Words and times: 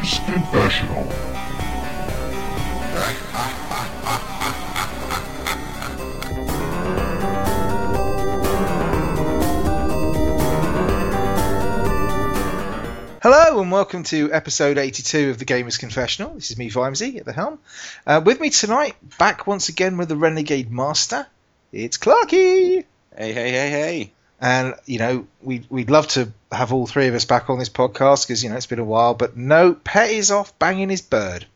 Gamer's 0.00 0.18
Confessional. 0.20 1.04
Hello 13.22 13.60
and 13.60 13.70
welcome 13.70 14.02
to 14.04 14.32
episode 14.32 14.78
82 14.78 15.30
of 15.30 15.38
the 15.38 15.44
Gamers 15.44 15.78
Confessional. 15.78 16.30
This 16.34 16.50
is 16.50 16.56
me, 16.56 16.70
Vimesy, 16.70 17.18
at 17.18 17.26
the 17.26 17.34
helm. 17.34 17.58
Uh, 18.06 18.22
with 18.24 18.40
me 18.40 18.48
tonight, 18.48 18.96
back 19.18 19.46
once 19.46 19.68
again 19.68 19.98
with 19.98 20.08
the 20.08 20.16
Renegade 20.16 20.72
Master, 20.72 21.26
it's 21.72 21.98
Clarky. 21.98 22.84
Hey, 23.14 23.32
hey, 23.32 23.50
hey, 23.50 23.70
hey. 23.70 24.12
And, 24.40 24.74
you 24.86 24.98
know, 24.98 25.26
we'd, 25.42 25.66
we'd 25.68 25.90
love 25.90 26.08
to 26.08 26.32
have 26.52 26.72
all 26.72 26.86
three 26.86 27.06
of 27.06 27.14
us 27.14 27.24
back 27.24 27.48
on 27.48 27.58
this 27.58 27.68
podcast 27.68 28.26
because, 28.26 28.42
you 28.42 28.50
know, 28.50 28.56
it's 28.56 28.66
been 28.66 28.78
a 28.78 28.84
while. 28.84 29.14
But 29.14 29.36
no, 29.36 29.74
Pet 29.74 30.10
is 30.10 30.30
off 30.30 30.58
banging 30.58 30.90
his 30.90 31.02
bird. 31.02 31.46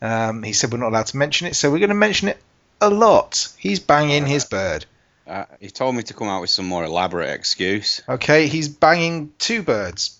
Um, 0.00 0.42
he 0.42 0.52
said 0.52 0.72
we're 0.72 0.78
not 0.78 0.88
allowed 0.88 1.06
to 1.06 1.16
mention 1.16 1.46
it, 1.46 1.54
so 1.54 1.70
we're 1.70 1.78
going 1.78 1.90
to 1.90 1.94
mention 1.94 2.28
it 2.28 2.38
a 2.80 2.90
lot. 2.90 3.52
He's 3.58 3.78
banging 3.78 4.26
his 4.26 4.44
bird. 4.44 4.84
Uh, 5.26 5.44
he 5.60 5.70
told 5.70 5.94
me 5.94 6.02
to 6.02 6.14
come 6.14 6.28
out 6.28 6.40
with 6.40 6.50
some 6.50 6.66
more 6.66 6.84
elaborate 6.84 7.30
excuse. 7.30 8.02
Okay, 8.08 8.48
he's 8.48 8.68
banging 8.68 9.32
two 9.38 9.62
birds. 9.62 10.18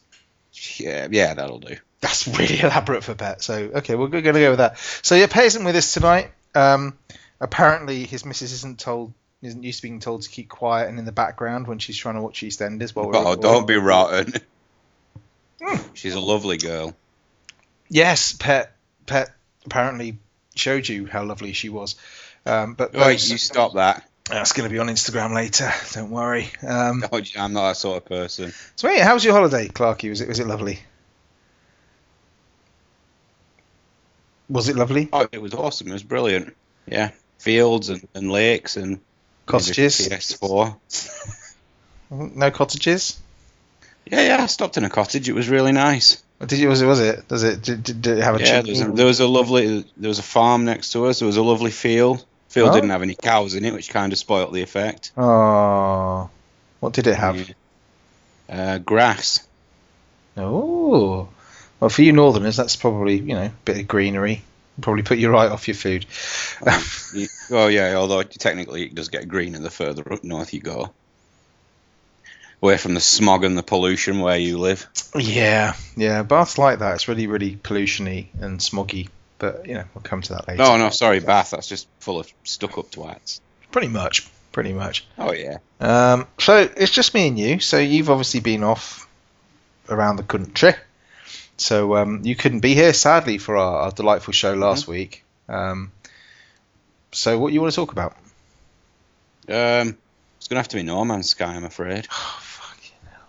Yeah, 0.78 1.08
yeah, 1.10 1.34
that'll 1.34 1.58
do. 1.58 1.76
That's 2.00 2.28
really 2.28 2.60
elaborate 2.62 3.02
for 3.02 3.14
Pet. 3.14 3.42
So 3.42 3.54
okay, 3.54 3.96
we're 3.96 4.08
going 4.08 4.22
to 4.22 4.32
go 4.32 4.50
with 4.50 4.58
that. 4.58 4.78
So 4.78 5.16
yeah, 5.16 5.26
Pet 5.26 5.46
isn't 5.46 5.64
with 5.64 5.74
us 5.74 5.92
tonight. 5.92 6.30
Um, 6.54 6.96
apparently, 7.40 8.04
his 8.04 8.24
missus 8.24 8.52
isn't 8.52 8.78
told 8.78 9.12
isn't 9.42 9.62
used 9.62 9.78
to 9.80 9.82
being 9.82 10.00
told 10.00 10.22
to 10.22 10.30
keep 10.30 10.48
quiet 10.48 10.88
and 10.88 10.98
in 10.98 11.04
the 11.04 11.12
background 11.12 11.66
when 11.66 11.78
she's 11.78 11.96
trying 11.96 12.14
to 12.14 12.22
watch 12.22 12.40
EastEnders. 12.40 12.94
While 12.94 13.08
we're, 13.08 13.16
Oh, 13.16 13.34
don't 13.36 13.66
be 13.66 13.76
rotten. 13.76 14.32
Hmm. 15.60 15.76
She's 15.94 16.14
a 16.14 16.20
lovely 16.20 16.56
girl. 16.58 16.96
Yes, 17.88 18.32
Pet. 18.32 18.74
Pet 19.06 19.30
apparently 19.66 20.18
showed 20.54 20.88
you 20.88 21.06
how 21.06 21.24
lovely 21.24 21.52
she 21.52 21.68
was. 21.68 21.96
Um, 22.46 22.74
but 22.74 22.92
Wait, 22.92 22.98
those- 23.00 23.30
you 23.30 23.38
stop 23.38 23.74
that. 23.74 24.08
that's 24.24 24.52
going 24.52 24.68
to 24.68 24.72
be 24.72 24.78
on 24.78 24.86
Instagram 24.88 25.34
later. 25.34 25.70
Don't 25.92 26.10
worry. 26.10 26.50
Um, 26.66 27.00
No, 27.00 27.20
I'm 27.36 27.52
not 27.52 27.68
that 27.68 27.76
sort 27.76 27.98
of 27.98 28.04
person. 28.06 28.52
so 28.76 28.88
yeah, 28.90 29.04
how 29.04 29.14
was 29.14 29.24
your 29.24 29.34
holiday, 29.34 29.68
Clarky? 29.68 30.08
Was 30.08 30.20
it 30.20 30.28
was 30.28 30.38
it 30.40 30.46
lovely? 30.46 30.78
Was 34.48 34.68
it 34.68 34.76
lovely? 34.76 35.08
Oh, 35.12 35.26
it 35.32 35.40
was 35.40 35.54
awesome. 35.54 35.88
It 35.88 35.92
was 35.92 36.02
brilliant. 36.02 36.54
Yeah, 36.86 37.10
fields 37.38 37.88
and, 37.88 38.06
and 38.14 38.30
lakes 38.30 38.76
and 38.76 39.00
Cottages? 39.46 40.08
PS4. 40.08 40.76
No 42.10 42.50
cottages? 42.50 43.18
Yeah, 44.04 44.20
yeah. 44.20 44.42
I 44.42 44.46
stopped 44.46 44.76
in 44.76 44.84
a 44.84 44.90
cottage. 44.90 45.30
It 45.30 45.32
was 45.32 45.48
really 45.48 45.72
nice. 45.72 46.22
Did 46.46 46.58
you? 46.58 46.68
Was 46.68 46.82
it? 46.82 46.86
Was 46.86 47.00
it? 47.00 47.26
Does 47.26 47.42
it? 47.42 47.62
Did, 47.62 47.82
did, 47.82 48.02
did 48.02 48.18
it 48.18 48.22
have 48.22 48.36
a 48.36 48.40
Yeah, 48.40 48.60
there 48.60 48.70
was, 48.70 48.80
a, 48.82 48.92
there 48.92 49.06
was 49.06 49.20
a 49.20 49.26
lovely. 49.26 49.86
There 49.96 50.08
was 50.08 50.18
a 50.18 50.22
farm 50.22 50.66
next 50.66 50.92
to 50.92 51.06
us. 51.06 51.20
There 51.20 51.26
was 51.26 51.38
a 51.38 51.42
lovely 51.42 51.70
field. 51.70 52.22
Field 52.50 52.68
Oh. 52.68 52.74
didn't 52.74 52.90
have 52.90 53.00
any 53.00 53.14
cows 53.14 53.54
in 53.54 53.64
it, 53.64 53.72
which 53.72 53.88
kind 53.88 54.12
of 54.12 54.18
spoilt 54.18 54.52
the 54.52 54.60
effect. 54.60 55.12
Oh, 55.16 56.28
what 56.80 56.92
did 56.92 57.06
it 57.06 57.14
have? 57.14 57.48
Yeah. 57.48 57.54
Uh, 58.74 58.78
grass. 58.78 59.46
Oh, 60.36 61.28
well, 61.80 61.88
for 61.88 62.02
you 62.02 62.12
Northerners, 62.12 62.56
that's 62.56 62.76
probably 62.76 63.16
you 63.18 63.34
know 63.34 63.44
a 63.44 63.52
bit 63.64 63.78
of 63.78 63.88
greenery. 63.88 64.42
Probably 64.80 65.02
put 65.02 65.18
you 65.18 65.30
right 65.30 65.50
off 65.50 65.68
your 65.68 65.74
food. 65.74 66.06
You- 67.14 67.28
Oh 67.50 67.66
yeah, 67.68 67.94
although 67.96 68.22
technically 68.22 68.84
it 68.84 68.94
does 68.94 69.10
get 69.10 69.28
greener 69.28 69.58
the 69.58 69.68
further 69.70 70.10
up 70.12 70.24
north 70.24 70.54
you 70.54 70.60
go. 70.60 70.92
Away 72.62 72.78
from 72.78 72.94
the 72.94 73.00
smog 73.00 73.44
and 73.44 73.58
the 73.58 73.62
pollution 73.62 74.20
where 74.20 74.38
you 74.38 74.56
live. 74.58 74.86
yeah, 75.18 75.74
yeah. 75.96 76.22
Bath's 76.22 76.56
like 76.58 76.78
that. 76.78 76.94
It's 76.94 77.08
really, 77.08 77.26
really 77.26 77.56
pollutiony 77.56 78.28
and 78.40 78.60
smoggy. 78.60 79.08
But 79.38 79.66
you 79.66 79.74
know, 79.74 79.84
we'll 79.94 80.02
come 80.02 80.22
to 80.22 80.34
that 80.34 80.46
later. 80.48 80.62
No, 80.62 80.76
no, 80.78 80.88
sorry, 80.90 81.18
Bath. 81.20 81.50
That's 81.50 81.66
just 81.66 81.88
full 81.98 82.20
of 82.20 82.32
stuck-up 82.44 82.90
twats. 82.92 83.40
Pretty 83.72 83.88
much. 83.88 84.28
Pretty 84.52 84.72
much. 84.72 85.04
Oh 85.18 85.32
yeah. 85.32 85.58
Um, 85.80 86.26
so 86.38 86.58
it's 86.76 86.92
just 86.92 87.12
me 87.14 87.26
and 87.28 87.38
you. 87.38 87.58
So 87.58 87.78
you've 87.78 88.08
obviously 88.10 88.40
been 88.40 88.62
off 88.62 89.08
around 89.88 90.16
the 90.16 90.22
country. 90.22 90.74
So 91.62 91.96
um, 91.96 92.20
you 92.24 92.34
couldn't 92.34 92.60
be 92.60 92.74
here, 92.74 92.92
sadly, 92.92 93.38
for 93.38 93.56
our, 93.56 93.82
our 93.82 93.90
delightful 93.92 94.32
show 94.32 94.54
last 94.54 94.88
week. 94.88 95.24
Um, 95.48 95.92
so 97.12 97.38
what 97.38 97.48
do 97.48 97.54
you 97.54 97.60
want 97.60 97.72
to 97.72 97.76
talk 97.76 97.92
about? 97.92 98.16
Um, 99.48 99.96
it's 100.38 100.48
gonna 100.48 100.58
have 100.60 100.68
to 100.68 100.76
be 100.76 100.82
No 100.82 101.04
Man's 101.04 101.30
Sky, 101.30 101.54
I'm 101.54 101.64
afraid. 101.64 102.08
Oh, 102.14 102.38
fucking 102.40 102.96
hell. 103.10 103.20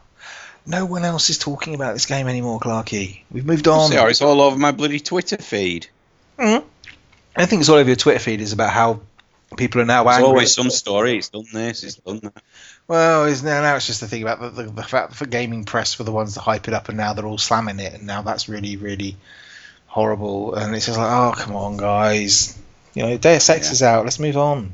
No 0.66 0.86
one 0.86 1.04
else 1.06 1.30
is 1.30 1.38
talking 1.38 1.76
about 1.76 1.94
this 1.94 2.06
game 2.06 2.28
anymore, 2.28 2.60
Clarky. 2.60 3.22
We've 3.32 3.46
moved 3.46 3.68
on. 3.68 3.92
See, 3.92 3.98
it's 3.98 4.22
all 4.22 4.42
over 4.42 4.58
my 4.58 4.72
bloody 4.72 5.00
Twitter 5.00 5.38
feed. 5.38 5.88
Mhm. 6.40 6.64
I 7.36 7.46
think 7.46 7.62
it's 7.62 7.70
all 7.70 7.78
over 7.78 7.90
your 7.90 7.96
Twitter 7.96 8.20
feed 8.20 8.42
is 8.42 8.54
about 8.54 8.72
how 8.72 9.02
people 9.54 9.82
are 9.82 9.86
now 9.86 10.04
There's 10.04 10.16
angry. 10.18 10.28
always 10.30 10.54
some 10.54 10.70
story. 10.70 11.18
It's 11.18 11.30
done 11.30 11.46
this. 11.54 11.84
It's 11.84 11.96
done 11.96 12.20
that. 12.20 12.44
Well, 12.88 13.26
now, 13.44 13.62
now 13.62 13.76
it's 13.76 13.88
just 13.88 14.02
the 14.02 14.08
thing 14.08 14.22
about 14.24 14.42
the, 14.42 14.50
the, 14.50 14.72
the 14.72 14.84
fact 14.84 15.18
that 15.20 15.30
gaming 15.30 15.64
press 15.66 15.98
were 15.98 16.06
the 16.06 16.12
ones 16.12 16.36
that 16.36 16.42
hype 16.42 16.68
it 16.68 16.74
up, 16.74 16.90
and 16.90 16.98
now 16.98 17.14
they're 17.14 17.26
all 17.26 17.38
slamming 17.38 17.80
it, 17.80 17.94
and 17.94 18.06
now 18.06 18.22
that's 18.22 18.50
really, 18.50 18.76
really 18.78 19.16
horrible. 19.88 20.56
And 20.56 20.76
it's 20.76 20.86
just 20.88 20.98
like, 20.98 21.12
oh, 21.12 21.34
come 21.42 21.56
on, 21.56 21.78
guys. 21.78 22.58
You 22.94 23.04
know, 23.04 23.18
Deus 23.18 23.50
Ex 23.50 23.68
Yeah. 23.68 23.72
is 23.72 23.84
out. 23.84 24.04
Let's 24.04 24.20
move 24.20 24.38
on. 24.38 24.74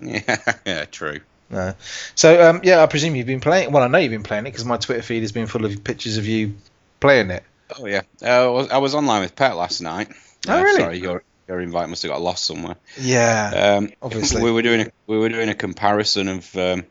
Yeah, 0.00 0.36
yeah, 0.66 0.84
true. 0.86 1.20
No. 1.50 1.74
So, 2.14 2.50
um, 2.50 2.60
yeah, 2.64 2.82
I 2.82 2.86
presume 2.86 3.14
you've 3.16 3.26
been 3.26 3.40
playing. 3.40 3.70
Well, 3.72 3.82
I 3.82 3.88
know 3.88 3.98
you've 3.98 4.10
been 4.10 4.22
playing 4.22 4.46
it 4.46 4.50
because 4.50 4.64
my 4.64 4.76
Twitter 4.76 5.02
feed 5.02 5.22
has 5.22 5.32
been 5.32 5.46
full 5.46 5.64
of 5.64 5.84
pictures 5.84 6.16
of 6.16 6.26
you 6.26 6.54
playing 7.00 7.30
it. 7.30 7.42
Oh 7.78 7.86
yeah. 7.86 8.02
Uh, 8.22 8.54
I, 8.66 8.78
was, 8.78 8.94
online 8.94 9.22
with 9.22 9.34
Pet 9.36 9.56
last 9.56 9.80
night. 9.80 10.08
Oh, 10.48 10.58
Uh, 10.58 10.62
really? 10.62 10.80
Sorry, 10.80 10.98
your 11.00 11.22
your 11.48 11.60
invite 11.60 11.88
must 11.88 12.02
have 12.02 12.12
got 12.12 12.20
lost 12.20 12.44
somewhere. 12.44 12.76
Yeah. 12.98 13.76
Um, 13.78 13.92
Obviously. 14.02 14.42
we 14.42 14.50
were 14.50 14.62
doing 14.62 14.82
a 14.82 14.90
we 15.06 15.18
were 15.18 15.28
doing 15.28 15.48
a 15.48 15.54
comparison 15.54 16.28
of 16.28 16.56
um, 16.56 16.84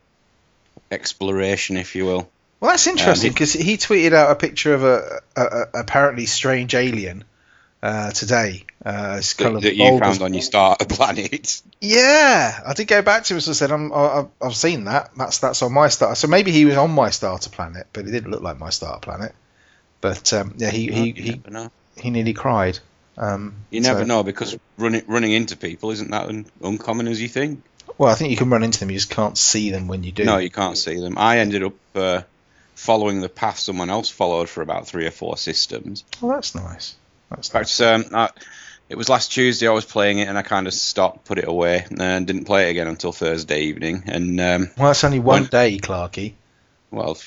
exploration, 0.92 1.78
if 1.78 1.96
you 1.96 2.06
will. 2.06 2.30
Well, 2.60 2.72
that's 2.72 2.88
interesting 2.88 3.30
did- 3.32 3.36
because 3.36 3.54
he 3.54 3.78
tweeted 3.78 4.14
out 4.14 4.32
a 4.32 4.36
picture 4.36 4.74
of 4.74 4.84
a, 4.84 5.22
a, 5.36 5.42
a 5.42 5.66
apparently 5.82 6.26
strange 6.26 6.76
alien 6.76 7.26
uh, 7.82 8.12
today. 8.12 8.66
Uh, 8.86 9.16
it's 9.18 9.34
That, 9.34 9.62
that 9.62 9.76
you 9.76 10.00
found 10.00 10.22
on 10.22 10.34
your 10.34 10.42
starter 10.42 10.86
planet. 10.86 11.62
Yeah, 11.82 12.62
I 12.66 12.74
did 12.74 12.88
go 12.88 13.02
back 13.02 13.26
to 13.26 13.34
him 13.34 13.42
and 13.46 13.56
said, 13.56 13.70
I'm, 13.70 13.92
I, 13.92 14.26
I've 14.42 14.56
seen 14.56 14.86
that. 14.86 15.12
That's 15.18 15.40
that's 15.40 15.62
on 15.62 15.74
my 15.74 15.90
starter. 15.90 16.16
So 16.16 16.30
maybe 16.30 16.54
he 16.54 16.64
was 16.64 16.78
on 16.78 16.92
my 16.92 17.10
starter 17.10 17.50
planet, 17.50 17.88
but 17.92 18.08
it 18.08 18.12
didn't 18.12 18.32
look 18.32 18.42
like 18.42 18.58
my 18.58 18.70
starter 18.70 19.02
planet. 19.02 19.36
But 20.00 20.32
um, 20.32 20.54
yeah, 20.56 20.70
he, 20.70 20.90
he, 20.90 21.12
he, 21.12 21.42
he 21.98 22.10
nearly 22.10 22.32
cried. 22.32 22.80
Um, 23.18 23.56
You 23.70 23.82
never 23.82 24.00
so- 24.02 24.06
know 24.06 24.24
because 24.24 24.58
running 24.78 25.04
running 25.08 25.32
into 25.32 25.56
people 25.58 25.92
isn't 25.92 26.12
that 26.12 26.28
un- 26.30 26.46
uncommon 26.62 27.08
as 27.08 27.22
you 27.22 27.28
think. 27.28 27.64
Well, 27.98 28.10
I 28.12 28.16
think 28.16 28.32
you 28.32 28.38
can 28.38 28.50
run 28.50 28.64
into 28.64 28.80
them. 28.80 28.90
You 28.90 28.98
just 28.98 29.10
can't 29.12 29.38
see 29.38 29.70
them 29.70 29.88
when 29.88 30.04
you 30.04 30.12
do. 30.12 30.24
No, 30.24 30.38
you 30.38 30.50
can't 30.50 30.78
see 30.78 31.00
them. 31.00 31.16
I 31.18 31.40
ended 31.40 31.64
up 31.64 31.74
uh, 31.94 32.22
following 32.76 33.22
the 33.22 33.30
path 33.30 33.60
someone 33.60 33.90
else 33.92 34.10
followed 34.10 34.50
for 34.50 34.62
about 34.64 34.88
three 34.88 35.06
or 35.06 35.12
four 35.12 35.38
systems. 35.38 36.04
Well, 36.20 36.32
that's 36.34 36.56
nice. 36.56 36.96
That's 37.30 37.50
In 37.54 37.60
nice. 37.60 37.82
um, 37.82 38.06
I, 38.14 38.30
it 38.90 38.98
was 38.98 39.10
last 39.10 39.32
Tuesday 39.32 39.68
I 39.68 39.72
was 39.72 39.86
playing 39.86 40.20
it 40.20 40.28
and 40.28 40.38
I 40.38 40.42
kind 40.42 40.66
of 40.66 40.74
stopped, 40.74 41.26
put 41.26 41.38
it 41.38 41.48
away, 41.48 41.86
and 42.00 42.26
didn't 42.26 42.46
play 42.46 42.68
it 42.68 42.72
again 42.72 42.88
until 42.88 43.12
Thursday 43.12 43.62
evening. 43.62 44.04
And 44.08 44.40
um, 44.42 44.70
Well, 44.78 44.88
that's 44.88 45.04
only 45.04 45.20
one 45.20 45.42
When- 45.44 45.50
day, 45.50 45.78
Clarky. 45.78 46.34
well, 46.90 47.18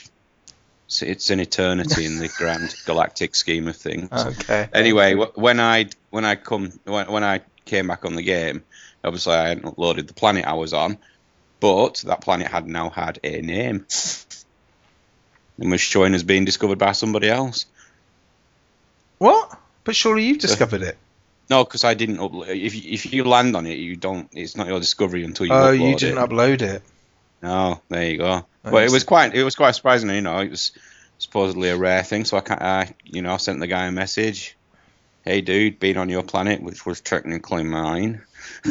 it's, 0.87 1.03
it's 1.03 1.31
an 1.31 1.41
eternity 1.41 2.07
in 2.07 2.19
the 2.19 2.29
grand 2.29 2.75
galactic 2.87 3.35
scheme 3.35 3.69
of 3.69 3.77
things. 3.77 4.09
Okay. 4.13 4.69
Anyway, 4.73 5.15
when 5.15 5.61
I 5.61 5.87
when 6.11 6.25
I 6.25 6.37
come 6.37 6.73
when, 6.85 7.11
when 7.11 7.25
I 7.25 7.41
came 7.65 7.89
back 7.89 8.05
on 8.05 8.15
the 8.15 8.23
game, 8.23 8.65
obviously 9.03 9.35
I 9.35 9.49
hadn't 9.49 9.65
uploaded 9.65 10.07
the 10.07 10.15
planet 10.15 10.45
I 10.45 10.55
was 10.55 10.73
on, 10.73 10.99
but 11.61 12.03
that 12.07 12.21
planet 12.21 12.47
had 12.47 12.67
now 12.67 12.91
had 12.91 13.19
a 13.25 13.41
name 13.43 13.87
and 15.59 15.71
was 15.71 15.81
showing 15.81 16.15
as 16.15 16.23
being 16.23 16.45
discovered 16.45 16.79
by 16.79 16.93
somebody 16.93 17.29
else. 17.29 17.67
What? 19.19 19.59
But 19.83 19.97
surely 19.97 20.25
you've 20.25 20.39
uh, 20.39 20.41
discovered 20.41 20.83
it. 20.83 20.99
No, 21.51 21.65
because 21.65 21.85
I 21.85 21.95
didn't 21.95 22.19
upload. 22.19 22.49
If 22.49 22.75
if 22.75 23.13
you 23.13 23.25
land 23.25 23.57
on 23.57 23.67
it, 23.67 23.79
you 23.79 23.97
don't. 23.97 24.29
It's 24.33 24.57
not 24.57 24.69
your 24.69 24.81
discovery 24.81 25.25
until 25.25 25.47
you. 25.47 25.53
oh, 25.53 25.71
you 25.73 25.97
didn't 25.97 26.19
it. 26.19 26.29
upload 26.29 26.63
it. 26.63 26.83
No, 27.43 27.81
there 27.89 28.11
you 28.11 28.19
go. 28.19 28.47
I 28.67 28.71
But 28.71 28.85
it 28.85 28.91
was 28.91 29.05
quite. 29.05 29.35
It 29.35 29.45
was 29.45 29.55
quite 29.55 29.75
surprising. 29.75 30.11
You 30.11 30.21
know, 30.21 30.39
it 30.41 30.51
was 30.51 30.73
supposedly 31.19 31.71
a 31.71 31.77
rare 31.77 32.03
thing. 32.03 32.25
So 32.25 32.37
I 32.37 32.41
can't. 32.41 32.61
I, 32.61 32.95
you 33.05 33.23
know, 33.23 33.33
I 33.33 33.37
sent 33.39 33.61
the 33.61 33.67
guy 33.67 33.87
a 33.87 33.93
message. 33.93 34.57
Hey, 35.25 35.41
dude, 35.41 35.81
been 35.81 35.97
on 35.97 36.09
your 36.09 36.23
planet, 36.23 36.63
which 36.63 36.85
was 36.87 37.01
technically 37.01 37.65
mine. 37.65 38.23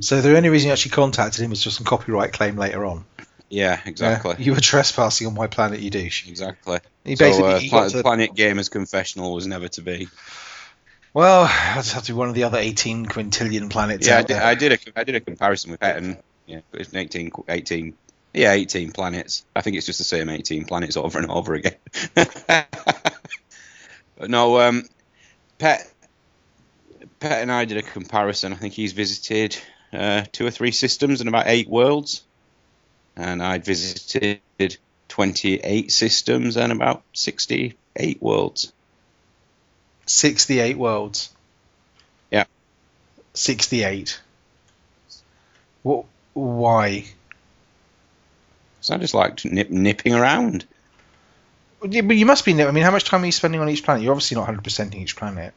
So 0.00 0.20
the 0.20 0.36
only 0.36 0.50
reason 0.50 0.66
you 0.68 0.72
actually 0.72 0.90
contacted 0.90 1.42
him 1.42 1.50
was 1.50 1.62
just 1.62 1.76
some 1.78 1.86
copyright 1.86 2.32
claim 2.32 2.56
later 2.56 2.84
on. 2.84 3.04
yeah, 3.48 3.80
exactly. 3.86 4.32
Yeah, 4.38 4.44
you 4.44 4.52
were 4.52 4.60
trespassing 4.60 5.26
on 5.26 5.34
my 5.34 5.46
planet, 5.46 5.80
you 5.80 5.88
douche. 5.90 6.28
Exactly. 6.28 6.80
He 7.04 7.16
So, 7.16 7.24
basically 7.24 7.52
uh, 7.52 7.58
he 7.58 7.68
Pla- 7.70 7.82
got 7.82 7.90
to- 7.92 8.02
Planet 8.02 8.34
Gamers 8.34 8.70
Confessional 8.70 9.32
was 9.34 9.46
never 9.46 9.68
to 9.68 9.80
be. 9.82 10.08
Well, 11.14 11.44
I 11.44 11.74
just 11.76 11.92
have 11.94 12.02
to 12.04 12.12
be 12.12 12.18
one 12.18 12.28
of 12.28 12.34
the 12.34 12.44
other 12.44 12.58
18 12.58 13.06
quintillion 13.06 13.70
planets 13.70 14.06
Yeah, 14.06 14.18
I 14.18 14.22
did, 14.22 14.28
there. 14.36 14.42
I 14.44 14.54
did 14.54 14.72
a 14.72 14.78
I 15.00 15.04
did 15.04 15.14
a 15.14 15.20
comparison 15.20 15.70
with 15.70 15.80
Pet 15.80 15.96
and 15.96 16.18
yeah, 16.46 16.60
it's 16.72 16.92
18, 16.94 17.30
18 17.48 17.94
yeah, 18.34 18.52
18 18.52 18.90
planets. 18.92 19.44
I 19.54 19.60
think 19.60 19.76
it's 19.76 19.86
just 19.86 19.98
the 19.98 20.04
same 20.04 20.28
18 20.28 20.64
planets 20.64 20.96
over 20.96 21.18
and 21.18 21.30
over 21.30 21.54
again. 21.54 21.76
but 22.14 22.68
no, 24.20 24.60
um, 24.60 24.84
Pet, 25.58 25.90
Pet 27.20 27.42
and 27.42 27.50
I 27.52 27.64
did 27.64 27.78
a 27.78 27.82
comparison. 27.82 28.52
I 28.52 28.56
think 28.56 28.74
he's 28.74 28.92
visited 28.92 29.56
uh, 29.92 30.24
two 30.32 30.44
or 30.44 30.50
three 30.50 30.72
systems 30.72 31.20
and 31.20 31.28
about 31.28 31.46
eight 31.46 31.68
worlds, 31.68 32.24
and 33.16 33.40
I'd 33.40 33.64
visited 33.64 34.40
28 35.08 35.92
systems 35.92 36.56
and 36.56 36.72
about 36.72 37.04
68 37.12 38.20
worlds. 38.20 38.72
68 40.06 40.76
worlds. 40.76 41.30
Yeah. 42.32 42.44
68. 43.32 44.20
What? 45.82 46.06
Why? 46.32 47.04
So 48.84 48.94
I 48.94 48.98
just 48.98 49.14
liked 49.14 49.46
nip, 49.46 49.70
nipping 49.70 50.14
around. 50.14 50.66
Yeah, 51.82 52.02
but 52.02 52.16
you 52.16 52.26
must 52.26 52.44
be. 52.44 52.62
I 52.62 52.70
mean, 52.70 52.84
how 52.84 52.90
much 52.90 53.04
time 53.04 53.22
are 53.22 53.26
you 53.26 53.32
spending 53.32 53.62
on 53.62 53.70
each 53.70 53.82
planet? 53.82 54.02
You're 54.02 54.12
obviously 54.12 54.34
not 54.34 54.46
100%ing 54.46 55.00
each 55.00 55.16
planet. 55.16 55.54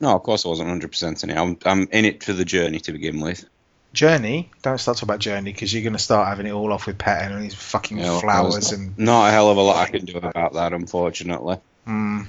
No, 0.00 0.16
of 0.16 0.24
course 0.24 0.44
I 0.44 0.48
wasn't 0.48 0.68
100% 0.82 1.22
in 1.22 1.30
it. 1.30 1.36
I'm, 1.36 1.56
I'm 1.64 1.88
in 1.92 2.04
it 2.04 2.24
for 2.24 2.32
the 2.32 2.44
journey 2.44 2.80
to 2.80 2.90
begin 2.90 3.20
with. 3.20 3.44
Journey. 3.92 4.50
Don't 4.62 4.78
start 4.78 4.96
talking 4.96 5.06
about 5.06 5.20
Journey 5.20 5.52
because 5.52 5.72
you're 5.72 5.84
going 5.84 5.92
to 5.92 6.00
start 6.00 6.26
having 6.26 6.46
it 6.46 6.50
all 6.50 6.72
off 6.72 6.88
with 6.88 6.98
Pet 6.98 7.30
and 7.30 7.44
these 7.44 7.54
fucking 7.54 7.98
Yeah, 7.98 8.18
flowers 8.18 8.54
there's 8.54 8.72
and. 8.72 8.98
Not 8.98 9.28
a 9.28 9.30
hell 9.30 9.48
of 9.48 9.56
a 9.56 9.62
lot 9.62 9.76
I 9.76 9.88
can 9.88 10.04
do 10.04 10.16
about 10.16 10.54
that, 10.54 10.72
unfortunately. 10.72 11.58
Hmm. 11.84 12.22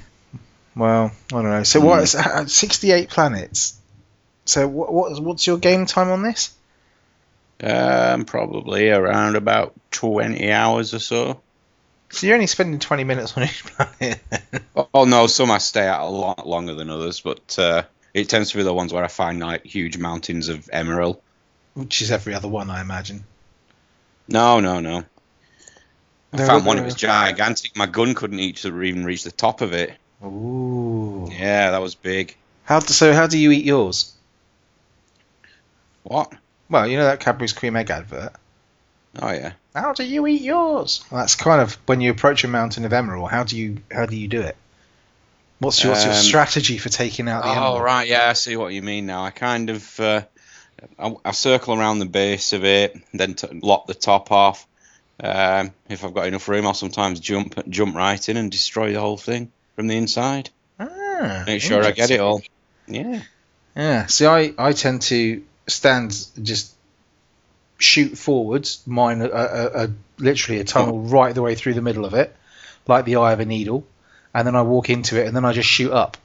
well, 0.75 1.11
I 1.31 1.35
don't 1.35 1.43
know. 1.43 1.63
So 1.63 1.79
what 1.79 2.03
is 2.03 2.13
uh, 2.13 2.45
68 2.45 3.09
planets? 3.09 3.79
So 4.45 4.67
what, 4.67 4.93
what 4.93 5.19
what's 5.23 5.47
your 5.47 5.57
game 5.57 5.87
time 5.87 6.09
on 6.09 6.21
this? 6.21 6.53
Um, 7.61 8.25
probably 8.25 8.89
around 8.89 9.35
about 9.35 9.73
20 9.91 10.51
hours 10.51 10.93
or 10.93 10.99
so. 10.99 11.41
So 12.11 12.27
you're 12.27 12.35
only 12.35 12.47
spending 12.47 12.79
20 12.79 13.03
minutes 13.05 13.35
on 13.37 13.43
each 13.43 13.63
planet. 13.65 14.19
Oh 14.93 15.05
no, 15.05 15.27
some 15.27 15.51
I 15.51 15.57
stay 15.59 15.87
out 15.87 16.07
a 16.07 16.09
lot 16.09 16.47
longer 16.47 16.73
than 16.73 16.89
others, 16.89 17.21
but 17.21 17.57
uh, 17.59 17.83
it 18.13 18.29
tends 18.29 18.51
to 18.51 18.57
be 18.57 18.63
the 18.63 18.73
ones 18.73 18.93
where 18.93 19.03
I 19.03 19.07
find 19.07 19.39
like 19.39 19.65
huge 19.65 19.97
mountains 19.97 20.49
of 20.49 20.69
emerald. 20.71 21.21
Which 21.75 22.01
is 22.01 22.11
every 22.11 22.33
other 22.33 22.47
one, 22.47 22.69
I 22.69 22.81
imagine. 22.81 23.23
No, 24.27 24.59
no, 24.59 24.79
no. 24.79 25.03
I 26.33 26.37
No, 26.37 26.47
found 26.47 26.65
one. 26.65 26.77
no. 26.77 26.83
It 26.83 26.85
was 26.85 26.95
gigantic. 26.95 27.75
My 27.75 27.85
gun 27.85 28.13
couldn't 28.13 28.39
each, 28.39 28.65
even 28.65 29.05
reach 29.05 29.23
the 29.23 29.31
top 29.31 29.61
of 29.61 29.73
it. 29.73 29.93
Ooh. 30.23 31.29
Yeah, 31.31 31.71
that 31.71 31.81
was 31.81 31.95
big. 31.95 32.35
How 32.65 32.79
do, 32.79 32.87
so 32.93 33.13
how 33.13 33.27
do 33.27 33.37
you 33.37 33.51
eat 33.51 33.65
yours? 33.65 34.13
What? 36.03 36.31
Well, 36.73 36.87
you 36.87 36.97
know 36.97 37.05
that 37.05 37.19
Cadbury's 37.19 37.53
cream 37.53 37.75
egg 37.75 37.91
advert. 37.91 38.33
Oh 39.21 39.31
yeah. 39.31 39.53
How 39.75 39.93
do 39.93 40.03
you 40.03 40.25
eat 40.25 40.41
yours? 40.41 41.05
Well, 41.11 41.21
that's 41.21 41.35
kind 41.35 41.61
of 41.61 41.75
when 41.85 42.01
you 42.01 42.09
approach 42.09 42.43
a 42.43 42.47
mountain 42.47 42.83
of 42.83 42.91
emerald. 42.93 43.29
How 43.29 43.43
do 43.43 43.55
you 43.55 43.77
how 43.91 44.07
do 44.07 44.15
you 44.15 44.27
do 44.27 44.41
it? 44.41 44.57
What's 45.59 45.83
your, 45.83 45.91
what's 45.93 46.03
your 46.03 46.13
Um, 46.13 46.19
strategy 46.19 46.79
for 46.79 46.89
taking 46.89 47.29
out 47.29 47.43
the 47.43 47.49
Oh 47.49 47.51
emerald? 47.51 47.81
right, 47.83 48.07
yeah, 48.07 48.27
I 48.29 48.33
see 48.33 48.55
what 48.55 48.73
you 48.73 48.81
mean 48.81 49.05
now. 49.05 49.23
I 49.23 49.29
kind 49.29 49.69
of 49.69 49.99
uh, 49.99 50.21
I, 50.97 51.15
I 51.23 51.31
circle 51.31 51.75
around 51.79 51.99
the 51.99 52.07
base 52.07 52.53
of 52.53 52.65
it, 52.65 52.97
then 53.13 53.35
t- 53.35 53.59
lock 53.61 53.85
the 53.85 53.93
top 53.93 54.31
off. 54.31 54.65
Um, 55.23 55.71
if 55.89 56.03
I've 56.03 56.15
got 56.15 56.25
enough 56.27 56.47
room, 56.49 56.65
I'll 56.65 56.73
sometimes 56.73 57.19
jump 57.19 57.69
jump 57.69 57.95
right 57.95 58.27
in 58.29 58.35
and 58.35 58.51
destroy 58.51 58.93
the 58.93 58.99
whole 58.99 59.17
thing 59.17 59.51
from 59.75 59.85
the 59.85 59.95
inside. 59.95 60.49
Ah, 60.79 61.43
Make 61.45 61.61
sure 61.61 61.83
I 61.83 61.91
get 61.91 62.09
it 62.09 62.19
all. 62.19 62.41
Yeah. 62.87 63.21
Yeah. 63.75 64.07
See, 64.07 64.25
I, 64.25 64.53
I 64.57 64.73
tend 64.73 65.03
to 65.03 65.43
stand 65.67 66.25
just 66.41 66.73
shoot 67.77 68.17
forwards, 68.17 68.81
mine 68.85 69.21
a, 69.21 69.25
a, 69.29 69.85
a 69.85 69.89
literally 70.17 70.59
a 70.61 70.63
tunnel 70.63 70.99
right 71.01 71.33
the 71.35 71.41
way 71.41 71.55
through 71.55 71.73
the 71.73 71.81
middle 71.81 72.05
of 72.05 72.13
it, 72.13 72.35
like 72.87 73.05
the 73.05 73.17
eye 73.17 73.33
of 73.33 73.39
a 73.39 73.45
needle, 73.45 73.85
and 74.33 74.47
then 74.47 74.55
I 74.55 74.61
walk 74.61 74.89
into 74.89 75.19
it, 75.21 75.27
and 75.27 75.35
then 75.35 75.45
I 75.45 75.53
just 75.53 75.69
shoot 75.69 75.91
up. 75.91 76.17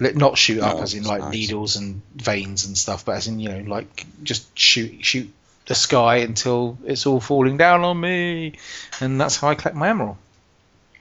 Not 0.00 0.38
shoot 0.38 0.60
up 0.60 0.76
Oh, 0.76 0.82
as 0.82 0.94
in 0.94 1.02
like 1.02 1.22
nice. 1.22 1.32
needles 1.32 1.74
and 1.74 2.02
veins 2.14 2.66
and 2.66 2.78
stuff, 2.78 3.04
but 3.04 3.16
as 3.16 3.26
in 3.26 3.40
you 3.40 3.48
know 3.48 3.68
like 3.68 4.06
just 4.22 4.56
shoot 4.56 5.04
shoot 5.04 5.28
the 5.66 5.74
sky 5.74 6.18
until 6.18 6.78
it's 6.84 7.04
all 7.04 7.18
falling 7.20 7.56
down 7.56 7.82
on 7.82 8.00
me, 8.00 8.52
and 9.00 9.20
that's 9.20 9.36
how 9.38 9.48
I 9.48 9.56
collect 9.56 9.76
my 9.76 9.88
emerald. 9.88 10.16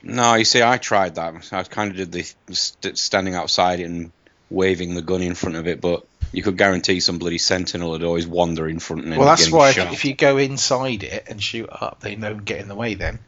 No, 0.02 0.34
you 0.34 0.46
see, 0.46 0.64
I 0.64 0.78
tried 0.78 1.16
that. 1.16 1.54
I 1.54 1.64
kind 1.64 1.92
of 1.92 1.98
did 1.98 2.12
the 2.12 2.56
standing 2.96 3.36
outside 3.36 3.82
and 3.82 4.12
waving 4.50 4.96
the 4.96 5.02
gun 5.04 5.22
in 5.22 5.36
front 5.36 5.58
of 5.58 5.68
it, 5.68 5.80
but 5.80 6.07
you 6.32 6.44
could 6.44 6.58
guarantee 6.58 7.00
some 7.00 7.20
bloody 7.20 7.38
sentinel 7.38 7.92
would 7.92 8.04
always 8.04 8.28
wander 8.28 8.68
in 8.68 8.80
front 8.80 9.04
and 9.04 9.14
end 9.14 9.20
Well, 9.20 9.30
that's 9.30 9.52
why 9.52 9.70
if, 9.70 9.78
if 9.78 10.06
you 10.06 10.14
go 10.14 10.38
inside 10.38 11.04
it 11.04 11.26
and 11.28 11.42
shoot 11.42 11.70
up, 11.72 12.00
they 12.02 12.16
don't 12.16 12.44
get 12.44 12.60
in 12.60 12.68
the 12.68 12.76
way 12.76 12.96
then. 12.96 13.20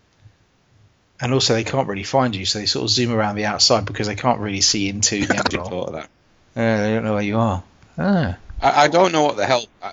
And 1.21 1.33
also, 1.33 1.53
they 1.53 1.65
can't 1.65 1.87
really 1.87 2.03
find 2.03 2.33
you, 2.35 2.45
so 2.45 2.59
they 2.59 2.65
sort 2.65 2.83
of 2.83 2.89
zoom 2.89 3.11
around 3.11 3.35
the 3.35 3.45
outside 3.45 3.85
because 3.85 4.07
they 4.07 4.15
can't 4.15 4.39
really 4.39 4.61
see 4.61 4.87
into 4.87 5.25
the 5.25 5.33
I 5.39 5.41
thought 5.41 5.87
of 5.87 5.93
that. 5.93 6.09
Uh, 6.55 6.77
they 6.81 6.93
don't 6.93 7.03
know 7.03 7.13
where 7.13 7.23
you 7.23 7.37
are. 7.37 7.63
Ah. 7.97 8.37
I, 8.61 8.83
I 8.83 8.87
don't 8.87 9.11
know 9.11 9.23
what 9.23 9.35
the 9.35 9.45
hell. 9.45 9.65
I, 9.81 9.91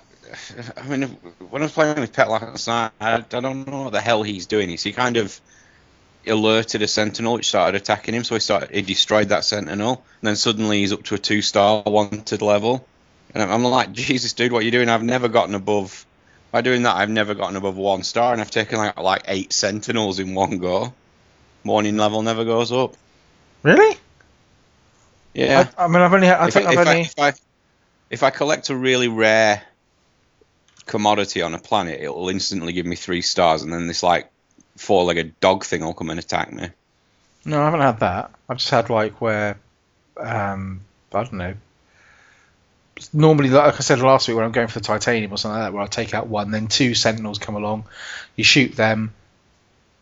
I 0.77 0.87
mean, 0.87 1.03
when 1.49 1.61
I 1.61 1.65
was 1.65 1.73
playing 1.73 1.99
with 1.99 2.13
Pet 2.13 2.29
last 2.29 2.67
night, 2.67 2.91
I, 2.99 3.15
I 3.15 3.19
don't 3.19 3.67
know 3.67 3.83
what 3.83 3.93
the 3.93 4.01
hell 4.01 4.23
he's 4.23 4.45
doing. 4.45 4.71
Is 4.71 4.83
he 4.83 4.93
kind 4.93 5.17
of 5.17 5.39
alerted 6.25 6.81
a 6.81 6.87
sentinel 6.87 7.33
which 7.33 7.47
started 7.47 7.79
attacking 7.81 8.13
him? 8.13 8.23
So 8.23 8.35
he 8.35 8.39
started, 8.39 8.71
he 8.71 8.81
destroyed 8.81 9.29
that 9.29 9.43
sentinel, 9.43 10.03
and 10.21 10.27
then 10.27 10.35
suddenly 10.37 10.79
he's 10.79 10.93
up 10.93 11.03
to 11.03 11.15
a 11.15 11.17
two-star 11.17 11.83
wanted 11.85 12.41
level. 12.41 12.85
And 13.33 13.43
I'm, 13.43 13.63
like, 13.63 13.91
Jesus, 13.91 14.33
dude, 14.33 14.51
what 14.51 14.59
are 14.59 14.65
you 14.65 14.71
doing? 14.71 14.89
I've 14.89 15.03
never 15.03 15.27
gotten 15.27 15.55
above. 15.55 16.05
By 16.51 16.61
doing 16.61 16.83
that, 16.83 16.95
I've 16.95 17.09
never 17.09 17.35
gotten 17.35 17.55
above 17.55 17.75
one 17.75 18.03
star, 18.03 18.31
and 18.31 18.41
I've 18.41 18.49
taken 18.49 18.77
like 18.77 18.97
like 18.97 19.23
eight 19.27 19.51
sentinels 19.51 20.19
in 20.19 20.33
one 20.33 20.59
go. 20.59 20.93
Morning 21.63 21.97
level 21.97 22.21
never 22.21 22.45
goes 22.45 22.71
up. 22.71 22.95
Really? 23.63 23.97
Yeah. 25.33 25.69
I, 25.77 25.83
I 25.83 25.87
mean, 25.87 26.01
I've 26.01 26.13
only. 26.13 26.29
I 26.29 26.47
if, 26.47 26.53
think 26.53 26.67
I, 26.67 26.73
I, 26.73 26.75
only. 26.77 27.01
if, 27.01 27.19
I, 27.19 27.33
if 28.09 28.23
I 28.23 28.29
collect 28.29 28.69
a 28.69 28.75
really 28.75 29.09
rare 29.09 29.61
commodity 30.85 31.41
on 31.41 31.53
a 31.53 31.59
planet, 31.59 31.99
it'll 32.01 32.29
instantly 32.29 32.71
give 32.71 32.85
me 32.85 32.95
three 32.95 33.21
stars, 33.21 33.61
and 33.61 33.71
then 33.71 33.87
this 33.87 34.01
like 34.01 34.31
four-legged 34.77 35.39
dog 35.41 35.65
thing 35.65 35.81
will 35.83 35.93
come 35.93 36.09
and 36.09 36.19
attack 36.19 36.51
me. 36.53 36.69
No, 37.43 37.61
I 37.61 37.65
haven't 37.65 37.81
had 37.81 37.99
that. 37.99 38.31
I've 38.49 38.57
just 38.57 38.69
had 38.69 38.89
like 38.89 39.19
where, 39.19 39.59
um, 40.17 40.81
I 41.13 41.23
don't 41.23 41.33
know. 41.33 41.53
Normally, 43.13 43.49
like 43.49 43.75
I 43.75 43.79
said 43.79 43.99
last 43.99 44.27
week, 44.27 44.35
when 44.37 44.45
I'm 44.45 44.51
going 44.51 44.67
for 44.67 44.79
the 44.79 44.85
titanium 44.85 45.31
or 45.31 45.37
something 45.37 45.59
like 45.59 45.67
that, 45.67 45.73
where 45.73 45.83
I 45.83 45.87
take 45.87 46.13
out 46.13 46.27
one, 46.27 46.51
then 46.51 46.67
two 46.67 46.93
sentinels 46.95 47.37
come 47.39 47.55
along, 47.55 47.85
you 48.35 48.43
shoot 48.43 48.75
them. 48.75 49.13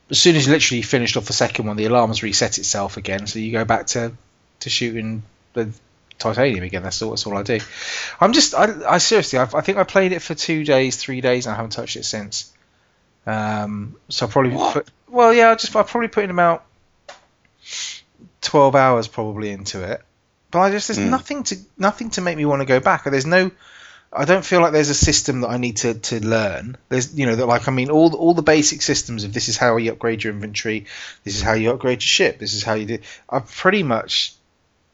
As 0.09 0.19
soon 0.19 0.35
as 0.35 0.45
you 0.45 0.53
literally 0.53 0.81
finished 0.81 1.17
off 1.17 1.25
the 1.25 1.33
second 1.33 1.65
one, 1.65 1.77
the 1.77 1.85
alarms 1.85 2.21
reset 2.23 2.57
itself 2.57 2.97
again, 2.97 3.25
so 3.27 3.39
you 3.39 3.51
go 3.51 3.65
back 3.65 3.87
to, 3.87 4.13
to 4.61 4.69
shooting 4.69 5.23
the 5.53 5.71
titanium 6.19 6.63
again. 6.63 6.83
That's 6.83 7.01
all. 7.01 7.09
That's 7.11 7.25
all 7.25 7.35
I 7.37 7.43
do. 7.43 7.59
I'm 8.21 8.33
just. 8.33 8.53
I, 8.53 8.73
I 8.87 8.97
seriously. 8.99 9.39
I've, 9.39 9.55
I 9.55 9.61
think 9.61 9.77
I 9.77 9.83
played 9.83 10.11
it 10.11 10.21
for 10.21 10.35
two 10.35 10.63
days, 10.63 10.97
three 10.97 11.21
days, 11.21 11.47
and 11.47 11.53
I 11.53 11.55
haven't 11.55 11.71
touched 11.71 11.95
it 11.95 12.05
since. 12.05 12.53
Um, 13.25 13.95
so 14.09 14.27
I 14.27 14.29
probably 14.29 14.51
What? 14.51 14.73
put. 14.73 14.91
Well, 15.09 15.33
yeah. 15.33 15.51
I 15.51 15.55
just. 15.55 15.75
I 15.75 15.83
probably 15.83 16.07
put 16.09 16.23
in 16.23 16.29
about 16.29 16.63
12 18.41 18.75
hours 18.75 19.07
probably 19.07 19.49
into 19.49 19.83
it. 19.83 20.01
But 20.55 20.61
I 20.61 20.71
just 20.71 20.87
there's 20.87 20.97
Hmm. 20.97 21.09
nothing 21.09 21.43
to 21.43 21.57
nothing 21.77 22.09
to 22.11 22.21
make 22.21 22.37
me 22.37 22.45
want 22.45 22.61
to 22.61 22.65
go 22.65 22.79
back. 22.79 23.03
There's 23.03 23.25
no 23.25 23.51
I 24.13 24.23
don't 24.23 24.45
feel 24.45 24.61
like 24.61 24.71
there's 24.71 24.89
a 24.89 24.93
system 24.95 25.41
that 25.41 25.49
I 25.49 25.57
need 25.57 25.75
to, 25.77 25.95
to 25.95 26.25
learn. 26.25 26.77
There's 26.87 27.13
you 27.13 27.25
know 27.25 27.35
that 27.35 27.45
like 27.45 27.67
I 27.67 27.71
mean 27.71 27.89
all 27.89 28.09
the, 28.09 28.15
all 28.17 28.33
the 28.33 28.41
basic 28.41 28.81
systems 28.81 29.25
of 29.25 29.33
this 29.33 29.49
is 29.49 29.57
how 29.57 29.75
you 29.75 29.91
upgrade 29.91 30.23
your 30.23 30.31
inventory, 30.33 30.85
this 31.25 31.35
is 31.35 31.41
how 31.41 31.53
you 31.53 31.71
upgrade 31.71 31.97
your 32.01 32.07
ship, 32.07 32.39
this 32.39 32.53
is 32.53 32.63
how 32.63 32.75
you 32.75 32.85
do. 32.85 32.99
I 33.29 33.39
pretty 33.39 33.83
much 33.83 34.33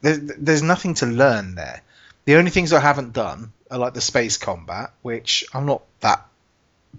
there's 0.00 0.18
there's 0.18 0.62
nothing 0.62 0.94
to 0.94 1.06
learn 1.06 1.54
there. 1.54 1.82
The 2.24 2.34
only 2.36 2.50
things 2.50 2.72
I 2.72 2.80
haven't 2.80 3.12
done 3.12 3.52
are 3.70 3.78
like 3.78 3.94
the 3.94 4.00
space 4.00 4.38
combat, 4.38 4.90
which 5.02 5.44
I'm 5.54 5.66
not 5.66 5.82
that 6.00 6.26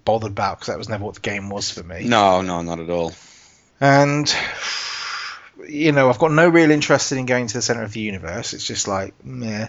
bothered 0.06 0.32
about 0.32 0.60
because 0.60 0.68
that 0.68 0.78
was 0.78 0.88
never 0.88 1.04
what 1.04 1.16
the 1.16 1.22
game 1.22 1.50
was 1.50 1.70
for 1.70 1.84
me. 1.84 2.06
No, 2.06 2.42
no, 2.42 2.62
not 2.62 2.80
at 2.80 2.90
all. 2.90 3.12
And 3.82 4.34
you 5.68 5.92
know, 5.92 6.10
I've 6.10 6.20
got 6.20 6.32
no 6.32 6.48
real 6.48 6.72
interest 6.72 7.12
in 7.12 7.26
going 7.26 7.48
to 7.48 7.54
the 7.54 7.62
center 7.62 7.84
of 7.84 7.94
the 7.94 8.00
universe. 8.02 8.54
It's 8.54 8.66
just 8.66 8.88
like 8.88 9.14
meh. 9.24 9.68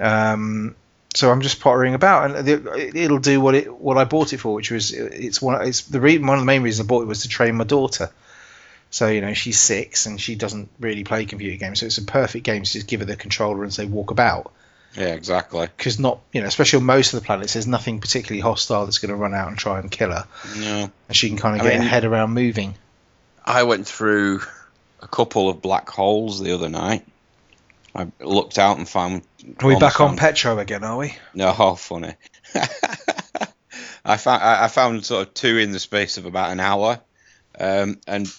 Um, 0.00 0.74
so 1.14 1.30
I'm 1.30 1.40
just 1.40 1.60
pottering 1.60 1.94
about, 1.94 2.30
and 2.30 2.48
it- 2.48 2.94
it'll 2.96 3.18
do 3.18 3.40
what 3.40 3.54
it 3.54 3.74
what 3.74 3.96
I 3.96 4.04
bought 4.04 4.32
it 4.32 4.38
for, 4.38 4.52
which 4.54 4.70
was 4.70 4.92
it's 4.92 5.40
one 5.40 5.66
it's 5.66 5.82
the 5.82 6.00
re- 6.00 6.18
one 6.18 6.34
of 6.34 6.40
the 6.40 6.46
main 6.46 6.62
reasons 6.62 6.86
I 6.86 6.88
bought 6.88 7.02
it 7.02 7.06
was 7.08 7.22
to 7.22 7.28
train 7.28 7.54
my 7.56 7.64
daughter. 7.64 8.10
So 8.90 9.08
you 9.08 9.20
know 9.20 9.32
she's 9.34 9.58
six 9.58 10.06
and 10.06 10.20
she 10.20 10.34
doesn't 10.36 10.68
really 10.78 11.04
play 11.04 11.24
computer 11.24 11.56
games, 11.58 11.80
so 11.80 11.86
it's 11.86 11.98
a 11.98 12.02
perfect 12.02 12.44
game 12.44 12.62
to 12.64 12.70
just 12.70 12.86
give 12.86 13.00
her 13.00 13.06
the 13.06 13.16
controller 13.16 13.62
and 13.64 13.72
say 13.72 13.86
walk 13.86 14.10
about. 14.10 14.52
Yeah, 14.94 15.08
exactly. 15.08 15.68
Because 15.76 15.98
not 15.98 16.20
you 16.32 16.42
know, 16.42 16.46
especially 16.46 16.78
on 16.78 16.84
most 16.84 17.12
of 17.14 17.20
the 17.20 17.26
planets, 17.26 17.54
there's 17.54 17.66
nothing 17.66 18.00
particularly 18.00 18.40
hostile 18.40 18.84
that's 18.84 18.98
going 18.98 19.10
to 19.10 19.16
run 19.16 19.34
out 19.34 19.48
and 19.48 19.56
try 19.58 19.78
and 19.80 19.90
kill 19.90 20.10
her, 20.10 20.26
No, 20.58 20.90
and 21.08 21.16
she 21.16 21.28
can 21.28 21.38
kind 21.38 21.56
of 21.56 21.62
I 21.62 21.64
get 21.70 21.74
mean- 21.74 21.82
her 21.82 21.88
head 21.88 22.04
around 22.04 22.32
moving. 22.34 22.74
I 23.44 23.62
went 23.62 23.86
through 23.86 24.40
a 25.00 25.08
couple 25.08 25.48
of 25.48 25.62
black 25.62 25.88
holes 25.88 26.40
the 26.40 26.52
other 26.52 26.68
night. 26.68 27.06
I 27.94 28.08
looked 28.20 28.58
out 28.58 28.78
and 28.78 28.88
found. 28.88 29.22
Are 29.60 29.66
we 29.66 29.78
back 29.78 30.00
on 30.00 30.08
found- 30.08 30.18
Petro 30.18 30.58
again? 30.58 30.84
Are 30.84 30.98
we? 30.98 31.14
No, 31.34 31.52
how 31.52 31.74
funny. 31.74 32.14
I 34.04 34.16
found 34.18 34.42
I 34.42 34.68
found 34.68 35.04
sort 35.04 35.26
of 35.26 35.34
two 35.34 35.58
in 35.58 35.72
the 35.72 35.80
space 35.80 36.18
of 36.18 36.26
about 36.26 36.52
an 36.52 36.60
hour, 36.60 37.00
um, 37.58 37.98
and 38.06 38.32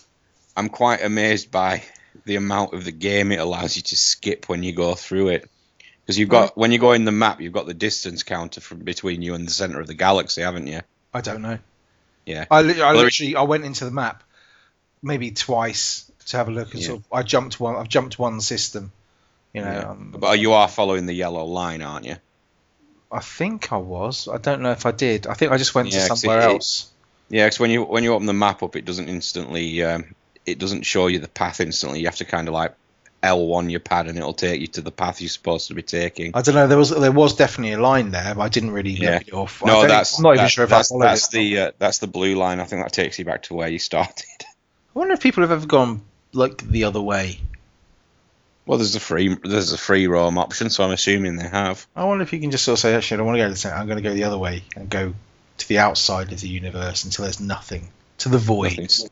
I'm 0.56 0.70
quite 0.70 1.04
amazed 1.04 1.52
by 1.52 1.84
the 2.26 2.36
amount 2.36 2.74
of 2.74 2.86
the 2.86 2.92
game 2.92 3.32
it 3.32 3.40
allows 3.40 3.76
you 3.76 3.82
to 3.82 3.96
skip 3.96 4.48
when 4.48 4.64
you 4.64 4.74
go 4.74 4.96
through 4.96 5.30
it. 5.30 5.50
Because 6.02 6.18
you've 6.18 6.30
got 6.30 6.56
when 6.58 6.72
you 6.72 6.80
go 6.80 6.94
in 6.94 7.04
the 7.04 7.12
map, 7.12 7.42
you've 7.42 7.54
got 7.54 7.66
the 7.66 7.74
distance 7.74 8.24
counter 8.24 8.62
from 8.62 8.80
between 8.80 9.22
you 9.22 9.34
and 9.34 9.46
the 9.46 9.52
center 9.52 9.80
of 9.80 9.88
the 9.88 9.94
galaxy, 9.94 10.42
haven't 10.42 10.68
you? 10.68 10.82
I 11.14 11.22
don't 11.22 11.42
know. 11.42 11.60
Yeah. 12.26 12.46
I, 12.52 12.60
I 12.60 12.94
literally 12.94 13.36
I 13.36 13.42
went 13.42 13.66
into 13.66 13.86
the 13.86 13.92
map 13.92 14.24
maybe 15.02 15.32
twice 15.32 16.07
to 16.28 16.38
have 16.38 16.48
a 16.48 16.52
look 16.52 16.74
and 16.74 16.82
Yeah. 16.82 16.88
sort 16.88 17.00
of 17.00 17.06
I 17.12 17.24
jumped 17.24 17.60
one 17.60 17.76
I've 17.76 17.90
jumped 17.90 18.18
one 18.20 18.42
system. 18.42 18.92
You 19.54 19.62
know, 19.62 19.72
Yeah. 19.72 19.90
um, 19.90 20.16
But 20.18 20.40
you 20.40 20.54
are 20.54 20.68
following 20.68 21.06
the 21.06 21.14
yellow 21.14 21.44
line, 21.46 21.82
aren't 21.82 22.06
you? 22.06 22.18
I 23.12 23.20
think 23.22 23.72
I 23.72 23.78
was. 23.78 24.28
I 24.28 24.38
don't 24.38 24.62
know 24.62 24.72
if 24.72 24.86
I 24.86 24.92
did. 24.92 25.28
I 25.28 25.34
think 25.34 25.52
I 25.52 25.58
just 25.58 25.74
went 25.74 25.90
Yeah, 25.92 26.08
to 26.08 26.16
somewhere 26.16 26.40
it- 26.42 26.52
else. 26.52 26.88
Yeah, 27.30 27.46
because 27.46 27.60
when 27.60 27.72
you 27.72 27.84
when 27.84 28.04
you 28.04 28.14
open 28.14 28.26
the 28.26 28.34
map 28.34 28.64
up, 28.64 28.76
it 28.76 28.86
doesn't 28.86 29.10
instantly 29.10 29.84
um, 29.84 30.16
it 30.46 30.60
doesn't 30.60 30.84
show 30.84 31.08
you 31.08 31.20
the 31.20 31.28
path 31.28 31.60
instantly. 31.60 32.00
You 32.00 32.06
have 32.06 32.16
to 32.18 32.26
kind 32.26 32.48
of 32.48 32.54
like 32.54 32.74
L1 33.24 33.70
your 33.72 33.80
pad, 33.82 34.08
and 34.08 34.18
it'll 34.18 34.34
take 34.34 34.62
you 34.62 34.68
to 34.68 34.82
the 34.82 34.92
path 34.92 35.20
you're 35.22 35.30
supposed 35.30 35.68
to 35.70 35.74
be 35.74 35.82
taking. 35.82 36.32
I 36.36 36.42
don't 36.42 36.56
know. 36.56 36.68
There 36.68 36.78
was 36.78 36.90
there 36.92 37.12
was 37.12 37.36
definitely 37.36 37.74
a 37.74 37.80
line 37.82 38.12
there, 38.12 38.34
but 38.36 38.42
I 38.42 38.50
didn't 38.50 38.72
really 38.72 38.92
Yeah. 38.92 39.20
it 39.20 39.34
off. 39.34 39.62
No, 39.66 39.86
that's 39.88 40.18
I'm 40.20 40.24
not 40.24 40.36
even 40.36 40.48
sure 40.48 40.64
if 40.66 40.70
that's, 40.70 40.90
that's 40.98 41.28
the 41.30 41.60
uh, 41.60 41.72
that's 41.80 41.98
the 41.98 42.08
blue 42.08 42.36
line. 42.36 42.60
I 42.62 42.64
think 42.66 42.84
that 42.84 42.94
takes 42.94 43.18
you 43.20 43.26
back 43.26 43.44
to 43.44 43.56
where 43.56 43.68
you 43.68 43.80
started. 43.80 44.26
I 44.96 45.00
wonder 45.00 45.14
if 45.14 45.20
people 45.20 45.42
have 45.44 45.52
ever 45.52 45.66
gone 45.66 46.02
like 46.34 46.58
the 46.68 46.86
other 46.86 47.02
way. 47.02 47.40
Well, 48.66 48.78
there's 48.78 48.96
a 48.96 49.00
free 49.00 49.36
there's 49.44 49.72
a 49.72 49.78
free 49.78 50.08
roam 50.08 50.38
option, 50.38 50.70
so 50.70 50.84
I'm 50.84 50.92
assuming 50.92 51.38
they 51.38 51.48
have. 51.48 51.88
I 51.96 52.04
wonder 52.04 52.24
if 52.24 52.34
you 52.34 52.40
can 52.40 52.52
just 52.52 52.66
sort 52.66 52.78
of 52.78 52.80
say, 52.80 52.96
actually, 52.96 53.16
I 53.16 53.18
don't 53.18 53.28
want 53.28 53.38
to 53.38 53.44
go 53.44 53.48
to 53.48 53.54
the 53.54 53.58
center. 53.58 53.76
I'm 53.76 53.88
going 53.88 53.98
to 53.98 54.04
go 54.04 54.14
the 54.14 54.26
other 54.26 54.38
way 54.38 54.64
and 54.76 54.90
go 54.90 55.14
to 55.60 55.68
the 55.68 55.80
outside 55.80 56.32
of 56.34 56.42
the 56.42 56.50
universe 56.50 57.06
until 57.06 57.24
there's 57.24 57.40
nothing 57.40 57.90
to 58.20 58.30
the 58.30 58.38
void. 58.38 58.72
Nothing's, 58.72 59.10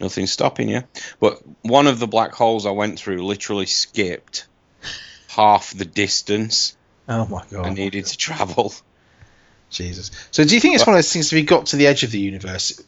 nothing's 0.00 0.32
stopping 0.32 0.70
you. 0.70 0.82
But 1.20 1.42
one 1.62 1.86
of 1.86 1.98
the 1.98 2.06
black 2.06 2.32
holes 2.32 2.66
I 2.66 2.70
went 2.70 2.98
through 2.98 3.24
literally 3.24 3.66
skipped 3.66 4.46
half 5.28 5.74
the 5.74 5.84
distance 5.84 6.76
Oh 7.08 7.26
my 7.26 7.44
god! 7.50 7.66
I 7.66 7.70
needed 7.70 8.06
to 8.06 8.16
travel. 8.16 8.72
Jesus. 9.70 10.10
So 10.30 10.44
do 10.44 10.54
you 10.54 10.60
think 10.60 10.76
it's 10.76 10.86
one 10.86 10.94
of 10.94 10.98
those 10.98 11.12
things? 11.12 11.32
If 11.32 11.38
you 11.38 11.44
got 11.44 11.66
to 11.66 11.76
the 11.76 11.88
edge 11.88 12.04
of 12.04 12.12
the 12.12 12.20
universe, 12.20 12.80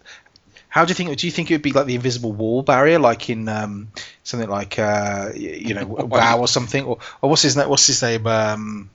how 0.76 0.84
do 0.84 0.90
you 0.90 0.94
think? 0.94 1.16
Do 1.16 1.26
you 1.26 1.30
think 1.30 1.50
it 1.50 1.54
would 1.54 1.62
be 1.62 1.72
like 1.72 1.86
the 1.86 1.94
invisible 1.94 2.32
wall 2.32 2.62
barrier, 2.62 2.98
like 2.98 3.30
in 3.30 3.48
um, 3.48 3.88
something 4.24 4.50
like 4.50 4.78
uh, 4.78 5.30
you 5.34 5.72
know 5.72 5.86
WoW 5.86 6.40
or 6.40 6.46
something, 6.46 6.84
or, 6.84 6.98
or 7.22 7.30
what's 7.30 7.40
his 7.40 7.56
name? 7.56 7.70
What's 7.70 7.86
his 7.86 8.02
name? 8.02 8.26
Um, 8.26 8.90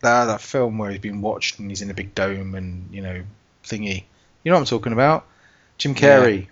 that, 0.00 0.26
that 0.26 0.40
film 0.40 0.78
where 0.78 0.92
he's 0.92 1.00
been 1.00 1.20
watched 1.20 1.58
and 1.58 1.68
he's 1.68 1.82
in 1.82 1.90
a 1.90 1.94
big 1.94 2.14
dome 2.14 2.54
and 2.54 2.88
you 2.92 3.02
know 3.02 3.20
thingy. 3.64 4.04
You 4.44 4.52
know 4.52 4.54
what 4.54 4.60
I'm 4.60 4.66
talking 4.66 4.92
about? 4.92 5.26
Jim 5.76 5.96
Carrey. 5.96 6.46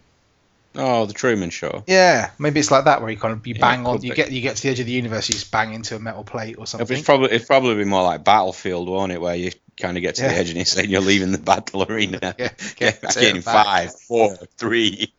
Oh, 0.76 1.04
the 1.06 1.12
Truman 1.14 1.50
Show. 1.50 1.82
Yeah, 1.88 2.30
maybe 2.38 2.60
it's 2.60 2.70
like 2.70 2.84
that 2.84 3.00
where 3.02 3.10
you 3.10 3.16
kind 3.16 3.32
of 3.32 3.44
you 3.46 3.56
bang 3.56 3.80
it 3.80 3.86
on, 3.88 3.94
you 4.02 4.10
be. 4.10 4.16
get 4.16 4.30
you 4.30 4.40
get 4.40 4.56
to 4.56 4.62
the 4.62 4.68
edge 4.68 4.78
of 4.80 4.86
the 4.86 4.92
universe, 4.92 5.28
you 5.28 5.32
just 5.34 5.50
bang 5.50 5.74
into 5.74 5.96
a 5.96 5.98
metal 5.98 6.22
plate 6.22 6.56
or 6.58 6.66
something. 6.66 6.96
It's 6.96 7.04
probably 7.04 7.32
it'd 7.32 7.46
probably 7.48 7.74
be 7.74 7.84
more 7.84 8.04
like 8.04 8.22
Battlefield, 8.24 8.88
won't 8.88 9.10
it, 9.10 9.20
where 9.20 9.34
you 9.34 9.50
kind 9.80 9.96
of 9.96 10.02
get 10.02 10.14
to 10.16 10.22
Yeah. 10.22 10.28
the 10.28 10.34
edge 10.36 10.48
and 10.50 10.56
you're 10.56 10.64
saying 10.66 10.88
you're 10.90 11.00
leaving 11.00 11.32
the 11.32 11.38
battle 11.38 11.82
arena. 11.82 12.20
Yeah, 12.38 12.50
Get 12.76 13.02
back 13.02 13.16
in 13.16 13.42
five, 13.42 13.98
four, 14.00 14.36
three. 14.58 15.12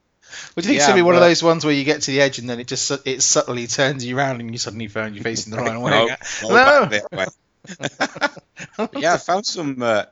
Well, 0.56 0.62
do 0.62 0.62
you 0.62 0.68
think 0.68 0.76
it's 0.78 0.84
Yeah, 0.84 0.88
gonna 0.88 0.96
be 1.00 1.02
one 1.02 1.16
of 1.16 1.22
those 1.22 1.44
ones 1.44 1.66
where 1.66 1.74
you 1.74 1.84
get 1.84 2.04
to 2.04 2.12
the 2.12 2.22
edge 2.22 2.40
and 2.40 2.50
then 2.50 2.62
it 2.62 2.68
just 2.68 2.90
it 3.06 3.22
subtly 3.22 3.68
turns 3.68 4.06
you 4.06 4.18
around 4.18 4.40
and 4.40 4.52
you 4.52 4.58
suddenly 4.58 4.88
find 4.88 5.14
you're 5.16 5.24
facing 5.24 5.52
the 5.52 5.58
wrong 5.62 5.82
way? 5.82 5.92
No, 5.92 6.08
No. 6.50 6.86
back 6.86 7.04
that 7.12 8.88
way. 8.90 8.90
yeah, 9.02 9.14
I 9.16 9.18
found 9.18 9.46
some. 9.46 9.82
Uh, 9.82 10.06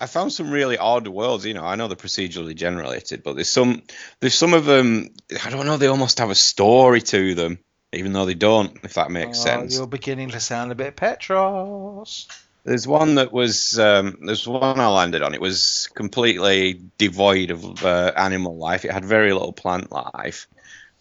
I 0.00 0.06
found 0.06 0.32
some 0.32 0.50
really 0.50 0.78
odd 0.78 1.06
worlds. 1.06 1.44
You 1.44 1.54
know, 1.54 1.64
I 1.64 1.76
know 1.76 1.86
they're 1.86 1.96
procedurally 1.96 2.54
generated, 2.54 3.22
but 3.22 3.34
there's 3.34 3.50
some. 3.50 3.82
There's 4.20 4.34
some 4.34 4.54
of 4.54 4.64
them. 4.64 5.10
I 5.44 5.50
don't 5.50 5.66
know. 5.66 5.76
They 5.76 5.88
almost 5.88 6.18
have 6.20 6.30
a 6.30 6.34
story 6.34 7.02
to 7.02 7.34
them, 7.34 7.58
even 7.92 8.12
though 8.12 8.24
they 8.24 8.34
don't. 8.34 8.78
If 8.82 8.94
that 8.94 9.10
makes 9.10 9.40
Oh, 9.40 9.44
sense. 9.44 9.76
You're 9.76 9.86
beginning 9.86 10.30
to 10.30 10.40
sound 10.40 10.72
a 10.72 10.74
bit 10.74 10.96
Petros. 10.96 12.28
There's 12.64 12.86
one 12.86 13.16
that 13.16 13.32
was. 13.32 13.78
Um, 13.78 14.18
there's 14.24 14.46
one 14.48 14.80
I 14.80 14.86
landed 14.88 15.22
on. 15.22 15.34
It 15.34 15.40
was 15.40 15.88
completely 15.94 16.80
devoid 16.98 17.50
of 17.50 17.84
uh, 17.84 18.12
animal 18.16 18.56
life. 18.56 18.84
It 18.84 18.92
had 18.92 19.04
very 19.04 19.32
little 19.32 19.52
plant 19.52 19.92
life, 19.92 20.48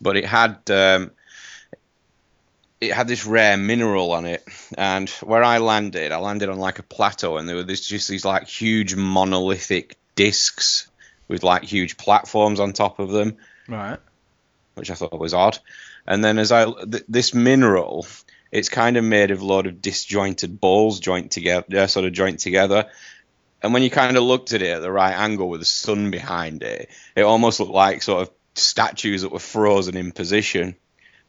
but 0.02 0.18
it 0.18 0.26
had. 0.26 0.70
Um, 0.70 1.12
it 2.82 2.94
had 2.94 3.08
this 3.08 3.26
rare 3.26 3.58
mineral 3.58 4.12
on 4.12 4.26
it, 4.26 4.44
and 4.78 5.10
where 5.22 5.44
I 5.44 5.58
landed, 5.58 6.12
I 6.12 6.18
landed 6.18 6.50
on 6.50 6.60
like 6.60 6.80
a 6.80 6.84
plateau, 6.84 7.38
and 7.38 7.48
there 7.48 7.56
were 7.56 7.64
this, 7.64 7.86
just 7.88 8.08
these 8.08 8.26
like 8.26 8.48
huge 8.48 8.96
monolithic 8.96 9.98
discs 10.16 10.88
with 11.28 11.44
like 11.44 11.64
huge 11.64 11.98
platforms 11.98 12.60
on 12.60 12.74
top 12.74 13.00
of 13.00 13.10
them, 13.12 13.38
Right. 13.68 14.00
which 14.76 14.90
I 14.92 14.96
thought 14.96 15.20
was 15.20 15.34
odd. 15.34 15.60
And 16.08 16.24
then 16.24 16.40
as 16.40 16.52
I 16.52 16.66
th- 16.66 17.04
this 17.08 17.34
mineral, 17.34 18.08
it's 18.52 18.70
kind 18.70 18.98
of 18.98 19.04
made 19.04 19.30
of 19.32 19.42
a 19.42 19.46
lot 19.46 19.68
of 19.68 19.82
disjointed 19.82 20.60
balls 20.60 21.00
joint 21.00 21.32
together, 21.32 21.78
uh, 21.78 21.88
sort 21.88 22.06
of 22.06 22.14
joint 22.14 22.40
together. 22.40 22.90
And 23.62 23.74
when 23.74 23.84
you 23.84 23.90
kind 23.90 24.16
of 24.16 24.24
looked 24.24 24.54
at 24.54 24.62
it 24.62 24.70
at 24.70 24.82
the 24.82 24.92
right 24.92 25.14
angle 25.14 25.50
with 25.50 25.60
the 25.60 25.66
sun 25.66 26.10
behind 26.12 26.64
it, 26.64 26.90
it 27.16 27.24
almost 27.24 27.60
looked 27.60 27.74
like 27.74 28.02
sort 28.02 28.22
of 28.24 28.34
statues 28.56 29.22
that 29.22 29.32
were 29.32 29.40
frozen 29.40 29.98
in 29.98 30.12
position. 30.14 30.76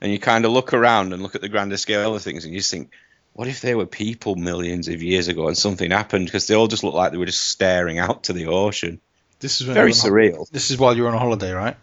And 0.00 0.11
you 0.11 0.19
kind 0.19 0.45
of 0.45 0.52
look 0.52 0.73
around 0.73 1.12
and 1.12 1.23
look 1.23 1.35
at 1.35 1.40
the 1.40 1.49
grander 1.49 1.76
scale 1.76 2.14
of 2.14 2.23
things, 2.23 2.45
and 2.45 2.54
you 2.54 2.61
just 2.61 2.71
think, 2.71 2.90
what 3.35 3.49
if 3.49 3.61
they 3.61 3.75
were 3.75 3.87
people 3.87 4.35
millions 4.35 4.88
of 4.88 5.02
years 5.02 5.28
ago 5.28 5.47
and 5.49 5.57
something 5.57 5.90
happened? 5.90 6.25
Because 6.26 6.47
they 6.47 6.54
all 6.54 6.66
just 6.69 6.83
look 6.85 6.95
like 6.95 7.12
they 7.12 7.19
were 7.19 7.26
just 7.26 7.49
staring 7.49 7.99
out 7.99 8.25
to 8.25 8.33
the 8.33 8.47
ocean. 8.47 9.00
This 9.40 9.61
is 9.61 9.66
Very 9.66 9.90
you're 9.92 9.97
ho- 9.97 10.09
surreal. 10.11 10.50
This 10.50 10.71
is 10.71 10.78
while 10.78 10.97
you're 10.97 11.09
on 11.09 11.14
a 11.14 11.19
holiday, 11.19 11.52
right? 11.52 11.76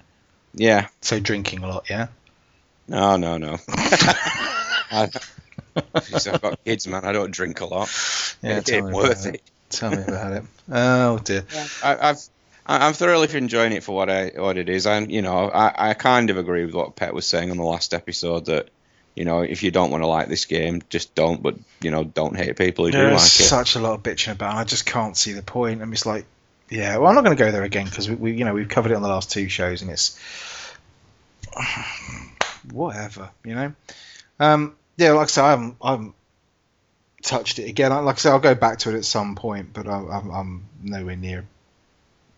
Yeah. 0.53 0.87
So 1.01 1.19
drinking 1.19 1.63
a 1.63 1.67
lot, 1.67 1.89
yeah. 1.89 2.07
No, 2.87 3.17
no, 3.17 3.37
no. 3.37 3.57
I, 3.69 5.09
Jeez, 5.75 6.31
I've 6.31 6.41
got 6.41 6.63
kids, 6.63 6.87
man. 6.87 7.05
I 7.05 7.11
don't 7.11 7.31
drink 7.31 7.61
a 7.61 7.65
lot. 7.65 7.89
Yeah, 8.41 8.57
it 8.57 8.65
tell 8.65 8.77
ain't 8.77 8.87
me 8.87 8.93
worth 8.95 9.25
about 9.25 9.35
it. 9.35 9.41
Tell 9.69 9.91
me 9.91 10.01
about 10.03 10.33
it. 10.33 10.43
Oh 10.71 11.19
dear. 11.19 11.45
I, 11.83 11.93
I've 12.09 12.17
I- 12.17 12.21
I'm 12.67 12.93
thoroughly 12.93 13.29
enjoying 13.35 13.71
it 13.71 13.83
for 13.83 13.95
what 13.95 14.09
I 14.09 14.31
what 14.35 14.57
it 14.57 14.67
is. 14.67 14.85
And 14.85 15.11
you 15.11 15.21
know, 15.21 15.49
I, 15.49 15.91
I 15.91 15.93
kind 15.93 16.29
of 16.29 16.37
agree 16.37 16.65
with 16.65 16.75
what 16.75 16.95
Pet 16.95 17.13
was 17.13 17.25
saying 17.25 17.49
on 17.49 17.57
the 17.57 17.63
last 17.63 17.93
episode 17.93 18.45
that 18.45 18.69
you 19.15 19.23
know 19.23 19.41
if 19.41 19.63
you 19.63 19.71
don't 19.71 19.89
want 19.89 20.03
to 20.03 20.07
like 20.07 20.27
this 20.27 20.45
game, 20.45 20.81
just 20.89 21.15
don't. 21.15 21.41
But 21.41 21.55
you 21.81 21.91
know, 21.91 22.03
don't 22.03 22.35
hate 22.35 22.57
people 22.57 22.85
who 22.85 22.91
do 22.91 23.03
like 23.03 23.15
it. 23.15 23.19
such 23.19 23.75
a 23.75 23.79
lot 23.79 23.93
of 23.93 24.03
bitching 24.03 24.33
about. 24.33 24.51
And 24.51 24.59
I 24.59 24.63
just 24.65 24.85
can't 24.85 25.15
see 25.15 25.31
the 25.31 25.41
point. 25.41 25.81
I'm 25.81 25.91
just 25.91 26.05
like, 26.05 26.25
yeah. 26.69 26.97
Well, 26.97 27.07
I'm 27.07 27.15
not 27.15 27.23
going 27.23 27.37
to 27.37 27.43
go 27.43 27.51
there 27.51 27.63
again 27.63 27.85
because 27.85 28.09
we, 28.09 28.15
we, 28.15 28.31
you 28.33 28.43
know, 28.43 28.53
we've 28.53 28.69
covered 28.69 28.91
it 28.91 28.95
on 28.95 29.01
the 29.01 29.07
last 29.07 29.31
two 29.31 29.47
shows, 29.47 29.81
and 29.81 29.89
it's 29.89 30.19
whatever, 32.71 33.29
you 33.45 33.55
know. 33.55 33.73
Um, 34.39 34.75
yeah, 34.97 35.11
like 35.11 35.25
I 35.25 35.27
said, 35.27 35.43
I 35.45 35.49
haven't, 35.51 35.75
I 35.81 35.91
haven't 35.91 36.15
touched 37.23 37.59
it 37.59 37.69
again. 37.69 37.91
Like 37.91 38.15
I 38.15 38.17
said, 38.17 38.31
I'll 38.31 38.39
go 38.39 38.55
back 38.55 38.79
to 38.79 38.89
it 38.89 38.97
at 38.97 39.05
some 39.05 39.35
point, 39.35 39.69
but 39.73 39.87
I'm, 39.87 40.09
I'm, 40.09 40.31
I'm 40.31 40.65
nowhere 40.83 41.15
near. 41.15 41.45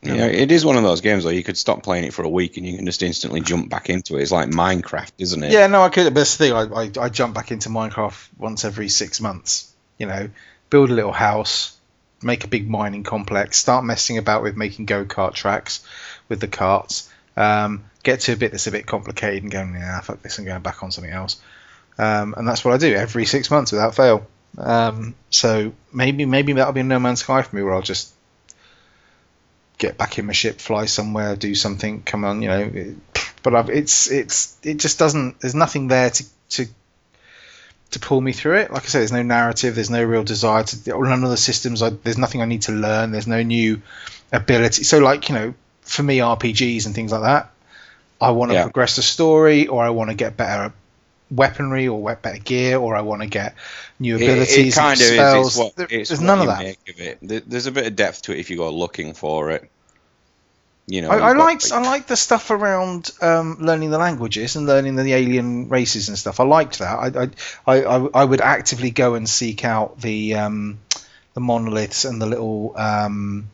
Yeah, 0.01 0.25
it 0.27 0.51
is 0.51 0.65
one 0.65 0.77
of 0.77 0.83
those 0.83 1.01
games 1.01 1.25
where 1.25 1.33
you 1.33 1.43
could 1.43 1.57
stop 1.57 1.83
playing 1.83 2.05
it 2.05 2.13
for 2.13 2.23
a 2.23 2.29
week 2.29 2.55
and 2.55 2.65
you 2.65 2.77
can 2.77 2.85
just 2.85 3.03
instantly 3.03 3.41
jump 3.41 3.69
back 3.69 3.89
into 3.89 4.17
it. 4.17 4.21
It's 4.21 4.31
like 4.31 4.49
Minecraft, 4.49 5.11
isn't 5.17 5.43
it? 5.43 5.51
Yeah, 5.51 5.67
no, 5.67 5.81
I 5.81 5.89
could. 5.89 6.05
But 6.05 6.15
that's 6.15 6.37
the 6.37 6.45
thing. 6.45 6.53
I, 6.53 7.01
I, 7.01 7.05
I 7.05 7.09
jump 7.09 7.35
back 7.35 7.51
into 7.51 7.69
Minecraft 7.69 8.29
once 8.37 8.63
every 8.63 8.87
six 8.87 9.19
months. 9.19 9.73
You 9.97 10.07
know, 10.07 10.29
build 10.69 10.89
a 10.89 10.93
little 10.93 11.11
house, 11.11 11.77
make 12.21 12.45
a 12.45 12.47
big 12.47 12.69
mining 12.69 13.03
complex, 13.03 13.57
start 13.57 13.83
messing 13.83 14.17
about 14.17 14.41
with 14.41 14.55
making 14.55 14.85
go 14.85 15.03
kart 15.03 15.33
tracks 15.33 15.85
with 16.29 16.39
the 16.39 16.47
carts. 16.47 17.09
Um, 17.35 17.83
get 18.03 18.21
to 18.21 18.33
a 18.33 18.37
bit 18.37 18.51
that's 18.51 18.67
a 18.67 18.71
bit 18.71 18.85
complicated 18.85 19.43
and 19.43 19.51
going, 19.51 19.73
yeah, 19.73 19.99
fuck 19.99 20.21
this, 20.21 20.37
and 20.37 20.47
going 20.47 20.61
back 20.61 20.81
on 20.81 20.91
something 20.91 21.11
else. 21.11 21.41
Um, 21.97 22.33
and 22.37 22.47
that's 22.47 22.63
what 22.63 22.73
I 22.73 22.77
do 22.77 22.95
every 22.95 23.25
six 23.25 23.51
months 23.51 23.73
without 23.73 23.95
fail. 23.95 24.25
Um, 24.57 25.15
so 25.29 25.73
maybe 25.93 26.25
maybe 26.25 26.53
that'll 26.53 26.73
be 26.73 26.83
No 26.83 26.99
Man's 26.99 27.19
Sky 27.19 27.41
for 27.41 27.53
me, 27.55 27.63
where 27.63 27.73
I'll 27.73 27.81
just 27.81 28.13
get 29.79 29.97
back 29.97 30.19
in 30.19 30.27
my 30.27 30.33
ship, 30.33 30.59
fly 30.59 30.85
somewhere, 30.85 31.35
do 31.35 31.55
something. 31.55 32.03
Come 32.03 32.23
on, 32.25 32.43
you 32.43 32.49
know. 32.49 32.59
It, 32.59 32.95
but 33.41 33.55
I've, 33.55 33.69
it's 33.71 34.11
it's 34.11 34.55
it 34.63 34.75
just 34.77 34.99
doesn't. 34.99 35.39
There's 35.39 35.55
nothing 35.55 35.87
there 35.87 36.11
to 36.11 36.25
to 36.49 36.65
to 37.91 37.99
pull 37.99 38.21
me 38.21 38.33
through 38.33 38.57
it. 38.57 38.71
Like 38.71 38.83
I 38.83 38.85
said, 38.87 38.99
there's 38.99 39.11
no 39.11 39.23
narrative. 39.23 39.73
There's 39.73 39.89
no 39.89 40.03
real 40.03 40.23
desire 40.23 40.63
to. 40.63 40.89
None 41.03 41.23
of 41.23 41.29
the 41.31 41.37
systems. 41.37 41.81
I, 41.81 41.89
there's 41.89 42.17
nothing 42.19 42.41
I 42.41 42.45
need 42.45 42.63
to 42.63 42.71
learn. 42.71 43.11
There's 43.11 43.25
no 43.27 43.41
new 43.41 43.81
ability. 44.31 44.83
So 44.83 44.99
like 44.99 45.29
you 45.29 45.35
know, 45.35 45.53
for 45.81 46.03
me, 46.03 46.19
RPGs 46.19 46.85
and 46.85 46.93
things 46.93 47.11
like 47.11 47.21
that, 47.23 47.51
I 48.21 48.31
want 48.31 48.51
to 48.51 48.55
Yeah. 48.55 48.63
progress 48.63 48.97
the 48.97 49.01
story, 49.01 49.67
or 49.67 49.83
I 49.83 49.89
want 49.89 50.11
to 50.11 50.15
get 50.15 50.37
better 50.37 50.71
weaponry, 51.31 51.87
or 51.87 52.15
better 52.15 52.39
gear, 52.39 52.77
or 52.77 52.95
I 52.95 53.01
want 53.01 53.21
to 53.21 53.27
get 53.27 53.55
new 53.99 54.15
abilities. 54.15 54.75
It, 54.77 54.79
kind 54.79 54.99
of 54.99 55.05
spells. 55.05 55.47
is. 55.47 55.47
It's 55.53 55.57
what, 55.57 55.75
There- 55.75 55.87
it's 55.89 56.09
there's 56.09 56.19
what 56.19 56.25
none 56.25 56.39
of 56.41 56.47
that. 56.47 56.65
Of 56.89 56.99
it. 56.99 57.49
There's 57.49 57.65
a 57.67 57.71
bit 57.71 57.87
of 57.87 57.95
depth 57.95 58.23
to 58.23 58.33
it 58.33 58.39
if 58.39 58.49
you 58.49 58.57
go 58.57 58.69
looking 58.71 59.13
for 59.13 59.51
it. 59.51 59.69
You 60.87 61.03
know, 61.03 61.11
I, 61.11 61.17
I 61.19 61.51
you've 61.51 61.71
I 61.71 61.81
liked 61.83 62.07
the 62.07 62.15
stuff 62.15 62.49
around 62.49 63.11
um, 63.21 63.57
learning 63.59 63.91
the 63.91 63.99
languages 63.99 64.55
and 64.55 64.65
learning 64.65 64.95
the 64.95 65.13
alien 65.13 65.69
races 65.69 66.09
and 66.09 66.17
stuff. 66.17 66.39
I 66.39 66.45
liked 66.45 66.79
that. 66.79 66.97
I 67.67 67.71
I, 67.71 67.83
I, 67.83 68.07
I 68.21 68.25
would 68.25 68.41
actively 68.41 68.89
go 68.89 69.13
and 69.13 69.29
seek 69.29 69.63
out 69.63 70.01
the 70.01 70.33
um, 70.33 70.79
the 71.35 71.41
monoliths 71.41 72.05
and 72.05 72.19
the 72.19 72.25
little 72.25 72.73
um, 72.75 73.51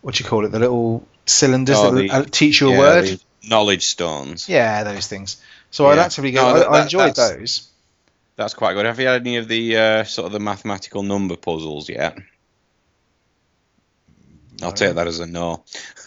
what 0.00 0.16
do 0.16 0.24
you 0.24 0.28
call 0.28 0.44
it? 0.44 0.48
The 0.48 0.58
little 0.58 1.06
cylinders 1.24 1.76
Oh, 1.78 1.92
that 1.92 2.00
the- 2.00 2.10
uh, 2.10 2.24
teach 2.28 2.60
you 2.60 2.70
a 2.70 2.72
yeah, 2.72 2.78
word. 2.80 3.04
the- 3.04 3.20
knowledge 3.48 3.84
stones. 3.84 4.48
Yeah, 4.48 4.82
those 4.82 5.06
things. 5.06 5.36
So 5.72 5.86
I'd 5.88 5.96
Yeah. 5.96 6.04
actively 6.04 6.30
go. 6.30 6.42
No, 6.42 6.48
I, 6.48 6.58
that- 6.60 6.68
I 6.68 6.72
that- 6.78 6.82
enjoyed 6.84 7.14
that's- 7.16 7.30
those. 7.36 7.68
That's 8.36 8.54
quite 8.54 8.72
good. 8.74 8.86
Have 8.86 8.98
you 8.98 9.06
had 9.08 9.20
any 9.20 9.36
of 9.36 9.46
the 9.48 9.76
uh, 9.76 10.04
sort 10.04 10.26
of 10.26 10.32
the 10.32 10.40
mathematical 10.40 11.02
number 11.02 11.36
puzzles 11.36 11.88
yet? 11.88 12.16
I'll 14.62 14.72
take 14.72 14.94
that 14.94 15.06
as 15.06 15.20
a 15.20 15.26
no. 15.26 15.64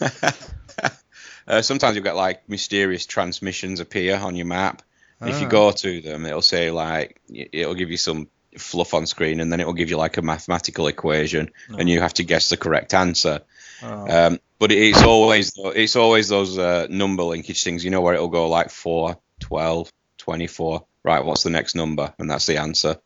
uh, 1.46 1.62
sometimes 1.62 1.94
you'll 1.94 2.04
get 2.04 2.16
like 2.16 2.48
mysterious 2.48 3.06
transmissions 3.06 3.80
appear 3.80 4.16
on 4.16 4.34
your 4.36 4.46
map. 4.46 4.82
If 5.20 5.40
you 5.40 5.46
Ah. 5.46 5.50
go 5.50 5.70
to 5.72 6.00
them, 6.00 6.26
it'll 6.26 6.42
say 6.42 6.70
like 6.70 7.20
it'll 7.32 7.74
give 7.74 7.90
you 7.90 7.96
some 7.96 8.28
fluff 8.58 8.92
on 8.94 9.06
screen, 9.06 9.40
and 9.40 9.50
then 9.52 9.60
it'll 9.60 9.72
give 9.72 9.88
you 9.90 9.96
like 9.96 10.16
a 10.16 10.22
mathematical 10.22 10.88
equation, 10.88 11.50
and 11.78 11.88
you 11.88 12.00
have 12.00 12.14
to 12.14 12.24
guess 12.24 12.48
the 12.48 12.56
correct 12.56 12.92
answer. 12.92 13.40
Oh. 13.82 14.26
Um, 14.26 14.40
but 14.58 14.72
it's 14.72 15.02
always 15.02 15.52
it's 15.56 15.96
always 15.96 16.28
those 16.28 16.58
uh, 16.58 16.86
number 16.90 17.22
linkage 17.22 17.62
things, 17.62 17.84
you 17.84 17.90
know, 17.90 18.00
where 18.00 18.14
it'll 18.14 18.28
go 18.28 18.48
like 18.48 18.70
4, 18.70 19.16
12, 19.46 19.92
24. 20.18 20.84
Right, 21.04 21.24
what's 21.24 21.44
the 21.44 21.50
next 21.50 21.74
number? 21.76 22.12
And 22.18 22.28
that's 22.28 22.46
the 22.46 22.58
answer. 22.58 22.96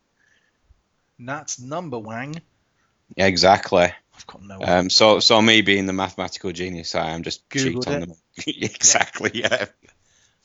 That's 1.19 1.59
Numberwang. 1.59 2.41
Exactly. 3.15 3.93
I've 4.15 4.27
got 4.27 4.41
no. 4.43 4.59
Um, 4.61 4.89
so, 4.89 5.19
so 5.19 5.39
me 5.39 5.61
being 5.61 5.85
the 5.85 5.93
mathematical 5.93 6.51
genius 6.51 6.95
I 6.95 7.11
am, 7.11 7.21
just 7.21 7.47
cheat 7.49 7.87
on 7.87 7.93
it. 7.93 7.99
them. 8.07 8.13
exactly. 8.47 9.31
Yeah. 9.35 9.65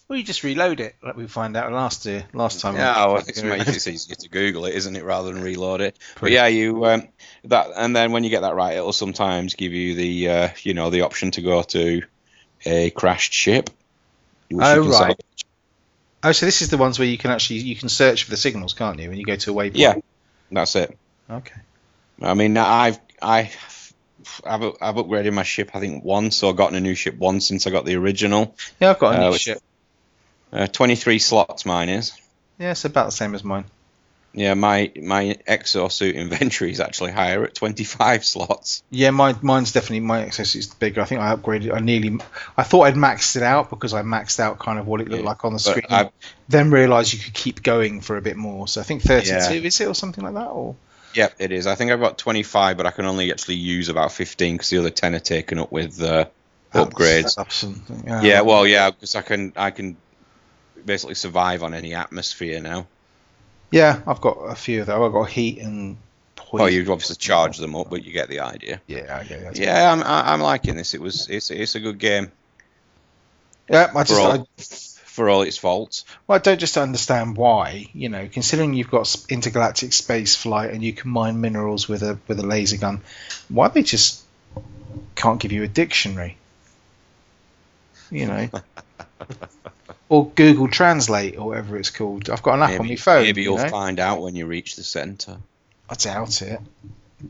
well, 0.07 0.19
you 0.19 0.25
just 0.25 0.45
reload 0.45 0.81
it, 0.81 0.97
like 1.03 1.17
we 1.17 1.27
find 1.29 1.57
out 1.57 1.73
last 1.73 2.05
year, 2.05 2.27
last 2.35 2.61
time. 2.61 2.77
Yeah. 2.77 3.07
Well, 3.07 3.17
it 3.27 3.43
makes 3.43 3.87
it 3.87 3.91
easier 3.91 4.17
to 4.17 4.29
Google 4.29 4.67
it, 4.67 4.75
isn't 4.75 4.95
it, 4.95 5.05
rather 5.05 5.33
than 5.33 5.43
reload 5.43 5.81
it? 5.81 5.99
But 6.21 6.33
yeah, 6.33 6.47
you 6.49 6.85
um, 6.85 7.09
that, 7.45 7.69
and 7.75 7.97
then 7.97 8.13
when 8.13 8.23
you 8.23 8.29
get 8.31 8.43
that 8.43 8.55
right, 8.55 8.77
it'll 8.77 8.93
sometimes 8.93 9.55
give 9.55 9.73
you 9.73 9.95
the 9.95 10.29
uh, 10.29 10.49
you 10.63 10.75
know 10.75 10.91
the 10.91 11.03
option 11.03 11.31
to 11.33 11.41
go 11.41 11.63
to 11.63 12.03
a 12.67 12.91
crashed 12.91 13.33
ship. 13.33 13.71
which 14.51 14.63
Oh, 14.63 14.75
you 14.75 14.83
can 14.83 14.91
right. 14.91 14.99
salvage. 14.99 15.46
Oh, 16.29 16.33
so 16.33 16.45
this 16.47 16.61
is 16.61 16.71
the 16.71 16.77
ones 16.77 16.99
where 16.99 17.07
you 17.07 17.17
can 17.19 17.31
actually 17.31 17.61
you 17.61 17.77
can 17.77 17.89
search 17.89 18.25
for 18.25 18.31
the 18.31 18.37
signals, 18.37 18.75
can't 18.75 18.99
you? 18.99 19.09
When 19.09 19.17
you 19.19 19.25
go 19.25 19.37
to 19.37 19.53
a 19.53 19.55
waypoint. 19.55 19.77
Yeah, 19.77 19.95
that's 20.51 20.75
it. 20.75 20.97
Okay. 21.31 21.55
I 22.21 22.35
mean, 22.35 22.57
I've 22.57 22.99
I 23.23 23.53
I've, 24.45 24.63
I've 24.81 24.97
upgraded 24.97 25.33
my 25.33 25.45
ship 25.45 25.71
I 25.75 25.81
think 25.81 26.03
once, 26.05 26.43
or 26.43 26.53
gotten 26.53 26.77
a 26.77 26.81
new 26.81 26.97
ship 26.97 27.17
once 27.17 27.47
since 27.47 27.67
I 27.67 27.71
got 27.71 27.85
the 27.85 27.95
original. 27.95 28.57
Yeah, 28.81 28.91
I've 28.91 28.99
got 28.99 29.15
a 29.15 29.19
Uh, 29.19 29.21
new 29.27 29.31
which- 29.31 29.43
ship. 29.43 29.59
Uh, 30.53 30.67
Twenty 30.67 30.97
three 30.97 31.19
slots 31.21 31.65
mine 31.67 31.89
is. 31.89 32.13
Yeah, 32.59 32.71
it's 32.73 32.85
about 32.85 33.07
the 33.07 33.13
same 33.13 33.35
as 33.35 33.45
mine. 33.45 33.65
Yeah, 34.37 34.53
my 34.53 34.93
my 35.03 35.39
exosuit 35.49 36.15
inventory 36.15 36.71
is 36.71 36.79
actually 36.79 37.13
higher 37.13 37.43
at 37.45 37.55
twenty 37.55 37.85
five 37.85 38.23
slots. 38.23 38.83
Yeah, 38.91 39.11
mine, 39.11 39.39
mine's 39.41 39.73
definitely 39.73 40.01
my 40.01 40.27
is 40.27 40.67
bigger. 40.79 41.01
I 41.01 41.07
think 41.07 41.23
I 41.23 41.35
upgraded. 41.35 41.75
I 41.75 41.81
nearly, 41.81 42.19
I 42.55 42.63
thought 42.63 42.83
I'd 42.83 42.95
maxed 42.97 43.37
it 43.37 43.43
out 43.43 43.71
because 43.71 43.95
I 43.95 44.03
maxed 44.03 44.39
out 44.39 44.59
kind 44.59 44.79
of 44.79 44.87
what 44.87 45.01
it 45.01 45.09
looked 45.09 45.23
Yeah, 45.23 45.29
like 45.29 45.45
on 45.47 45.55
the 45.55 45.59
screen. 45.59 45.87
I- 45.89 46.11
then 46.49 46.71
realised 46.71 47.13
you 47.15 47.19
could 47.19 47.33
keep 47.33 47.63
going 47.63 48.03
for 48.03 48.19
a 48.19 48.23
bit 48.23 48.37
more. 48.37 48.69
So 48.69 48.81
I 48.81 48.85
think 48.85 49.03
32 49.03 49.33
Yeah. 49.33 49.67
is 49.67 49.81
it 49.81 49.89
or 49.89 49.95
something 49.95 50.23
like 50.23 50.35
that, 50.35 50.49
or 50.49 50.77
Yep, 51.15 51.37
it 51.39 51.51
is. 51.51 51.67
I 51.67 51.75
think 51.75 51.91
I've 51.91 52.01
got 52.01 52.19
twenty 52.19 52.43
five, 52.43 52.77
but 52.77 52.85
I 52.85 52.91
can 52.91 53.07
only 53.07 53.33
actually 53.33 53.55
use 53.55 53.89
about 53.89 54.13
fifteen 54.13 54.55
because 54.57 54.69
the 54.69 54.79
other 54.79 54.91
ten 54.91 55.15
are 55.15 55.19
taken 55.19 55.59
up 55.59 55.73
with 55.73 56.03
uh, 56.03 56.27
upgrades. 56.75 57.39
Up. 57.39 57.49
Yeah. 58.07 58.21
Yeah, 58.21 58.41
well, 58.43 58.67
yeah, 58.67 58.91
because 58.91 59.17
I 59.17 59.23
can 59.23 59.55
I 59.57 59.71
can 59.71 59.97
basically 60.85 61.15
survive 61.15 61.63
on 61.63 61.73
any 61.73 61.95
atmosphere 61.95 62.61
now. 62.61 62.87
Yeah, 63.71 64.01
I've 64.07 64.21
got 64.21 64.33
a 64.33 64.55
few 64.55 64.81
of 64.81 64.87
them. 64.87 65.03
I've 65.03 65.13
got 65.13 65.29
heat 65.29 65.59
and 65.59 65.97
poison. 66.35 66.61
Oh, 66.61 66.65
well, 66.65 66.71
you 66.71 66.81
obviously 66.93 67.17
charge 67.17 67.59
them 67.59 67.75
up, 67.75 67.91
but 67.91 68.05
you 68.05 68.13
get 68.13 68.29
the 68.29 68.41
idea. 68.41 68.81
Yeah, 68.87 69.21
okay, 69.25 69.41
that's 69.43 69.59
Yeah, 69.59 69.93
I'm 69.93 70.03
I'm 70.03 70.41
liking 70.41 70.77
this. 70.77 70.95
It 70.95 71.01
was 71.01 71.29
it's 71.29 71.51
it's 71.51 71.75
a 71.75 71.81
good 71.81 71.99
game 71.99 72.31
yeah. 73.69 73.91
I 73.95 74.05
just, 74.05 74.13
for 74.13 74.21
all 74.21 74.33
I, 74.33 74.45
for 74.57 75.29
all 75.29 75.43
its 75.43 75.59
faults. 75.59 76.05
well, 76.27 76.37
I 76.37 76.39
don't 76.39 76.61
just 76.61 76.77
understand 76.77 77.37
why. 77.37 77.89
You 77.93 78.09
know, 78.09 78.29
considering 78.31 78.75
you've 78.75 78.91
got 78.91 79.15
intergalactic 79.29 79.93
space 79.93 80.37
flight 80.37 80.73
and 80.73 80.83
you 80.83 80.93
can 80.93 81.11
mine 81.11 81.41
minerals 81.41 81.89
with 81.89 82.03
a 82.03 82.19
with 82.29 82.39
a 82.39 82.47
laser 82.47 82.77
gun, 82.77 83.01
why 83.49 83.69
they 83.69 83.83
just 83.83 84.23
can't 85.15 85.41
give 85.41 85.53
you 85.53 85.63
a 85.63 85.69
dictionary? 85.69 86.37
You 88.11 88.27
know, 88.27 88.49
or 90.09 90.29
Google 90.31 90.69
Translate 90.69 91.37
or 91.39 91.49
whatever 91.49 91.77
it's 91.77 91.91
called. 91.91 92.31
I've 92.31 92.43
got 92.43 92.55
an 92.55 92.63
app 92.63 92.81
on 92.81 92.89
my 92.89 92.97
phone. 92.97 93.23
maybe 93.25 93.43
you 93.43 93.51
you'll 93.51 93.59
know? 93.63 93.69
find 93.69 93.99
out 94.01 94.21
when 94.23 94.35
you 94.37 94.47
reach 94.47 94.77
the 94.77 94.83
centre. 94.85 95.37
I 95.91 95.95
doubt 95.95 96.43
it. 96.43 96.61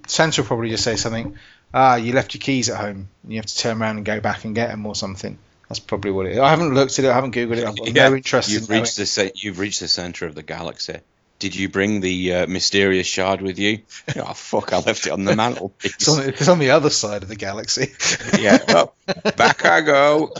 Santa 0.07 0.41
will 0.43 0.47
probably 0.49 0.71
just 0.71 0.85
say 0.85 0.97
something. 0.97 1.37
Ah, 1.75 1.97
you 1.97 2.13
left 2.13 2.35
your 2.35 2.41
keys 2.41 2.69
at 2.71 2.79
home. 2.81 3.09
And 3.23 3.33
you 3.33 3.39
have 3.39 3.47
to 3.47 3.57
turn 3.59 3.81
around 3.81 3.97
and 3.99 4.07
go 4.07 4.21
back 4.21 4.45
and 4.45 4.55
get 4.55 4.69
them 4.71 4.85
or 4.87 4.95
something. 4.95 5.39
That's 5.69 5.81
probably 5.81 6.11
what 6.13 6.27
it 6.27 6.33
is. 6.33 6.39
I 6.39 6.51
haven't 6.51 6.75
looked 6.75 6.99
at 6.99 7.05
it. 7.05 7.09
I 7.11 7.15
haven't 7.15 7.35
googled 7.35 7.57
it. 7.59 7.65
I've 7.67 7.77
got 7.77 7.89
Yeah, 7.95 8.09
no 8.09 8.17
interest 8.17 8.49
You've 8.51 8.63
in 8.65 8.69
knowing. 8.69 8.83
reached 8.83 8.97
the 8.97 9.07
ce- 9.07 9.43
you've 9.43 9.59
reached 9.59 9.81
the 9.81 9.89
centre 9.89 10.27
of 10.27 10.35
the 10.35 10.43
galaxy. 10.43 10.99
Did 11.39 11.55
you 11.55 11.69
bring 11.69 12.01
the 12.01 12.33
uh, 12.35 12.47
mysterious 12.47 13.07
shard 13.07 13.43
with 13.43 13.59
you? 13.59 13.81
oh 14.17 14.33
fuck! 14.33 14.73
I 14.73 14.79
left 14.79 15.07
it 15.07 15.11
on 15.13 15.25
the 15.25 15.33
It's 15.33 15.37
mantelpiece. 15.37 16.09
on, 16.09 16.29
it's 16.29 16.49
on 16.49 16.59
the 16.61 16.71
other 16.71 16.89
side 16.89 17.23
of 17.23 17.29
the 17.29 17.37
galaxy. 17.37 17.93
yeah, 18.41 18.59
well, 18.67 18.95
back 19.37 19.65
I 19.67 19.83
go. 19.83 20.33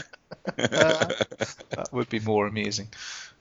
That 0.55 1.89
would 1.91 2.09
be 2.09 2.19
more 2.19 2.47
amusing. 2.47 2.87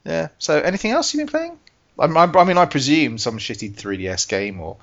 Yeah. 0.04 0.28
So, 0.38 0.60
anything 0.60 0.90
else 0.92 1.12
you've 1.14 1.20
been 1.26 1.30
playing? 1.30 1.58
I, 1.98 2.04
I, 2.04 2.24
I 2.40 2.44
mean, 2.44 2.58
I 2.58 2.66
presume 2.66 3.18
some 3.18 3.38
shitty 3.38 3.72
3DS 3.72 4.28
game 4.28 4.60
or 4.60 4.76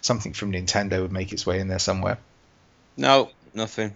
something 0.00 0.32
from 0.32 0.52
Nintendo 0.52 1.02
would 1.02 1.12
make 1.12 1.32
its 1.32 1.44
way 1.44 1.60
in 1.60 1.68
there 1.68 1.78
somewhere. 1.80 2.18
no, 2.96 3.30
nothing. 3.54 3.94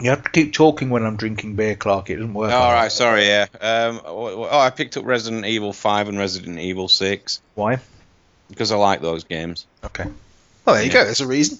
You 0.00 0.10
have 0.10 0.22
to 0.22 0.30
keep 0.30 0.52
talking 0.52 0.90
when 0.90 1.04
I'm 1.04 1.16
drinking 1.16 1.56
beer, 1.56 1.74
Clark. 1.74 2.08
It 2.08 2.16
doesn't 2.16 2.32
work. 2.32 2.52
All 2.52 2.72
right, 2.72 2.84
that. 2.84 2.92
sorry. 2.92 3.26
Yeah. 3.26 3.46
Um. 3.60 4.00
Oh, 4.04 4.48
I 4.48 4.70
picked 4.70 4.96
up 4.96 5.04
Resident 5.04 5.44
Evil 5.44 5.72
Five 5.72 6.08
and 6.08 6.16
Resident 6.16 6.60
Evil 6.60 6.86
Six 6.86 7.40
Why? 7.56 7.78
because 8.48 8.70
I 8.70 8.76
like 8.76 9.00
those 9.00 9.24
games. 9.24 9.66
Okay. 9.84 10.04
Well, 10.64 10.76
there 10.76 10.84
you 10.84 10.88
Yeah. 10.90 10.94
go. 10.94 11.04
There's 11.04 11.20
a 11.20 11.26
reason. 11.26 11.58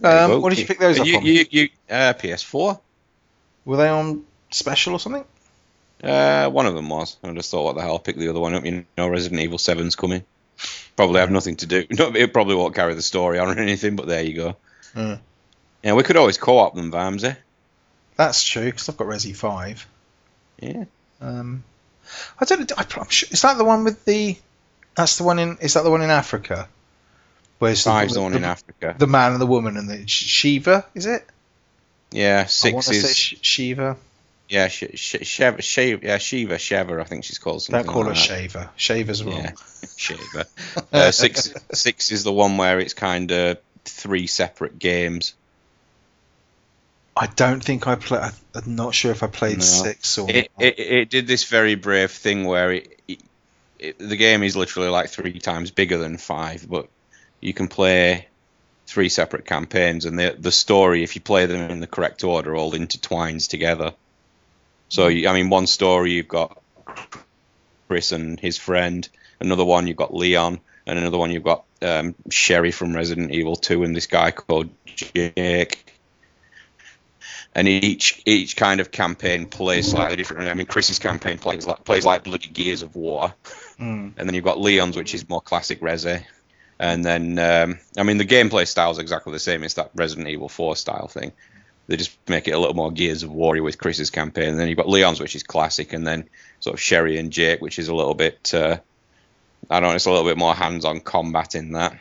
There 0.00 0.26
you 0.28 0.34
Um, 0.34 0.42
what 0.42 0.50
did 0.50 0.58
you 0.58 0.66
pick 0.66 0.80
those 0.80 0.98
up 0.98 1.06
you, 1.06 1.16
on? 1.16 1.24
You, 1.24 1.44
you, 1.48 1.68
uh, 1.88 2.12
PS4. 2.14 2.80
Were 3.68 3.76
they 3.76 3.90
on 3.90 4.24
special 4.50 4.94
or 4.94 4.98
something? 4.98 5.26
Uh, 6.02 6.48
one 6.48 6.64
of 6.64 6.74
them 6.74 6.88
was. 6.88 7.18
I 7.22 7.30
just 7.34 7.50
thought, 7.50 7.64
what 7.64 7.76
the 7.76 7.82
hell? 7.82 7.92
I'll 7.92 7.98
pick 7.98 8.16
the 8.16 8.30
other 8.30 8.40
one 8.40 8.54
up. 8.54 8.64
You 8.64 8.86
know, 8.96 9.08
Resident 9.08 9.42
Evil 9.42 9.58
7's 9.58 9.94
coming. 9.94 10.24
Probably 10.96 11.20
have 11.20 11.30
nothing 11.30 11.56
to 11.56 11.66
do. 11.66 11.84
No, 11.90 12.10
it 12.14 12.32
probably 12.32 12.54
won't 12.54 12.74
carry 12.74 12.94
the 12.94 13.02
story 13.02 13.38
on 13.38 13.50
or 13.50 13.60
anything, 13.60 13.94
but 13.94 14.06
there 14.06 14.22
you 14.22 14.32
go. 14.32 14.56
Mm. 14.94 15.20
Yeah, 15.82 15.92
we 15.92 16.02
could 16.02 16.16
always 16.16 16.38
co-op 16.38 16.76
them, 16.76 16.90
Vamsy. 16.90 17.36
That's 18.16 18.42
true 18.42 18.64
because 18.64 18.88
I've 18.88 18.96
got 18.96 19.06
Resi 19.06 19.36
Five. 19.36 19.86
Yeah. 20.58 20.86
Um, 21.20 21.62
I 22.40 22.46
don't. 22.46 22.72
I, 22.72 22.86
I'm 22.98 23.10
sure, 23.10 23.28
is 23.30 23.42
that 23.42 23.58
the 23.58 23.64
one 23.64 23.84
with 23.84 24.02
the? 24.06 24.38
That's 24.94 25.18
the 25.18 25.24
one 25.24 25.38
in. 25.38 25.58
Is 25.60 25.74
that 25.74 25.84
the 25.84 25.90
one 25.90 26.00
in 26.00 26.08
Africa? 26.08 26.70
Where's 27.58 27.84
Five's 27.84 28.14
the 28.14 28.22
one 28.22 28.32
the, 28.32 28.38
in 28.38 28.44
Africa. 28.44 28.96
the 28.98 29.06
man 29.06 29.32
and 29.32 29.42
the 29.42 29.46
woman 29.46 29.76
and 29.76 29.90
the 29.90 30.08
Shiva? 30.08 30.86
Is 30.94 31.04
it? 31.04 31.28
Yeah, 32.10 32.42
I 32.44 32.46
six 32.48 32.86
say 32.86 32.96
is 32.96 33.16
Sh- 33.16 33.34
Shiva. 33.42 33.96
yeah, 34.48 34.68
sh- 34.68 34.84
sh- 34.94 35.16
Sheva, 35.16 35.58
Sheva, 35.58 36.02
yeah, 36.02 36.18
Shiva, 36.18 36.54
Sheva, 36.56 37.00
I 37.00 37.04
think 37.04 37.24
she's 37.24 37.38
called 37.38 37.62
something. 37.62 37.84
Don't 37.84 37.92
call 37.92 38.02
her 38.04 38.08
like 38.10 38.18
that. 38.18 38.22
Shaver. 38.24 38.70
Shaver's 38.76 39.22
wrong. 39.24 39.34
Yeah, 39.36 39.52
Shiva. 39.96 40.46
Uh, 40.92 41.10
six, 41.10 41.52
six 41.72 42.10
is 42.12 42.24
the 42.24 42.32
one 42.32 42.56
where 42.56 42.80
it's 42.80 42.94
kind 42.94 43.30
of 43.30 43.58
three 43.84 44.26
separate 44.26 44.78
games. 44.78 45.34
I 47.16 47.26
don't 47.26 47.62
think 47.62 47.86
I 47.86 47.96
play. 47.96 48.18
I- 48.18 48.32
I'm 48.54 48.76
not 48.76 48.94
sure 48.94 49.10
if 49.10 49.22
I 49.22 49.26
played 49.26 49.58
No. 49.58 49.64
six 49.64 50.16
or. 50.18 50.30
It, 50.30 50.50
it 50.58 50.78
it 50.78 51.10
did 51.10 51.26
this 51.26 51.44
very 51.44 51.74
brave 51.74 52.10
thing 52.12 52.44
where 52.44 52.72
it, 52.72 53.00
it, 53.08 53.18
it 53.78 53.98
the 53.98 54.16
game 54.16 54.42
is 54.44 54.56
literally 54.56 54.88
like 54.88 55.10
three 55.10 55.38
times 55.40 55.70
bigger 55.72 55.98
than 55.98 56.16
five, 56.16 56.66
but 56.68 56.88
you 57.40 57.52
can 57.52 57.68
play 57.68 58.27
three 58.88 59.10
separate 59.10 59.44
campaigns, 59.44 60.06
and 60.06 60.18
the 60.18 60.34
the 60.38 60.50
story, 60.50 61.02
if 61.04 61.14
you 61.14 61.20
play 61.20 61.44
them 61.46 61.70
in 61.70 61.80
the 61.80 61.86
correct 61.86 62.24
order, 62.24 62.56
all 62.56 62.72
intertwines 62.72 63.48
together. 63.48 63.92
So 64.88 65.06
I 65.06 65.32
mean, 65.34 65.50
one 65.50 65.66
story 65.66 66.12
you've 66.12 66.26
got 66.28 66.60
Chris 67.86 68.12
and 68.12 68.40
his 68.40 68.56
friend, 68.56 69.06
another 69.40 69.64
one 69.64 69.86
you've 69.86 69.98
got 69.98 70.14
Leon, 70.14 70.60
and 70.86 70.98
another 70.98 71.18
one 71.18 71.30
you've 71.30 71.44
got 71.44 71.64
um, 71.82 72.14
Sherry 72.30 72.70
from 72.72 72.96
Resident 72.96 73.30
Evil 73.30 73.56
Two, 73.56 73.84
and 73.84 73.94
this 73.94 74.06
guy 74.06 74.30
called 74.30 74.70
Jake 74.86 75.84
and 77.54 77.68
each 77.68 78.22
each 78.24 78.56
kind 78.56 78.80
of 78.80 78.90
campaign 78.90 79.46
plays 79.46 79.90
slightly 79.90 80.16
different. 80.16 80.48
I 80.48 80.54
mean, 80.54 80.66
Chris's 80.66 80.98
campaign 80.98 81.38
plays 81.38 81.66
like 81.66 81.84
plays 81.84 82.06
like 82.06 82.24
bloody 82.24 82.48
Gears 82.48 82.82
of 82.82 82.96
War, 82.96 83.34
Mm. 83.78 84.14
and 84.16 84.28
then 84.28 84.34
you've 84.34 84.44
got 84.44 84.58
Leon's, 84.60 84.96
which 84.96 85.14
is 85.14 85.28
more 85.28 85.40
classic 85.40 85.80
Resi, 85.80 86.24
and 86.78 87.04
then 87.04 87.38
um, 87.38 87.78
I 87.96 88.02
mean 88.02 88.18
the 88.18 88.24
gameplay 88.24 88.66
style 88.66 88.90
is 88.90 88.98
exactly 88.98 89.32
the 89.32 89.38
same. 89.38 89.64
It's 89.64 89.74
that 89.74 89.90
Resident 89.94 90.28
Evil 90.28 90.48
4 90.48 90.76
style 90.76 91.08
thing. 91.08 91.32
They 91.88 91.96
just 91.96 92.16
make 92.28 92.46
it 92.46 92.52
a 92.52 92.58
little 92.58 92.74
more 92.74 92.92
Gears 92.92 93.22
of 93.22 93.32
War 93.32 93.60
with 93.62 93.78
Chris's 93.78 94.10
campaign. 94.10 94.50
And 94.50 94.60
then 94.60 94.68
you've 94.68 94.76
got 94.76 94.88
Leon's, 94.88 95.20
which 95.20 95.34
is 95.34 95.42
classic, 95.42 95.94
and 95.94 96.06
then 96.06 96.28
sort 96.60 96.74
of 96.74 96.80
Sherry 96.80 97.18
and 97.18 97.32
Jake, 97.32 97.62
which 97.62 97.78
is 97.78 97.88
a 97.88 97.94
little 97.94 98.14
bit. 98.14 98.52
Uh, 98.52 98.76
I 99.70 99.80
don't 99.80 99.88
know. 99.88 99.96
It's 99.96 100.04
a 100.04 100.10
little 100.10 100.26
bit 100.28 100.36
more 100.36 100.54
hands-on 100.54 101.00
combat 101.00 101.54
in 101.54 101.72
that. 101.72 101.98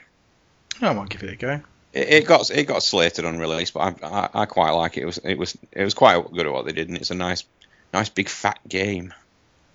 I 0.81 0.93
might 0.93 1.09
give 1.09 1.23
it 1.23 1.33
a 1.33 1.35
go. 1.37 1.61
It, 1.93 2.09
it 2.09 2.25
got 2.27 2.49
it 2.51 2.65
got 2.65 2.83
slated 2.83 3.23
on 3.23 3.39
release, 3.39 3.71
but 3.71 4.03
I, 4.03 4.07
I, 4.07 4.29
I 4.41 4.45
quite 4.45 4.71
like 4.71 4.97
it. 4.97 5.03
It 5.03 5.05
was 5.05 5.17
it 5.19 5.37
was 5.37 5.57
it 5.71 5.83
was 5.83 5.93
quite 5.93 6.31
good 6.33 6.45
at 6.45 6.51
what 6.51 6.65
they 6.65 6.73
did, 6.73 6.89
and 6.89 6.97
it's 6.97 7.11
a 7.11 7.15
nice 7.15 7.45
nice 7.93 8.09
big 8.09 8.27
fat 8.27 8.59
game. 8.67 9.13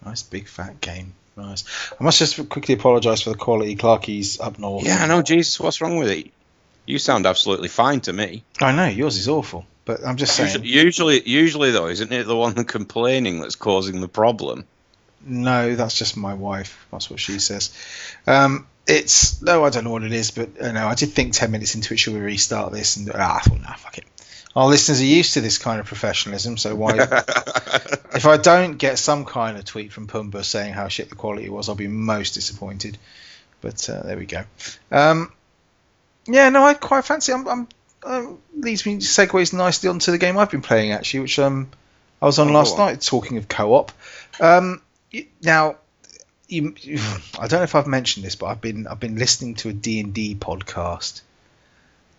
Nice 0.05 0.23
big 0.23 0.47
fat 0.47 0.81
game. 0.81 1.15
Nice. 1.37 1.65
I 1.99 2.05
must 2.05 2.19
just 2.19 2.49
quickly 2.49 2.75
apologise 2.75 3.23
for 3.23 3.31
the 3.31 3.37
quality. 3.37 3.75
Clarky's 3.75 4.39
up 4.41 4.59
north. 4.59 4.85
Yeah, 4.85 5.03
I 5.03 5.07
know. 5.07 5.23
Jesus, 5.23 5.59
what's 5.59 5.81
wrong 5.81 5.97
with 5.97 6.11
it? 6.11 6.31
You 6.85 6.99
sound 6.99 7.27
absolutely 7.27 7.69
fine 7.69 8.01
to 8.03 8.13
me. 8.13 8.45
I 8.61 8.73
know 8.73 8.87
yours 8.87 9.17
is 9.17 9.29
awful, 9.29 9.65
but 9.85 10.05
I'm 10.05 10.17
just 10.17 10.35
saying. 10.35 10.65
Usually, 10.65 11.15
usually, 11.15 11.29
usually 11.29 11.71
though, 11.71 11.87
isn't 11.87 12.13
it 12.13 12.27
the 12.27 12.37
one 12.37 12.65
complaining 12.65 13.41
that's 13.41 13.57
causing 13.57 14.01
the 14.01 14.09
problem? 14.09 14.65
No, 15.25 15.77
that's 15.77 15.97
just 15.97 16.17
my 16.17 16.35
wife. 16.35 16.85
That's 16.91 17.09
what 17.09 17.21
she 17.21 17.39
says. 17.39 17.73
Um, 18.27 18.67
it's 18.87 19.41
no, 19.41 19.65
I 19.65 19.71
don't 19.71 19.85
know 19.85 19.91
what 19.91 20.03
it 20.03 20.13
is, 20.13 20.33
but 20.33 20.51
you 20.61 20.73
know, 20.73 20.89
I 20.89 20.97
did 20.97 21.11
think 21.11 21.33
ten 21.33 21.51
minutes 21.53 21.75
into 21.75 21.95
it, 21.95 21.99
should 21.99 22.15
we 22.15 22.21
restart 22.21 22.73
this? 22.73 22.97
And 22.97 23.11
ah, 23.15 23.37
I 23.37 23.41
thought, 23.41 23.61
nah, 23.61 23.75
fuck 23.75 23.99
it. 23.99 24.05
Our 24.55 24.69
listeners 24.69 25.01
are 25.01 25.05
used 25.05 25.35
to 25.35 25.41
this 25.41 25.59
kind 25.59 25.81
of 25.81 25.87
professionalism, 25.87 26.57
so 26.59 26.75
why? 26.75 26.97
if 28.15 28.27
I 28.27 28.37
don't 28.37 28.77
get 28.77 28.99
some 28.99 29.25
kind 29.25 29.57
of 29.57 29.65
tweet 29.65 29.93
from 29.93 30.07
Pumba 30.07 30.45
saying 30.45 30.75
how 30.75 30.89
shit 30.89 31.09
the 31.09 31.15
quality 31.15 31.49
was, 31.49 31.69
I'll 31.69 31.75
be 31.75 31.89
most 31.89 32.35
disappointed. 32.35 32.99
But 33.63 33.89
uh, 33.89 34.03
there 34.03 34.19
we 34.19 34.27
go. 34.27 34.43
Um, 34.91 35.33
yeah, 36.27 36.51
no, 36.51 36.65
I 36.65 36.75
quite 36.75 37.05
fancy. 37.05 37.33
I'm, 37.33 37.49
I'm 37.49 37.69
um, 38.05 38.39
leads 38.57 38.85
me 38.85 38.97
segues 38.97 39.53
nicely 39.53 39.89
onto 39.89 40.11
the 40.11 40.19
game 40.19 40.37
I've 40.37 40.51
been 40.51 40.63
playing 40.63 40.93
actually, 40.93 41.21
which 41.21 41.39
um 41.39 41.71
I 42.21 42.27
was 42.27 42.39
on 42.39 42.51
Oh, 42.51 42.53
last 42.53 42.73
on. 42.73 42.79
night. 42.87 43.01
Talking 43.01 43.39
of 43.39 43.49
co-op, 43.49 43.93
um, 44.41 44.83
now 45.43 45.77
you, 46.49 46.75
I 47.39 47.47
don't 47.47 47.61
know 47.61 47.63
if 47.63 47.75
I've 47.75 47.87
mentioned 47.87 48.27
this, 48.27 48.35
but 48.37 48.47
I've 48.47 48.61
been 48.61 48.87
I've 48.87 49.01
been 49.01 49.17
listening 49.17 49.55
to 49.57 49.69
a 49.71 49.73
D 49.73 50.01
and 50.01 50.13
D 50.13 50.35
podcast. 50.35 51.23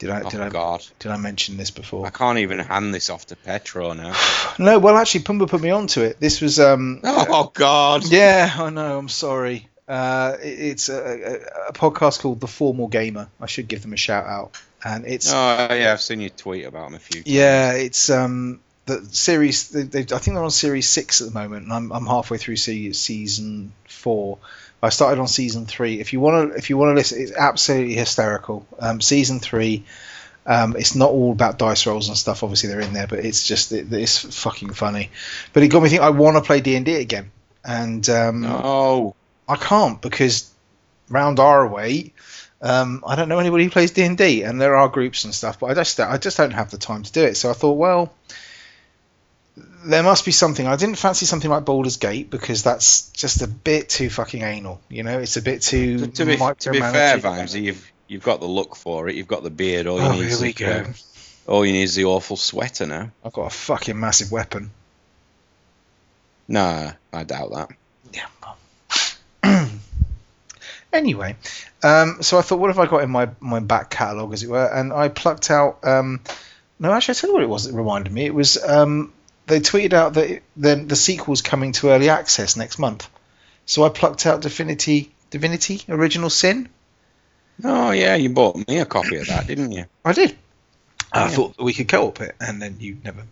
Did 0.03 0.11
I 0.11 0.21
Oh 0.21 0.29
did 0.29 0.41
I 0.41 0.49
God, 0.49 0.85
did 0.99 1.11
I 1.11 1.17
mention 1.17 1.55
this 1.55 1.71
before? 1.71 2.05
I 2.05 2.09
can't 2.09 2.39
even 2.39 2.59
hand 2.59 2.93
this 2.93 3.09
off 3.09 3.25
to 3.27 3.35
Petro 3.37 3.93
now. 3.93 4.13
No, 4.59 4.77
well 4.79 4.97
actually 4.97 5.23
Pumba 5.23 5.49
put 5.49 5.61
me 5.61 5.69
onto 5.71 6.01
it. 6.01 6.19
This 6.19 6.41
was 6.41 6.59
um 6.59 6.99
Oh 7.03 7.51
God. 7.53 8.05
yeah, 8.11 8.53
I 8.59 8.69
know. 8.69 8.97
I'm 8.99 9.09
sorry. 9.09 9.67
Uh, 9.87 10.37
it's 10.41 10.89
a, 10.89 10.95
a, 10.95 11.69
a 11.69 11.73
podcast 11.73 12.19
called 12.21 12.39
The 12.39 12.47
Formal 12.47 12.87
Gamer. 12.87 13.27
I 13.41 13.45
should 13.47 13.67
give 13.67 13.81
them 13.81 13.93
a 13.93 13.97
shout 13.97 14.25
out. 14.25 14.51
And 14.83 15.05
it's 15.05 15.31
Oh 15.33 15.67
yeah, 15.71 15.91
I've 15.93 16.01
seen 16.01 16.19
you 16.21 16.29
tweet 16.29 16.65
about 16.65 16.85
them 16.87 16.95
a 16.95 16.99
few. 16.99 17.21
times. 17.23 17.27
yeah, 17.33 17.71
it's 17.73 18.09
um 18.09 18.59
the 18.85 19.05
series. 19.11 19.69
They, 19.69 19.83
they, 19.83 19.99
I 20.01 20.19
think 20.19 20.35
they're 20.35 20.43
on 20.43 20.51
series 20.51 20.87
six 20.87 21.21
at 21.21 21.27
the 21.27 21.33
moment, 21.33 21.65
and 21.65 21.73
I'm, 21.73 21.91
I'm 21.91 22.05
halfway 22.05 22.37
through 22.37 22.57
se- 22.57 22.93
season 22.93 23.73
four. 23.87 24.37
I 24.81 24.89
started 24.89 25.21
on 25.21 25.27
season 25.27 25.65
three. 25.65 25.99
If 25.99 26.11
you 26.13 26.19
want 26.19 26.51
to, 26.51 26.57
if 26.57 26.69
you 26.69 26.77
want 26.77 26.91
to 26.91 26.95
listen, 26.95 27.21
it's 27.21 27.31
absolutely 27.31 27.93
hysterical. 27.95 28.65
Um, 28.79 29.01
season 29.01 29.39
three. 29.39 29.85
Um, 30.45 30.75
it's 30.75 30.93
not 30.93 31.09
all 31.11 31.31
about 31.31 31.57
dice 31.57 31.87
rolls 31.87 32.09
and 32.09 32.17
stuff. 32.17 32.43
Obviously, 32.43 32.67
they're 32.69 32.81
in 32.81 32.91
there, 32.91 33.07
but 33.07 33.19
it's 33.19 33.47
just 33.47 33.71
it, 33.71 33.91
it's 33.93 34.41
fucking 34.41 34.73
funny. 34.73 35.09
But 35.53 35.63
it 35.63 35.69
got 35.69 35.81
me 35.81 35.87
thinking. 35.89 36.05
I 36.05 36.09
want 36.09 36.35
to 36.35 36.41
play 36.41 36.59
D 36.59 36.75
and 36.75 36.85
D 36.85 36.95
again, 36.95 37.31
and 37.63 38.07
um, 38.09 38.41
No. 38.41 39.15
I 39.47 39.55
can't 39.55 40.01
because 40.01 40.51
round 41.09 41.39
our 41.39 41.65
way, 41.65 42.11
um, 42.61 43.03
I 43.07 43.15
don't 43.15 43.29
know 43.29 43.39
anybody 43.39 43.63
who 43.63 43.69
plays 43.69 43.91
D 43.91 44.03
and 44.03 44.17
D, 44.17 44.43
and 44.43 44.59
there 44.59 44.75
are 44.75 44.89
groups 44.89 45.23
and 45.23 45.33
stuff, 45.33 45.61
but 45.61 45.67
I 45.67 45.73
just 45.75 45.97
I 46.01 46.17
just 46.17 46.35
don't 46.35 46.51
have 46.51 46.71
the 46.71 46.77
time 46.77 47.03
to 47.03 47.11
do 47.13 47.23
it. 47.23 47.37
So 47.37 47.49
I 47.49 47.53
thought, 47.53 47.77
well, 47.77 48.13
there 49.55 50.03
must 50.03 50.25
be 50.25 50.31
something. 50.31 50.65
I 50.65 50.75
didn't 50.75 50.95
fancy 50.95 51.25
something 51.25 51.49
like 51.49 51.65
Baldur's 51.65 51.97
Gate 51.97 52.29
because 52.29 52.63
that's 52.63 53.09
just 53.09 53.41
a 53.41 53.47
bit 53.47 53.89
too 53.89 54.09
fucking 54.09 54.41
anal. 54.41 54.81
You 54.89 55.03
know, 55.03 55.19
it's 55.19 55.37
a 55.37 55.41
bit 55.41 55.61
too. 55.61 55.99
To, 55.99 56.07
to 56.07 56.25
be 56.25 56.37
to 56.37 56.71
be 56.71 56.79
fair. 56.79 57.17
Vimesy, 57.17 57.63
you've 57.63 57.91
you've 58.07 58.23
got 58.23 58.39
the 58.39 58.47
look 58.47 58.75
for 58.75 59.09
it. 59.09 59.15
You've 59.15 59.27
got 59.27 59.43
the 59.43 59.49
beard. 59.49 59.87
All 59.87 59.99
you 59.99 60.05
Oh, 60.05 60.11
need 60.13 60.21
is 60.23 60.41
we 60.41 60.53
the, 60.53 60.63
go. 60.63 60.85
all 61.47 61.65
you 61.65 61.73
need 61.73 61.83
is 61.83 61.95
the 61.95 62.05
awful 62.05 62.37
sweater 62.37 62.85
now. 62.87 63.11
I've 63.23 63.33
got 63.33 63.47
a 63.47 63.49
fucking 63.49 63.99
massive 63.99 64.31
weapon. 64.31 64.71
Nah, 66.47 66.91
I 67.11 67.23
doubt 67.23 67.51
that. 67.51 67.69
Yeah. 69.43 69.69
anyway, 70.93 71.35
um, 71.83 72.17
so 72.21 72.37
I 72.37 72.41
thought, 72.41 72.59
what 72.59 72.67
have 72.67 72.79
I 72.79 72.85
got 72.85 73.03
in 73.03 73.09
my, 73.09 73.29
my 73.39 73.59
back 73.59 73.89
catalogue, 73.89 74.33
as 74.33 74.43
it 74.43 74.49
were? 74.49 74.65
And 74.65 74.91
I 74.93 75.09
plucked 75.09 75.49
out. 75.51 75.79
Um, 75.83 76.19
no, 76.79 76.91
actually, 76.91 77.13
I 77.13 77.15
tell 77.15 77.29
you 77.29 77.33
what 77.35 77.43
it 77.43 77.49
was 77.49 77.65
that 77.65 77.73
reminded 77.75 78.11
me. 78.11 78.25
It 78.25 78.33
was 78.35 78.61
um, 78.63 79.13
they 79.47 79.59
tweeted 79.59 79.93
out 79.93 80.13
that 80.15 80.29
it, 80.29 80.43
the 80.55 80.75
the 80.75 80.95
sequel's 80.95 81.41
coming 81.41 81.71
to 81.73 81.89
early 81.89 82.09
access 82.09 82.55
next 82.55 82.79
month. 82.79 83.09
So 83.65 83.83
I 83.83 83.89
plucked 83.89 84.25
out 84.25 84.41
Divinity 84.41 85.11
Divinity 85.29 85.81
Original 85.89 86.29
Sin. 86.29 86.69
Oh 87.63 87.91
yeah, 87.91 88.15
you 88.15 88.29
bought 88.29 88.55
me 88.67 88.79
a 88.79 88.85
copy 88.85 89.17
of 89.17 89.27
that, 89.27 89.47
didn't 89.47 89.71
you? 89.71 89.85
I 90.03 90.13
did. 90.13 90.35
I 91.11 91.21
Yeah. 91.21 91.29
thought 91.29 91.55
we 91.59 91.73
could 91.73 91.87
co-op 91.87 92.21
it, 92.21 92.35
and 92.39 92.61
then 92.61 92.77
you 92.79 92.97
never 93.03 93.23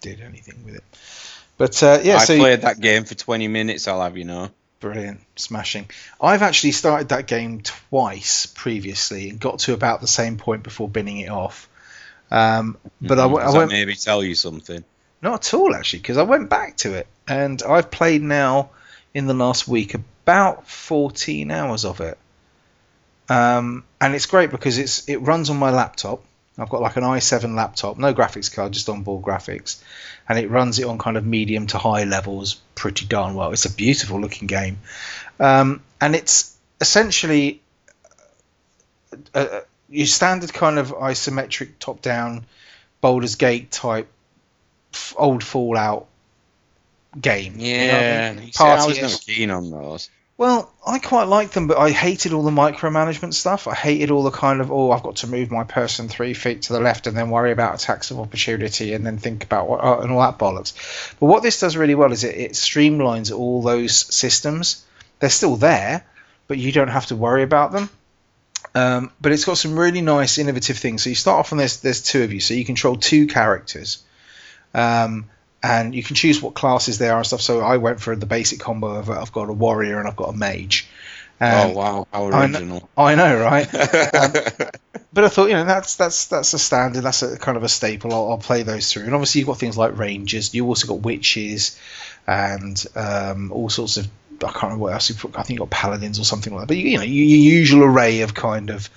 did 0.00 0.20
anything 0.20 0.62
with 0.64 0.74
it. 0.76 0.84
But 1.56 1.82
uh, 1.82 2.00
yeah, 2.02 2.18
I 2.18 2.24
so 2.24 2.36
played 2.36 2.62
that 2.62 2.80
game 2.80 3.04
for 3.04 3.14
20 3.14 3.48
minutes. 3.48 3.88
I'll 3.88 4.02
have 4.02 4.16
you 4.16 4.24
know. 4.24 4.50
Brilliant, 4.80 5.20
smashing. 5.36 5.90
I've 6.20 6.40
actually 6.42 6.72
started 6.72 7.10
that 7.10 7.26
game 7.26 7.60
twice 7.60 8.46
previously 8.46 9.28
and 9.28 9.38
got 9.38 9.58
to 9.60 9.74
about 9.74 10.00
the 10.00 10.06
same 10.06 10.38
point 10.38 10.62
before 10.62 10.88
binning 10.88 11.18
it 11.18 11.28
off. 11.28 11.68
Um, 12.30 12.78
but 13.02 13.18
I, 13.18 13.22
Mhm. 13.24 13.24
w- 13.24 13.40
I 13.46 13.50
that 13.50 13.58
went 13.58 13.70
maybe 13.72 13.94
tell 13.94 14.22
you 14.24 14.34
something. 14.34 14.82
Not 15.22 15.46
at 15.46 15.54
all 15.54 15.74
actually 15.74 16.00
because 16.00 16.16
I 16.16 16.22
went 16.22 16.48
back 16.48 16.76
to 16.78 16.94
it 16.94 17.06
and 17.28 17.62
I've 17.62 17.90
played 17.90 18.22
now 18.22 18.70
in 19.12 19.26
the 19.26 19.34
last 19.34 19.68
week 19.68 19.94
about 19.94 20.68
14 20.68 21.50
hours 21.50 21.84
of 21.84 22.00
it. 22.00 22.18
Um, 23.28 23.84
and 24.00 24.14
it's 24.14 24.26
great 24.26 24.50
because 24.50 24.78
it's 24.78 25.08
it 25.08 25.18
runs 25.18 25.50
on 25.50 25.56
my 25.56 25.70
laptop. 25.70 26.24
I've 26.58 26.68
got 26.68 26.82
like 26.82 26.96
an 26.96 27.04
i7 27.04 27.54
laptop, 27.54 27.96
no 27.96 28.12
graphics 28.12 28.52
card, 28.52 28.72
just 28.72 28.88
on 28.88 28.96
onboard 28.96 29.24
graphics, 29.24 29.82
and 30.28 30.38
it 30.38 30.50
runs 30.50 30.78
it 30.78 30.84
on 30.84 30.98
kind 30.98 31.16
of 31.16 31.24
medium 31.24 31.66
to 31.68 31.78
high 31.78 32.04
levels 32.04 32.60
pretty 32.74 33.06
darn 33.06 33.34
well. 33.34 33.52
It's 33.52 33.64
a 33.64 33.72
beautiful 33.72 34.20
looking 34.20 34.46
game, 34.46 34.78
um, 35.38 35.82
and 36.00 36.14
it's 36.14 36.56
essentially 36.80 37.62
a, 39.32 39.40
a, 39.40 39.62
your 39.88 40.06
standard 40.06 40.52
kind 40.52 40.78
of 40.78 40.88
isometric 40.88 41.78
top-down 41.78 42.44
Baldur's 43.00 43.36
Gate 43.36 43.70
type 43.70 44.08
old 45.16 45.44
Fallout 45.44 46.06
game. 47.18 47.54
you 47.58 47.86
know 47.86 47.98
I 47.98 48.32
mean? 48.34 48.52
see, 48.52 48.64
I 48.64 48.86
was 48.86 49.00
never 49.00 49.16
keen 49.16 49.50
on 49.50 49.70
those. 49.70 50.10
well, 50.36 50.72
I 50.86 50.98
quite 50.98 51.24
like 51.24 51.50
them, 51.50 51.66
but 51.66 51.78
I 51.78 51.90
hated 51.90 52.32
all 52.32 52.42
the 52.42 52.50
micromanagement 52.50 53.34
stuff. 53.34 53.66
I 53.66 53.74
hated 53.74 54.10
all 54.10 54.22
the 54.22 54.30
kind 54.30 54.60
of 54.60 54.70
oh, 54.70 54.90
I've 54.90 55.02
got 55.02 55.16
to 55.16 55.26
move 55.26 55.50
my 55.50 55.64
person 55.64 56.08
three 56.08 56.34
feet 56.34 56.62
to 56.62 56.72
the 56.72 56.80
left 56.80 57.06
and 57.06 57.16
then 57.16 57.30
worry 57.30 57.52
about 57.52 57.74
attacks 57.74 58.10
of 58.10 58.20
opportunity 58.20 58.92
and 58.94 59.04
then 59.04 59.18
think 59.18 59.44
about 59.44 59.68
what 59.68 59.82
uh, 59.82 60.00
and 60.00 60.12
all 60.12 60.20
that 60.20 60.38
bollocks. 60.38 60.74
But 61.18 61.26
what 61.26 61.42
this 61.42 61.60
does 61.60 61.76
really 61.76 61.94
well 61.94 62.12
is 62.12 62.24
it, 62.24 62.36
it 62.36 62.52
streamlines 62.52 63.36
all 63.36 63.62
those 63.62 64.14
systems. 64.14 64.84
They're 65.18 65.30
still 65.30 65.56
there, 65.56 66.04
but 66.48 66.58
you 66.58 66.72
don't 66.72 66.88
have 66.88 67.06
to 67.06 67.16
worry 67.16 67.42
about 67.42 67.72
them. 67.72 67.90
Um, 68.74 69.12
but 69.20 69.32
it's 69.32 69.44
got 69.44 69.58
some 69.58 69.78
really 69.78 70.00
nice, 70.00 70.38
innovative 70.38 70.78
things. 70.78 71.02
So 71.02 71.10
you 71.10 71.16
start 71.16 71.40
off 71.40 71.50
and 71.50 71.60
there's 71.60 71.80
there's 71.80 72.02
two 72.02 72.22
of 72.22 72.32
you, 72.32 72.40
so 72.40 72.54
you 72.54 72.64
control 72.64 72.96
two 72.96 73.26
characters. 73.26 74.02
Um, 74.74 75.26
and 75.62 75.94
you 75.94 76.02
can 76.02 76.16
choose 76.16 76.40
what 76.40 76.54
classes 76.54 76.98
they 76.98 77.08
are 77.08 77.18
and 77.18 77.26
stuff. 77.26 77.42
So 77.42 77.60
I 77.60 77.76
went 77.76 78.00
for 78.00 78.16
the 78.16 78.26
basic 78.26 78.60
combo 78.60 78.94
of 78.94 79.10
I've 79.10 79.32
got 79.32 79.48
a 79.48 79.52
warrior 79.52 79.98
and 79.98 80.08
I've 80.08 80.16
got 80.16 80.30
a 80.30 80.36
mage. 80.36 80.88
Um, 81.42 81.52
oh 81.52 81.70
wow, 81.70 82.06
how 82.12 82.26
I 82.30 82.46
know- 82.46 82.58
original! 82.58 82.88
I 82.96 83.14
know, 83.14 83.40
right? 83.40 83.68
But 85.12 85.24
I 85.24 85.28
thought, 85.28 85.48
you 85.48 85.54
know, 85.54 85.64
that's 85.64 85.96
that's 85.96 86.26
that's 86.26 86.54
a 86.54 86.58
standard. 86.58 87.02
That's 87.02 87.22
a 87.22 87.36
kind 87.36 87.56
of 87.56 87.64
a 87.64 87.68
staple. 87.68 88.12
I'll, 88.14 88.30
I'll 88.30 88.38
play 88.38 88.62
those 88.62 88.92
through. 88.92 89.04
And 89.04 89.14
obviously, 89.14 89.40
you've 89.40 89.48
got 89.48 89.58
things 89.58 89.76
like 89.76 89.98
rangers. 89.98 90.54
You 90.54 90.66
also 90.66 90.86
got 90.86 91.00
witches 91.00 91.76
and 92.28 92.82
um, 92.94 93.50
all 93.50 93.68
sorts 93.68 93.96
of. 93.96 94.06
I 94.36 94.52
can't 94.52 94.62
remember 94.62 94.84
what 94.84 94.92
else. 94.92 95.10
Put, 95.10 95.36
I 95.36 95.42
think 95.42 95.58
you 95.58 95.58
got 95.58 95.70
paladins 95.70 96.20
or 96.20 96.24
something 96.24 96.54
like 96.54 96.62
that. 96.62 96.68
But 96.68 96.76
you, 96.76 96.90
you 96.90 96.98
know, 96.98 97.02
your, 97.02 97.24
your 97.24 97.54
usual 97.58 97.84
array 97.84 98.20
of 98.20 98.34
kind 98.34 98.70
of 98.70 98.88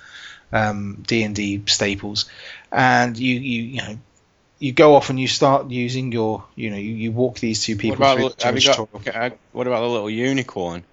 um, 0.52 1.02
D 1.04 1.24
and 1.24 1.34
D 1.34 1.62
staples. 1.66 2.26
And 2.70 3.18
you 3.18 3.34
you 3.34 3.62
you 3.62 3.82
know. 3.82 3.98
You 4.64 4.72
go 4.72 4.94
off 4.94 5.10
and 5.10 5.20
you 5.20 5.28
start 5.28 5.70
using 5.70 6.10
your, 6.10 6.42
you 6.56 6.70
know, 6.70 6.76
you, 6.76 6.92
you 6.92 7.12
walk 7.12 7.38
these 7.38 7.62
two 7.62 7.74
what 7.74 7.80
people 7.82 7.96
about, 7.96 8.16
through 8.16 8.30
have 8.46 8.56
you 8.58 8.66
got, 8.66 8.88
okay, 8.94 9.32
what 9.52 9.66
about 9.66 9.80
the 9.80 9.88
little 9.88 10.08
unicorn? 10.08 10.84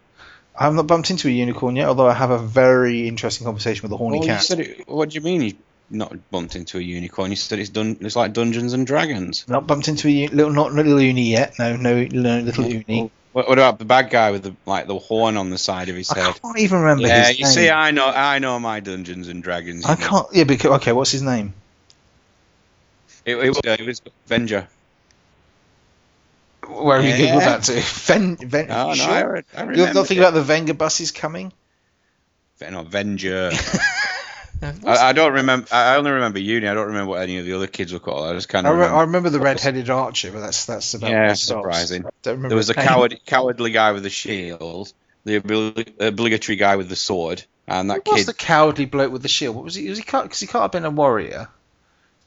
I 0.60 0.65
have 0.65 0.73
not 0.73 0.88
bumped 0.88 1.10
into 1.10 1.29
a 1.29 1.31
unicorn 1.31 1.77
yet, 1.77 1.88
although 1.88 2.07
I 2.07 2.13
have 2.13 2.31
a 2.31 2.38
very 2.38 3.07
interesting 3.07 3.45
conversation 3.45 3.84
with 3.84 3.93
a 3.93 3.97
horny 3.97 4.19
Well, 4.19 4.27
you 4.27 4.34
cat. 4.34 4.43
said 4.43 4.60
it, 4.60 4.88
what 4.89 5.10
do 5.10 5.15
you 5.15 5.21
mean 5.21 5.41
you 5.41 5.53
not 5.89 6.13
bumped 6.29 6.57
into 6.57 6.79
a 6.79 6.81
unicorn? 6.81 7.29
You 7.31 7.38
said 7.38 7.60
it's 7.60 7.69
done. 7.69 7.95
It's 8.01 8.17
like 8.17 8.34
Dungeons 8.34 8.73
and 8.73 8.86
Dragons. 8.86 9.45
Not 9.47 9.67
bumped 9.67 9.88
into 9.88 10.10
a 10.10 10.27
little, 10.27 10.51
not 10.51 10.73
little 10.73 10.99
uni 10.99 11.31
yet. 11.31 11.57
No, 11.57 11.77
no, 11.77 12.03
no 12.03 12.39
little 12.39 12.65
uni. 12.65 13.10
What, 13.31 13.47
what 13.47 13.57
about 13.57 13.79
the 13.79 13.86
bad 13.86 14.10
guy 14.10 14.31
with 14.31 14.43
the 14.43 14.53
like 14.65 14.88
the 14.88 14.99
horn 14.99 15.38
on 15.38 15.49
the 15.49 15.57
side 15.57 15.88
of 15.88 15.95
his 15.95 16.12
I 16.12 16.19
head? 16.19 16.27
I 16.27 16.34
can't 16.34 16.60
even 16.60 16.79
remember 16.81 17.07
Yeah, 17.07 17.29
his 17.29 17.39
you 17.39 17.45
name. 17.45 17.53
see, 17.53 17.69
I 17.69 17.91
know, 17.91 18.07
I 18.07 18.39
know 18.39 18.60
my 18.60 18.81
Dungeons 18.81 19.29
and 19.29 19.41
Dragons. 19.41 19.86
I 19.86 19.95
can't. 19.95 20.27
Yeah, 20.34 20.43
because 20.43 20.71
okay, 20.81 20.91
what's 20.91 21.12
his 21.12 21.21
name? 21.21 21.53
It, 23.25 23.36
it, 23.38 23.49
was, 23.49 23.60
it 23.63 23.86
was 23.86 24.01
Avenger. 24.25 24.67
Where 26.67 27.01
have 27.01 27.19
you 27.19 27.25
Yeah. 27.25 27.34
googled 27.36 27.39
that 27.45 27.63
to? 27.63 27.73
Ven, 28.05 28.36
Ven, 28.38 28.67
Oh 28.71 28.89
no, 28.89 28.93
sure? 28.95 29.07
I, 29.13 29.17
I 29.19 29.63
You're 29.63 29.67
remember. 29.71 29.93
not 29.93 30.07
thinking 30.07 30.19
about 30.19 30.34
the 30.34 30.43
Venger 30.43 30.73
buses 30.73 31.12
coming? 31.12 31.53
No, 32.62 32.81
Avenger. 32.81 33.51
I, 34.62 34.73
I 34.86 35.13
don't 35.13 35.34
remember. 35.34 35.67
I 35.71 35.95
only 35.95 36.12
remember 36.12 36.38
uni. 36.39 36.67
I 36.67 36.75
don't 36.75 36.88
remember 36.88 37.10
what 37.10 37.21
any 37.23 37.39
of 37.39 37.45
the 37.45 37.53
other 37.53 37.65
kids 37.65 37.91
were 37.91 37.99
called. 37.99 38.27
I 38.27 38.34
just 38.34 38.47
kind 38.47 38.67
I, 38.67 38.69
of. 38.69 38.75
re- 38.75 38.81
remember. 38.84 38.97
I 38.97 39.01
remember 39.01 39.29
the 39.31 39.39
red-headed 39.39 39.89
archer, 39.89 40.31
but 40.31 40.41
that's 40.41 40.65
that's 40.65 40.93
about 40.93 41.10
Yeah, 41.10 41.23
what 41.23 41.31
it 41.31 41.36
stops. 41.38 41.62
surprising. 41.62 42.03
Don't 42.21 42.34
remember 42.34 42.49
There 42.49 42.57
was 42.57 42.69
a 42.69 42.75
coward, 42.75 43.19
cowardly 43.25 43.71
guy 43.71 43.91
with 43.93 44.03
the 44.03 44.12
shield, 44.12 44.93
the 45.25 45.39
obli- 45.39 45.99
obligatory 45.99 46.57
guy 46.57 46.75
with 46.75 46.89
the 46.89 46.95
sword, 46.95 47.43
and 47.67 47.89
that 47.89 48.01
Who 48.05 48.13
was 48.13 48.27
the 48.27 48.36
cowardly 48.36 48.86
bloke 48.86 49.12
with 49.12 49.23
the 49.23 49.27
shield? 49.29 49.55
What 49.55 49.65
was 49.65 49.73
he? 49.73 49.89
Was 49.89 49.97
he? 49.97 50.03
Because 50.03 50.39
he 50.39 50.45
can't 50.45 50.62
have 50.62 50.71
been 50.71 50.86
a 50.86 50.91
warrior. 50.91 51.47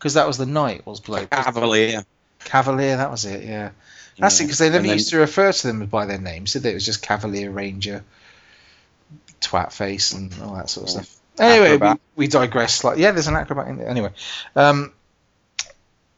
Because 0.05 0.15
that 0.15 0.27
was 0.27 0.37
the 0.37 0.45
knight. 0.45 0.85
Was 0.85 1.01
bloke 1.01 1.31
Cavalier. 1.31 2.05
Cavalier? 2.41 2.99
That 2.99 3.11
was 3.11 3.25
it. 3.25 3.43
Yeah. 3.43 3.71
That's 4.19 4.39
it. 4.39 4.43
Because 4.45 4.59
they 4.59 4.69
never 4.69 4.83
then- 4.87 4.93
used 4.93 5.09
to 5.09 5.17
refer 5.17 5.51
to 5.51 5.67
them 5.67 5.87
by 5.87 6.05
their 6.05 6.19
names, 6.21 6.53
did 6.53 6.63
they? 6.63 6.73
It 6.73 6.75
was 6.75 6.85
just 6.85 7.01
Cavalier, 7.01 7.51
Ranger, 7.51 8.05
Twat 9.41 9.73
Face, 9.73 10.13
and 10.13 10.31
all 10.43 10.57
that 10.57 10.69
sort 10.69 10.91
of 10.91 10.95
Yeah. 10.95 11.01
stuff. 11.01 11.17
Anyway, 11.39 11.79
we, 11.79 11.95
we 12.17 12.27
digress 12.27 12.75
slightly. 12.75 13.03
Yeah, 13.03 13.13
there's 13.13 13.29
an 13.29 13.35
acrobat 13.35 13.69
in 13.69 13.79
there. 13.79 13.89
Anyway, 13.89 14.11
um, 14.57 14.93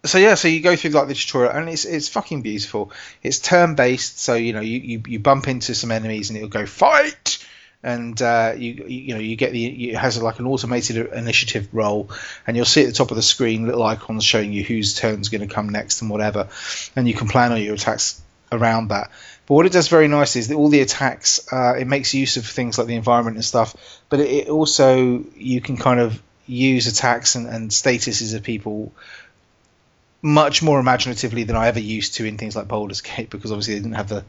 so 0.04 0.18
yeah, 0.18 0.34
so 0.34 0.48
you 0.48 0.60
go 0.62 0.74
through 0.74 0.90
like 0.90 1.06
the 1.06 1.14
tutorial, 1.14 1.52
and 1.52 1.68
it's 1.68 1.84
it's 1.84 2.08
fucking 2.08 2.42
beautiful. 2.42 2.90
It's 3.22 3.38
turn 3.38 3.76
based, 3.76 4.18
so 4.18 4.34
you 4.34 4.52
know 4.52 4.60
you, 4.60 4.80
you, 4.80 5.02
you 5.06 5.18
bump 5.20 5.46
into 5.46 5.76
some 5.76 5.92
enemies, 5.92 6.30
and 6.30 6.36
it'll 6.36 6.48
go 6.48 6.66
fight, 6.66 7.38
and 7.86 8.20
uh, 8.20 8.52
you 8.56 8.84
you 8.88 9.14
know 9.14 9.20
you 9.20 9.36
get 9.36 9.52
the 9.52 9.90
it 9.90 9.96
has 9.96 10.20
like 10.20 10.40
an 10.40 10.46
automated 10.46 10.96
initiative 11.12 11.68
roll, 11.72 12.10
and 12.44 12.56
you'll 12.56 12.66
see 12.66 12.82
at 12.82 12.88
the 12.88 12.92
top 12.92 13.12
of 13.12 13.16
the 13.16 13.22
screen 13.22 13.64
little 13.64 13.84
icons 13.84 14.24
showing 14.24 14.52
you 14.52 14.64
whose 14.64 14.94
turn's 14.94 15.28
going 15.28 15.48
to 15.48 15.54
come 15.54 15.68
next 15.68 16.02
and 16.02 16.10
whatever, 16.10 16.48
and 16.96 17.06
you 17.06 17.14
can 17.14 17.28
plan 17.28 17.52
all 17.52 17.58
your 17.58 17.74
attacks 17.74 18.20
around 18.50 18.88
that. 18.88 19.12
But 19.46 19.54
what 19.54 19.66
it 19.66 19.72
does 19.72 19.86
very 19.86 20.08
nicely 20.08 20.40
is 20.40 20.48
that 20.48 20.56
all 20.56 20.68
the 20.68 20.80
attacks, 20.80 21.52
uh, 21.52 21.74
it 21.78 21.86
makes 21.86 22.12
use 22.12 22.36
of 22.36 22.44
things 22.44 22.76
like 22.76 22.88
the 22.88 22.96
environment 22.96 23.36
and 23.36 23.44
stuff, 23.44 23.76
but 24.08 24.18
it, 24.18 24.30
it 24.30 24.48
also 24.48 25.24
you 25.36 25.60
can 25.60 25.76
kind 25.76 26.00
of 26.00 26.20
use 26.48 26.88
attacks 26.88 27.36
and, 27.36 27.46
and 27.46 27.70
statuses 27.70 28.34
of 28.34 28.42
people 28.42 28.92
much 30.22 30.60
more 30.60 30.80
imaginatively 30.80 31.44
than 31.44 31.54
I 31.54 31.68
ever 31.68 31.78
used 31.78 32.14
to 32.14 32.24
in 32.24 32.36
things 32.36 32.56
like 32.56 32.66
Baldur's 32.66 33.00
Gate 33.00 33.30
because 33.30 33.52
obviously 33.52 33.74
they 33.74 33.80
didn't 33.80 33.94
have 33.94 34.08
the 34.08 34.24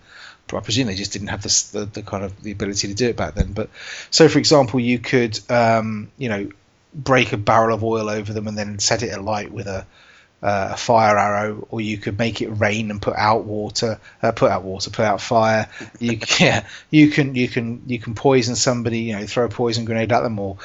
I 0.54 0.60
presume 0.62 0.88
they 0.88 0.96
just 0.96 1.14
didn't 1.14 1.28
have 1.28 1.44
the, 1.44 1.68
the, 1.74 1.86
the 1.86 2.02
kind 2.02 2.24
of 2.24 2.42
the 2.42 2.52
ability 2.52 2.88
to 2.88 2.94
do 2.94 3.08
it 3.10 3.18
back 3.18 3.36
then. 3.36 3.54
But 3.54 3.70
so, 4.12 4.30
for 4.30 4.40
example, 4.40 4.80
you 4.80 5.00
could 5.00 5.40
um, 5.50 6.10
you 6.18 6.30
know 6.30 6.50
break 6.94 7.34
a 7.34 7.38
barrel 7.38 7.76
of 7.76 7.84
oil 7.84 8.10
over 8.10 8.34
them 8.34 8.48
and 8.48 8.58
then 8.58 8.80
set 8.80 9.04
it 9.04 9.16
alight 9.16 9.52
with 9.52 9.68
a 9.68 9.86
uh, 10.42 10.70
a 10.74 10.78
fire 10.78 11.18
arrow, 11.18 11.68
or 11.72 11.82
you 11.82 11.98
could 11.98 12.18
make 12.18 12.42
it 12.42 12.50
rain 12.50 12.92
and 12.92 13.02
put 13.02 13.16
out 13.16 13.44
water, 13.44 14.00
uh, 14.22 14.32
put 14.32 14.52
out 14.52 14.64
water, 14.64 14.92
put 14.92 15.06
out 15.06 15.22
fire. 15.22 15.68
You 16.00 16.20
yeah, 16.40 16.68
you 16.92 17.10
can 17.10 17.36
you 17.36 17.48
can 17.48 17.84
you 17.88 18.00
can 18.00 18.14
poison 18.14 18.56
somebody, 18.56 19.00
you 19.00 19.14
know, 19.16 19.26
throw 19.26 19.46
a 19.46 19.50
poison 19.50 19.86
grenade 19.86 20.12
at 20.12 20.22
them, 20.22 20.38
or 20.40 20.58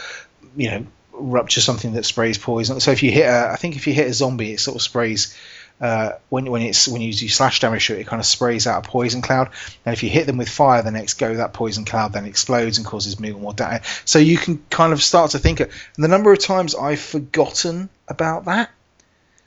you 0.56 0.70
know, 0.70 0.86
rupture 1.12 1.60
something 1.60 1.94
that 1.94 2.04
sprays 2.04 2.38
poison. 2.38 2.80
So 2.80 2.90
if 2.90 3.02
you 3.02 3.10
hit 3.10 3.26
a, 3.26 3.50
I 3.50 3.56
think 3.56 3.76
if 3.76 3.86
you 3.86 3.94
hit 3.94 4.08
a 4.08 4.12
zombie, 4.12 4.52
it 4.52 4.60
sort 4.60 4.76
of 4.76 4.82
sprays. 4.82 5.36
Uh, 5.82 6.16
when 6.28 6.48
when 6.48 6.62
it's 6.62 6.86
when 6.86 7.02
you 7.02 7.12
do 7.12 7.28
slash 7.28 7.58
damage 7.58 7.88
to 7.88 7.94
it, 7.96 8.02
it 8.02 8.06
kind 8.06 8.20
of 8.20 8.26
sprays 8.26 8.68
out 8.68 8.86
a 8.86 8.88
poison 8.88 9.20
cloud. 9.20 9.50
And 9.84 9.92
if 9.92 10.04
you 10.04 10.08
hit 10.08 10.26
them 10.26 10.36
with 10.36 10.48
fire, 10.48 10.80
the 10.80 10.92
next 10.92 11.14
go, 11.14 11.34
that 11.34 11.52
poison 11.54 11.84
cloud 11.84 12.12
then 12.12 12.24
explodes 12.24 12.78
and 12.78 12.86
causes 12.86 13.18
more 13.18 13.32
more 13.32 13.52
damage. 13.52 13.82
So 14.04 14.20
you 14.20 14.38
can 14.38 14.62
kind 14.70 14.92
of 14.92 15.02
start 15.02 15.32
to 15.32 15.40
think. 15.40 15.58
Of, 15.58 15.72
the 15.96 16.06
number 16.06 16.32
of 16.32 16.38
times 16.38 16.76
I've 16.76 17.00
forgotten 17.00 17.88
about 18.06 18.44
that. 18.44 18.70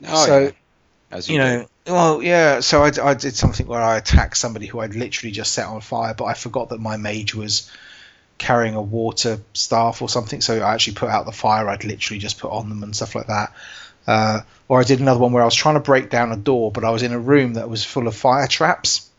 Oh, 0.05 0.25
so 0.25 0.39
yeah. 0.39 0.51
As 1.09 1.29
you 1.29 1.37
do. 1.37 1.43
know, 1.43 1.67
well, 1.87 2.21
yeah. 2.21 2.59
So 2.59 2.83
I, 2.83 2.91
I 3.01 3.13
did 3.13 3.35
something 3.35 3.65
where 3.65 3.81
I 3.81 3.95
attacked 3.95 4.35
somebody 4.35 4.65
who 4.65 4.81
I'd 4.81 4.93
literally 4.93 5.31
just 5.31 5.53
set 5.53 5.67
on 5.67 5.79
fire, 5.79 6.13
but 6.13 6.25
I 6.25 6.33
forgot 6.33 6.67
that 6.69 6.81
my 6.81 6.97
mage 6.97 7.33
was 7.33 7.71
carrying 8.37 8.75
a 8.75 8.81
water 8.81 9.39
staff 9.53 10.01
or 10.01 10.09
something. 10.09 10.41
So 10.41 10.59
I 10.59 10.73
actually 10.73 10.95
put 10.95 11.09
out 11.09 11.25
the 11.25 11.31
fire 11.31 11.69
I'd 11.69 11.85
literally 11.85 12.19
just 12.19 12.39
put 12.39 12.51
on 12.51 12.67
them 12.67 12.83
and 12.83 12.93
stuff 12.93 13.15
like 13.15 13.27
that. 13.27 13.53
Uh, 14.07 14.41
or 14.67 14.79
I 14.79 14.83
did 14.83 14.99
another 14.99 15.19
one 15.19 15.31
where 15.31 15.41
I 15.41 15.45
was 15.45 15.55
trying 15.55 15.75
to 15.75 15.79
break 15.81 16.09
down 16.09 16.31
a 16.31 16.35
door, 16.37 16.71
but 16.71 16.83
I 16.83 16.89
was 16.91 17.03
in 17.03 17.11
a 17.13 17.19
room 17.19 17.53
that 17.55 17.69
was 17.69 17.83
full 17.83 18.07
of 18.07 18.15
fire 18.15 18.47
traps. 18.47 19.09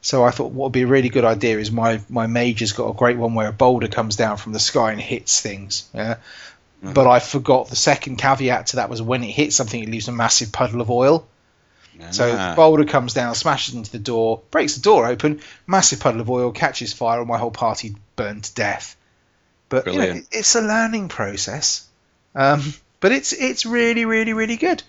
So 0.00 0.24
I 0.24 0.30
thought 0.30 0.52
what 0.52 0.66
would 0.66 0.72
be 0.72 0.82
a 0.82 0.86
really 0.86 1.08
good 1.08 1.24
idea 1.24 1.58
is 1.58 1.70
my 1.72 2.00
my 2.08 2.26
mage 2.28 2.60
has 2.60 2.72
got 2.72 2.88
a 2.88 2.94
great 2.94 3.16
one 3.16 3.34
where 3.34 3.48
a 3.48 3.52
boulder 3.52 3.88
comes 3.88 4.16
down 4.16 4.36
from 4.36 4.52
the 4.52 4.60
sky 4.60 4.92
and 4.92 5.00
hits 5.00 5.40
things. 5.40 5.88
Yeah. 5.92 6.16
Mhm. 6.84 6.94
But 6.94 7.08
I 7.08 7.18
forgot 7.18 7.68
the 7.68 7.76
second 7.76 8.16
caveat 8.16 8.68
to 8.68 8.76
that 8.76 8.88
was 8.88 9.02
when 9.02 9.24
it 9.24 9.30
hits 9.30 9.56
something, 9.56 9.82
it 9.82 9.88
leaves 9.88 10.06
a 10.06 10.12
massive 10.12 10.52
puddle 10.52 10.80
of 10.80 10.90
oil. 10.90 11.26
So 12.10 12.32
Ah. 12.32 12.50
the 12.50 12.56
boulder 12.56 12.84
comes 12.84 13.12
down, 13.12 13.34
smashes 13.34 13.74
into 13.74 13.90
the 13.90 13.98
door, 13.98 14.42
breaks 14.52 14.76
the 14.76 14.82
door 14.82 15.06
open, 15.08 15.40
massive 15.66 15.98
puddle 15.98 16.20
of 16.20 16.30
oil, 16.30 16.52
catches 16.52 16.92
fire, 16.92 17.18
and 17.18 17.28
my 17.28 17.38
whole 17.38 17.50
party 17.50 17.96
burned 18.14 18.44
to 18.44 18.54
death. 18.54 18.94
But 19.68 19.88
you 19.92 19.98
know, 19.98 20.20
it's 20.30 20.54
a 20.54 20.60
learning 20.60 21.08
process. 21.08 21.84
Um, 22.36 22.72
but 23.00 23.12
it's 23.12 23.32
it's 23.32 23.64
really 23.66 24.04
really 24.04 24.32
really 24.32 24.56
good. 24.56 24.82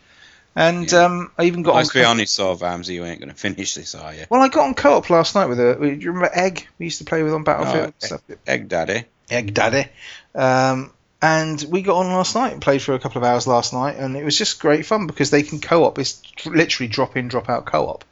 And 0.56 0.91
Yeah. 0.91 1.06
um, 1.06 1.32
I 1.38 1.43
even 1.43 1.62
got 1.62 1.76
Let's 1.76 1.89
on 1.89 1.93
be 1.93 2.04
co- 2.04 2.10
honest, 2.10 2.38
though, 2.38 2.56
Vamsy, 2.56 2.95
you 2.95 3.06
ain't 3.06 3.19
going 3.19 3.30
to 3.34 3.36
finish 3.36 3.76
this, 3.76 3.93
are 3.95 4.13
you? 4.13 4.26
Well, 4.30 4.41
I 4.41 4.48
got 4.48 4.65
on 4.65 4.74
co-op 4.74 5.10
last 5.10 5.36
night 5.36 5.45
with 5.45 5.60
a. 5.60 5.76
Do 5.76 5.86
you 5.88 6.12
remember 6.12 6.32
Egg? 6.34 6.67
We 6.80 6.88
used 6.88 6.98
to 6.98 7.06
play 7.06 7.22
with 7.24 7.34
on 7.34 7.43
Battlefield. 7.43 7.78
Oh, 7.78 7.84
and 7.86 7.93
stuff. 8.00 8.22
Egg 8.48 8.67
Daddy. 8.67 9.04
Egg 9.30 9.54
Daddy. 9.54 9.86
Um, 10.34 10.91
and 11.22 11.63
we 11.69 11.82
got 11.84 11.98
on 11.98 12.08
last 12.12 12.34
night 12.36 12.54
and 12.54 12.62
played 12.62 12.82
for 12.82 12.93
a 12.93 13.00
couple 13.00 13.22
of 13.22 13.28
hours 13.28 13.45
last 13.45 13.74
night, 13.74 13.98
and 13.98 14.17
it 14.17 14.24
was 14.26 14.38
just 14.38 14.60
great 14.60 14.86
fun 14.86 15.06
because 15.06 15.30
they 15.30 15.43
can 15.43 15.60
co-op. 15.60 16.00
It's 16.00 16.22
literally 16.45 16.88
drop 16.88 17.15
in, 17.15 17.28
drop 17.28 17.48
out 17.50 17.65
co-op. 17.65 18.04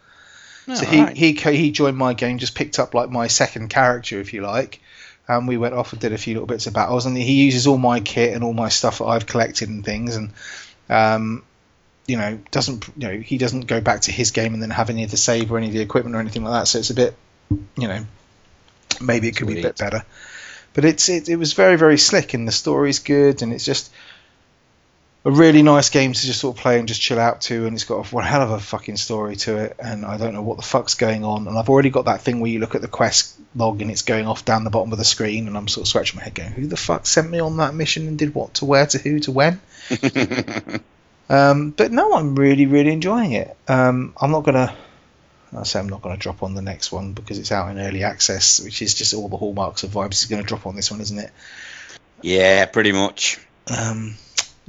so 0.74 0.86
he, 0.86 1.00
Alright. 1.00 1.18
he 1.18 1.32
he 1.34 1.72
joined 1.72 1.98
my 1.98 2.14
game, 2.14 2.38
just 2.38 2.54
picked 2.54 2.78
up 2.80 2.94
like 2.94 3.10
my 3.10 3.28
second 3.28 3.70
character, 3.70 4.20
if 4.20 4.34
you 4.34 4.42
like. 4.42 4.80
And 5.28 5.48
we 5.48 5.58
went 5.58 5.74
off 5.74 5.92
and 5.92 6.02
did 6.02 6.14
a 6.14 6.18
few 6.18 6.36
little 6.36 6.48
bits 6.48 6.68
of 6.68 6.74
battles, 6.74 7.06
and 7.06 7.18
he 7.18 7.44
uses 7.44 7.68
all 7.68 7.78
my 7.78 8.00
kit 8.00 8.34
and 8.34 8.44
all 8.44 8.54
my 8.54 8.70
stuff 8.70 9.00
that 9.00 9.06
I've 9.06 9.26
collected 9.26 9.68
and 9.68 9.84
things, 9.84 10.16
and 10.16 10.32
um, 10.90 11.44
you 12.08 12.18
know 12.18 12.40
doesn't 12.52 12.88
you 12.98 13.08
know 13.08 13.20
he 13.20 13.38
doesn't 13.38 13.68
go 13.68 13.82
back 13.82 14.02
to 14.02 14.12
his 14.12 14.32
game 14.32 14.54
and 14.54 14.64
then 14.64 14.70
have 14.70 14.90
any 14.90 15.04
of 15.04 15.12
the 15.12 15.18
save 15.18 15.52
or 15.52 15.58
any 15.58 15.68
of 15.68 15.74
the 15.74 15.82
equipment 15.82 16.16
or 16.16 16.20
anything 16.20 16.44
like 16.44 16.62
that. 16.62 16.68
So 16.68 16.80
it's 16.80 16.90
a 16.90 16.96
bit 16.96 17.16
you 17.78 17.88
know 17.88 18.06
maybe 19.02 19.28
it 19.28 19.36
could 19.36 19.48
be 19.48 19.60
a 19.60 19.64
bit 19.64 19.78
better. 19.78 20.04
But 20.74 20.86
it's 20.86 21.10
it, 21.10 21.28
it 21.28 21.36
was 21.36 21.54
very 21.54 21.76
very 21.76 21.98
slick 21.98 22.34
and 22.34 22.48
the 22.48 22.52
story's 22.52 23.00
good 23.00 23.42
and 23.42 23.52
it's 23.52 23.66
just 23.66 23.92
a 25.26 25.32
really 25.32 25.62
nice 25.62 25.90
game 25.90 26.14
to 26.14 26.22
just 26.22 26.40
sort 26.40 26.56
of 26.56 26.62
play 26.62 26.80
and 26.80 26.88
just 26.88 27.02
chill 27.02 27.20
out 27.20 27.42
to 27.42 27.66
and 27.66 27.76
it's 27.76 27.84
got 27.84 28.12
one 28.14 28.24
hell 28.24 28.42
of 28.42 28.52
a 28.52 28.60
fucking 28.60 28.96
story 28.96 29.36
to 29.36 29.58
it 29.58 29.76
and 29.80 30.06
I 30.06 30.18
don't 30.18 30.34
know 30.34 30.42
what 30.42 30.58
the 30.58 30.64
fuck's 30.64 30.96
going 30.96 31.26
on 31.26 31.48
and 31.48 31.58
I've 31.58 31.70
already 31.70 31.90
got 31.90 32.06
that 32.06 32.22
thing 32.22 32.40
where 32.40 32.50
you 32.50 32.60
look 32.60 32.76
at 32.76 32.82
the 32.82 32.88
quest 32.88 33.38
log 33.56 33.82
and 33.82 33.92
it's 33.92 34.04
going 34.04 34.26
off 34.26 34.46
down 34.46 34.64
the 34.64 34.70
bottom 34.70 34.92
of 34.94 34.98
the 34.98 35.04
screen 35.04 35.48
and 35.48 35.58
I'm 35.58 35.68
sort 35.68 35.84
of 35.84 35.90
scratching 35.90 36.18
my 36.18 36.24
head 36.24 36.36
going 36.36 36.52
who 36.52 36.68
the 36.68 36.78
fuck 36.78 37.06
sent 37.06 37.30
me 37.30 37.40
on 37.40 37.58
that 37.58 37.74
mission 37.74 38.08
and 38.08 38.18
did 38.18 38.34
what 38.34 38.54
to 38.56 38.66
where 38.66 38.86
to 38.86 38.98
who 38.98 39.20
to 39.22 39.32
when 39.32 39.60
um, 41.30 41.72
but 41.72 41.92
no, 41.92 42.14
I'm 42.14 42.36
really, 42.36 42.66
really 42.66 42.92
enjoying 42.92 43.34
it. 43.34 43.56
Um, 43.68 44.14
I'm 44.20 44.32
not 44.32 44.44
gonna. 44.44 44.76
I 45.56 45.64
say 45.64 45.80
I'm 45.80 45.90
not 45.90 46.02
gonna 46.02 46.18
drop 46.18 46.44
on 46.44 46.56
the 46.56 46.62
next 46.62 46.92
one 46.92 47.14
because 47.14 47.40
it's 47.40 47.52
out 47.52 47.72
in 47.72 47.80
early 47.80 48.04
access, 48.04 48.60
which 48.60 48.82
is 48.82 48.94
just 48.94 49.14
all 49.14 49.30
the 49.30 49.38
hallmarks 49.38 49.84
of 49.84 49.92
vibes. 49.92 50.14
Is 50.14 50.26
going 50.26 50.42
to 50.42 50.48
drop 50.48 50.66
on 50.66 50.76
this 50.76 50.92
one, 50.92 51.02
isn't 51.02 51.20
it? 51.20 51.32
yeah, 52.22 52.66
pretty 52.66 52.92
much. 52.92 53.40
Um, 53.68 54.16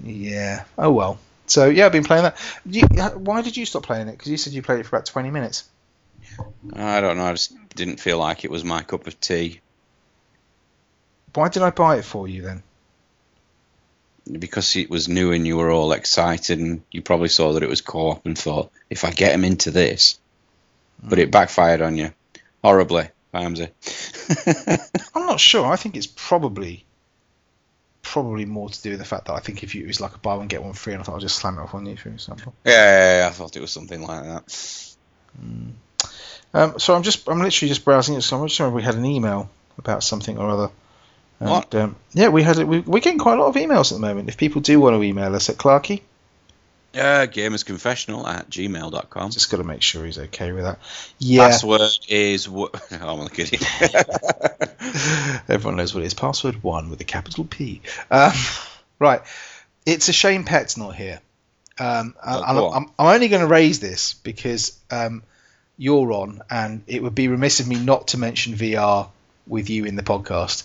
yeah. 0.02 0.64
Oh 0.76 0.92
well. 0.92 1.18
So 1.46 1.68
yeah, 1.68 1.86
I've 1.86 1.92
been 1.92 2.04
playing 2.04 2.24
that. 2.24 2.36
You, 2.66 2.82
why 3.16 3.42
did 3.42 3.56
you 3.56 3.64
stop 3.64 3.84
playing 3.84 4.08
it? 4.08 4.12
Because 4.12 4.30
you 4.30 4.36
said 4.36 4.52
you 4.52 4.62
played 4.62 4.80
it 4.80 4.86
for 4.86 4.96
about 4.96 5.06
20 5.06 5.30
minutes. 5.30 5.64
I 6.74 7.00
don't 7.00 7.16
know. 7.16 7.24
I 7.24 7.32
just 7.32 7.54
didn't 7.74 8.00
feel 8.00 8.18
like 8.18 8.44
it 8.44 8.50
was 8.50 8.64
my 8.64 8.82
cup 8.82 9.06
of 9.06 9.18
tea 9.20 9.60
Why 11.34 11.48
did 11.48 11.62
I 11.62 11.70
buy 11.70 11.96
it 11.96 12.04
for 12.04 12.28
you 12.28 12.42
then? 12.42 12.62
because 14.30 14.76
it 14.76 14.90
was 14.90 15.08
new 15.08 15.32
and 15.32 15.46
you 15.46 15.56
were 15.56 15.70
all 15.70 15.92
excited 15.92 16.58
and 16.58 16.82
you 16.90 17.02
probably 17.02 17.28
saw 17.28 17.52
that 17.52 17.62
it 17.62 17.68
was 17.68 17.80
co-op 17.80 18.26
and 18.26 18.38
thought, 18.38 18.70
if 18.90 19.04
I 19.04 19.10
get 19.10 19.34
him 19.34 19.44
into 19.44 19.70
this, 19.70 20.18
but 21.02 21.18
it 21.18 21.26
hmm. 21.26 21.30
backfired 21.30 21.80
on 21.80 21.96
you 21.96 22.12
horribly, 22.62 23.08
Vamsy. 23.32 23.70
I'm 25.14 25.26
not 25.26 25.40
sure. 25.40 25.66
I 25.66 25.76
think 25.76 25.96
it's 25.96 26.06
probably 26.06 26.84
probably 28.02 28.44
more 28.44 28.68
to 28.68 28.82
do 28.82 28.90
with 28.90 28.98
the 28.98 29.04
fact 29.04 29.26
that 29.26 29.34
I 29.34 29.40
think 29.40 29.62
if 29.62 29.74
you 29.74 29.84
it 29.84 29.86
was 29.86 30.00
like 30.00 30.14
a 30.14 30.18
buy 30.18 30.34
one 30.34 30.48
get 30.48 30.62
one 30.62 30.72
free, 30.72 30.94
and 30.94 31.00
I 31.00 31.04
thought 31.04 31.14
I'll 31.14 31.20
just 31.20 31.36
slam 31.36 31.58
it 31.58 31.62
off 31.62 31.74
on 31.74 31.86
you, 31.86 31.96
for 31.96 32.08
example. 32.08 32.54
yeah, 32.64 32.72
yeah, 32.72 33.18
yeah, 33.20 33.26
I 33.28 33.30
thought 33.30 33.56
it 33.56 33.60
was 33.60 33.70
something 33.70 34.02
like 34.02 34.24
that. 34.24 34.94
Um, 36.54 36.78
so 36.78 36.94
I'm 36.94 37.02
just 37.02 37.28
I'm 37.28 37.40
literally 37.40 37.68
just 37.68 37.84
browsing 37.84 38.14
it. 38.14 38.22
So 38.22 38.40
I'm 38.40 38.46
just 38.46 38.58
remember 38.58 38.76
we 38.76 38.82
had 38.82 38.94
an 38.94 39.04
email 39.04 39.50
about 39.76 40.02
something 40.02 40.38
or 40.38 40.48
other. 40.50 40.70
And, 41.40 41.50
What? 41.50 41.74
Um, 41.74 41.96
yeah, 42.12 42.28
we 42.28 42.42
had 42.42 42.58
it. 42.58 42.66
We, 42.66 42.80
we're 42.80 43.00
getting 43.00 43.18
quite 43.20 43.38
a 43.38 43.42
lot 43.42 43.48
of 43.48 43.54
emails 43.54 43.92
at 43.92 43.96
the 43.96 44.06
moment. 44.06 44.28
If 44.28 44.36
people 44.36 44.60
do 44.60 44.80
want 44.80 44.96
to 44.96 45.02
email 45.02 45.34
us 45.34 45.48
at 45.50 45.56
Clarky, 45.56 46.00
Yeah, 46.94 47.26
gamersconfessional 47.26 48.26
at 48.26 48.48
gmail.com. 48.48 49.30
just 49.30 49.50
got 49.50 49.58
to 49.58 49.64
make 49.64 49.82
sure 49.82 50.06
he's 50.06 50.18
okay 50.18 50.52
with 50.52 50.64
that. 50.64 50.78
Yeah, 51.18 51.48
Password 51.48 51.82
is. 52.08 52.48
Oh, 52.48 52.68
I'm 52.90 53.28
kidding. 53.28 53.60
everyone 55.48 55.76
knows 55.76 55.94
what 55.94 56.02
it 56.02 56.06
is. 56.06 56.14
Password 56.14 56.62
one 56.62 56.88
with 56.88 57.00
a 57.00 57.04
capital 57.04 57.44
P. 57.44 57.82
Um, 58.10 58.32
right, 58.98 59.20
it's 59.84 60.08
a 60.08 60.12
shame 60.12 60.44
Pet's 60.44 60.76
not 60.76 60.94
here. 60.94 61.20
Um, 61.78 62.14
Oh, 62.24 62.42
and 62.42 62.58
I'm. 62.58 62.90
I'm, 62.98 63.14
only 63.14 63.28
going 63.28 63.42
to 63.42 63.46
raise 63.46 63.80
this 63.80 64.14
because 64.14 64.76
um, 64.90 65.22
you're 65.76 66.12
on, 66.12 66.42
and 66.50 66.82
it 66.86 67.02
would 67.02 67.14
be 67.14 67.28
remiss 67.28 67.60
of 67.60 67.68
me 67.68 67.76
not 67.76 68.08
to 68.08 68.18
mention 68.18 68.54
VR 68.54 69.08
with 69.46 69.70
you 69.70 69.84
in 69.84 69.94
the 69.94 70.02
podcast. 70.02 70.64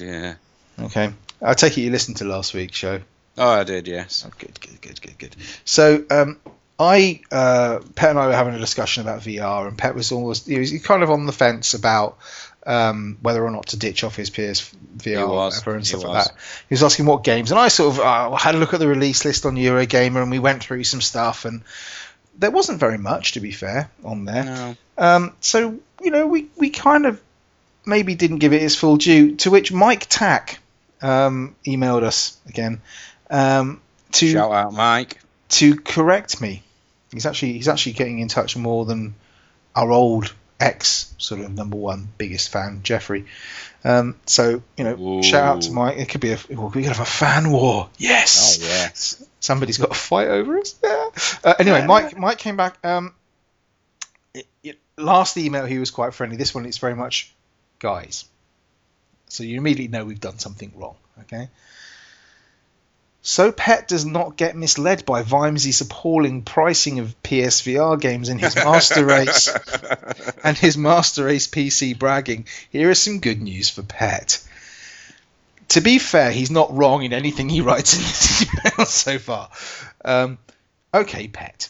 Yeah. 0.00 0.34
Okay. 0.80 1.12
I 1.40 1.54
take 1.54 1.76
it 1.78 1.82
you 1.82 1.90
listened 1.90 2.18
to 2.18 2.24
last 2.24 2.54
week's 2.54 2.76
show. 2.76 3.00
Oh, 3.38 3.50
I 3.50 3.64
did, 3.64 3.88
yes. 3.88 4.26
Oh, 4.26 4.32
good, 4.38 4.60
good, 4.60 4.80
good, 4.80 5.00
good, 5.00 5.18
good. 5.18 5.36
So, 5.64 6.04
um, 6.10 6.38
I, 6.78 7.20
uh, 7.30 7.80
Pet 7.94 8.10
and 8.10 8.18
I 8.18 8.26
were 8.26 8.34
having 8.34 8.54
a 8.54 8.58
discussion 8.58 9.02
about 9.02 9.20
VR, 9.20 9.68
and 9.68 9.78
Pet 9.78 9.94
was 9.94 10.12
almost, 10.12 10.46
he 10.46 10.58
was 10.58 10.72
kind 10.82 11.02
of 11.02 11.10
on 11.10 11.26
the 11.26 11.32
fence 11.32 11.74
about 11.74 12.18
um, 12.66 13.18
whether 13.22 13.44
or 13.44 13.50
not 13.50 13.66
to 13.68 13.76
ditch 13.76 14.04
off 14.04 14.16
his 14.16 14.30
PSVR 14.30 14.74
VR 14.98 15.28
or 15.28 15.28
was, 15.28 15.54
whatever 15.56 15.76
and 15.76 15.86
stuff 15.86 16.04
like 16.04 16.24
that. 16.24 16.34
He 16.68 16.74
was 16.74 16.82
asking 16.82 17.06
what 17.06 17.24
games, 17.24 17.50
and 17.50 17.58
I 17.58 17.68
sort 17.68 17.94
of 17.94 18.00
uh, 18.00 18.30
had 18.36 18.54
a 18.54 18.58
look 18.58 18.74
at 18.74 18.80
the 18.80 18.86
release 18.86 19.24
list 19.24 19.46
on 19.46 19.56
Eurogamer, 19.56 20.22
and 20.22 20.30
we 20.30 20.38
went 20.38 20.62
through 20.62 20.84
some 20.84 21.00
stuff, 21.00 21.44
and 21.44 21.62
there 22.38 22.50
wasn't 22.50 22.78
very 22.78 22.98
much, 22.98 23.32
to 23.32 23.40
be 23.40 23.52
fair, 23.52 23.90
on 24.04 24.24
there. 24.24 24.44
No. 24.44 24.76
Um, 24.98 25.36
so 25.40 25.80
you 26.02 26.10
know, 26.10 26.26
we 26.26 26.48
we 26.56 26.70
kind 26.70 27.06
of 27.06 27.20
maybe 27.84 28.14
didn't 28.14 28.38
give 28.38 28.52
it 28.52 28.62
its 28.62 28.76
full 28.76 28.96
due. 28.96 29.36
To 29.36 29.50
which 29.50 29.72
Mike 29.72 30.06
Tack 30.08 30.60
um, 31.00 31.56
emailed 31.66 32.04
us 32.04 32.38
again 32.48 32.80
um, 33.32 33.80
to 34.12 34.30
Shout 34.30 34.52
out, 34.52 34.72
Mike. 34.74 35.18
to 35.48 35.74
correct 35.76 36.40
me. 36.40 36.62
He's 37.10 37.26
actually 37.26 37.54
he's 37.54 37.68
actually 37.68 37.92
getting 37.92 38.20
in 38.20 38.28
touch 38.28 38.56
more 38.56 38.84
than 38.84 39.14
our 39.74 39.90
old 39.90 40.32
ex 40.60 41.12
sort 41.18 41.40
of 41.40 41.52
number 41.52 41.76
one 41.76 42.08
biggest 42.18 42.50
fan 42.50 42.80
Jeffrey. 42.82 43.24
Um, 43.84 44.16
so 44.26 44.62
you 44.76 44.84
know, 44.84 45.22
shout 45.22 45.44
out 45.44 45.62
to 45.62 45.72
Mike. 45.72 45.98
It 45.98 46.08
could 46.08 46.20
be 46.20 46.32
a 46.32 46.38
we 46.48 46.82
could 46.82 46.84
have 46.84 47.00
a 47.00 47.04
fan 47.04 47.50
war. 47.50 47.88
Yes. 47.96 48.58
Oh, 48.60 48.66
yeah. 48.66 48.90
Somebody's 49.40 49.78
got 49.78 49.90
a 49.90 49.94
fight 49.94 50.28
over 50.28 50.58
us. 50.58 50.78
Yeah. 50.84 51.08
Uh, 51.42 51.54
anyway, 51.58 51.84
Mike 51.86 52.16
Mike 52.16 52.38
came 52.38 52.56
back. 52.56 52.78
Um, 52.84 53.14
it, 54.34 54.46
it, 54.62 54.78
last 54.96 55.36
email 55.36 55.64
he 55.64 55.78
was 55.78 55.90
quite 55.90 56.14
friendly. 56.14 56.36
This 56.36 56.54
one 56.54 56.64
it's 56.66 56.78
very 56.78 56.94
much 56.94 57.34
guys. 57.78 58.24
So 59.28 59.42
you 59.42 59.56
immediately 59.56 59.88
know 59.88 60.04
we've 60.04 60.20
done 60.20 60.38
something 60.38 60.72
wrong. 60.76 60.96
Okay. 61.22 61.48
So 63.24 63.52
Pet 63.52 63.86
does 63.86 64.04
not 64.04 64.36
get 64.36 64.56
misled 64.56 65.06
by 65.06 65.22
Vimes's 65.22 65.80
appalling 65.80 66.42
pricing 66.42 66.98
of 66.98 67.14
PSVR 67.22 68.00
games 68.00 68.28
in 68.28 68.40
his 68.40 68.56
Master 68.56 69.06
Race 69.06 69.48
and 70.42 70.58
his 70.58 70.76
Master 70.76 71.24
Race 71.26 71.46
PC 71.48 71.96
bragging. 71.96 72.46
Here 72.70 72.90
is 72.90 72.98
some 73.00 73.20
good 73.20 73.40
news 73.40 73.70
for 73.70 73.84
Pet. 73.84 74.44
To 75.68 75.80
be 75.80 76.00
fair, 76.00 76.32
he's 76.32 76.50
not 76.50 76.76
wrong 76.76 77.04
in 77.04 77.12
anything 77.12 77.48
he 77.48 77.60
writes 77.60 77.94
in 77.94 78.02
this 78.02 78.42
email 78.42 78.86
so 78.86 79.18
far. 79.20 79.50
Um, 80.04 80.38
okay, 80.92 81.28
Pet. 81.28 81.68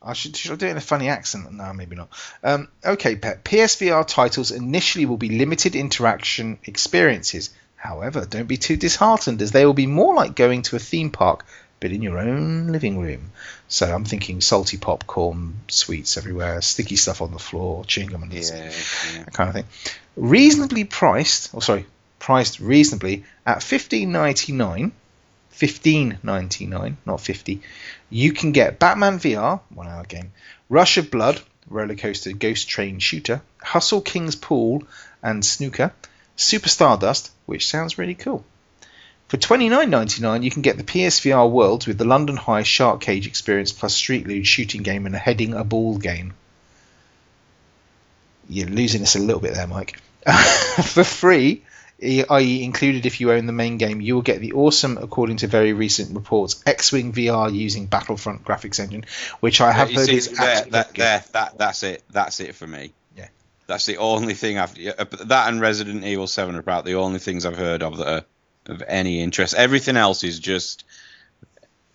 I 0.00 0.14
should, 0.14 0.36
should 0.36 0.52
I 0.52 0.56
do 0.56 0.66
it 0.68 0.70
in 0.70 0.76
a 0.78 0.80
funny 0.80 1.10
accent? 1.10 1.52
No, 1.52 1.70
maybe 1.74 1.96
not. 1.96 2.08
Um, 2.42 2.68
okay, 2.82 3.14
Pet. 3.14 3.44
PSVR 3.44 4.06
titles 4.06 4.52
initially 4.52 5.04
will 5.04 5.18
be 5.18 5.28
limited 5.28 5.76
interaction 5.76 6.58
experiences. 6.64 7.50
However, 7.78 8.26
don't 8.26 8.48
be 8.48 8.56
too 8.56 8.76
disheartened, 8.76 9.40
as 9.40 9.52
they 9.52 9.64
will 9.64 9.72
be 9.72 9.86
more 9.86 10.14
like 10.14 10.34
going 10.34 10.62
to 10.62 10.76
a 10.76 10.80
theme 10.80 11.10
park, 11.10 11.46
but 11.80 11.92
in 11.92 12.02
your 12.02 12.18
own 12.18 12.72
living 12.72 12.98
room. 12.98 13.30
So 13.68 13.86
I'm 13.86 14.04
thinking 14.04 14.40
salty 14.40 14.76
popcorn, 14.76 15.60
sweets 15.68 16.16
everywhere, 16.16 16.60
sticky 16.60 16.96
stuff 16.96 17.22
on 17.22 17.30
the 17.30 17.38
floor, 17.38 17.84
chewing 17.84 18.08
gum 18.08 18.28
the 18.28 18.36
Yeah, 18.36 18.64
yeah. 18.64 19.24
that 19.24 19.32
kind 19.32 19.48
of 19.48 19.54
thing. 19.54 19.64
Reasonably 20.16 20.84
priced, 20.84 21.54
or 21.54 21.62
sorry, 21.62 21.86
priced 22.18 22.58
reasonably 22.58 23.24
at 23.46 23.58
15.99. 23.58 24.90
15.99, 25.54 26.96
not 27.04 27.20
fifty. 27.20 27.62
You 28.10 28.32
can 28.32 28.52
get 28.52 28.78
Batman 28.78 29.18
VR, 29.18 29.60
one 29.70 29.88
hour 29.88 30.04
game, 30.04 30.30
Rush 30.68 30.98
of 30.98 31.10
Blood, 31.10 31.40
roller 31.68 31.96
coaster 31.96 32.32
ghost 32.32 32.68
train 32.68 33.00
shooter, 33.00 33.42
Hustle 33.60 34.00
King's 34.00 34.36
Pool 34.36 34.84
and 35.20 35.44
Snooker, 35.44 35.92
Super 36.38 36.68
Stardust, 36.68 37.32
which 37.46 37.66
sounds 37.66 37.98
really 37.98 38.14
cool. 38.14 38.44
For 39.26 39.36
twenty 39.36 39.68
nine 39.68 39.90
ninety 39.90 40.22
nine, 40.22 40.42
you 40.42 40.50
can 40.50 40.62
get 40.62 40.78
the 40.78 40.84
PSVR 40.84 41.50
Worlds 41.50 41.86
with 41.86 41.98
the 41.98 42.04
London 42.04 42.38
Heist 42.38 42.66
Shark 42.66 43.00
Cage 43.00 43.26
experience 43.26 43.72
plus 43.72 43.94
Street 43.94 44.26
Luge 44.26 44.46
shooting 44.46 44.82
game 44.82 45.04
and 45.04 45.14
a 45.14 45.18
heading 45.18 45.52
a 45.52 45.64
ball 45.64 45.98
game. 45.98 46.32
You're 48.48 48.68
losing 48.68 49.02
us 49.02 49.16
a 49.16 49.18
little 49.18 49.42
bit 49.42 49.54
there, 49.54 49.66
Mike. 49.66 49.98
For 50.84 51.04
free, 51.04 51.64
i.e., 52.00 52.62
included 52.62 53.04
if 53.04 53.20
you 53.20 53.32
own 53.32 53.46
the 53.46 53.52
main 53.52 53.76
game, 53.76 54.00
you 54.00 54.14
will 54.14 54.22
get 54.22 54.40
the 54.40 54.52
awesome, 54.52 54.96
according 54.96 55.38
to 55.38 55.48
very 55.48 55.72
recent 55.72 56.14
reports, 56.14 56.62
X-Wing 56.64 57.12
VR 57.12 57.52
using 57.52 57.86
Battlefront 57.86 58.44
graphics 58.44 58.78
engine, 58.78 59.04
which 59.40 59.60
I 59.60 59.72
have 59.72 59.90
You 59.90 59.98
heard 59.98 60.06
see, 60.06 60.16
is 60.16 60.30
there, 60.30 60.64
that, 60.70 60.94
there, 60.94 61.24
that, 61.32 61.58
that's 61.58 61.82
it. 61.82 62.04
That's 62.10 62.40
it 62.40 62.54
for 62.54 62.66
me. 62.66 62.92
That's 63.68 63.84
the 63.84 63.98
only 63.98 64.32
thing 64.32 64.58
I've. 64.58 64.74
That 64.74 65.48
and 65.48 65.60
Resident 65.60 66.02
Evil 66.02 66.26
7 66.26 66.56
are 66.56 66.58
about 66.58 66.86
the 66.86 66.94
only 66.94 67.18
things 67.18 67.44
I've 67.44 67.56
heard 67.56 67.82
of 67.82 67.98
that 67.98 68.08
are 68.08 68.24
of 68.72 68.82
any 68.88 69.22
interest. 69.22 69.54
Everything 69.54 69.96
else 69.96 70.24
is 70.24 70.38
just, 70.38 70.84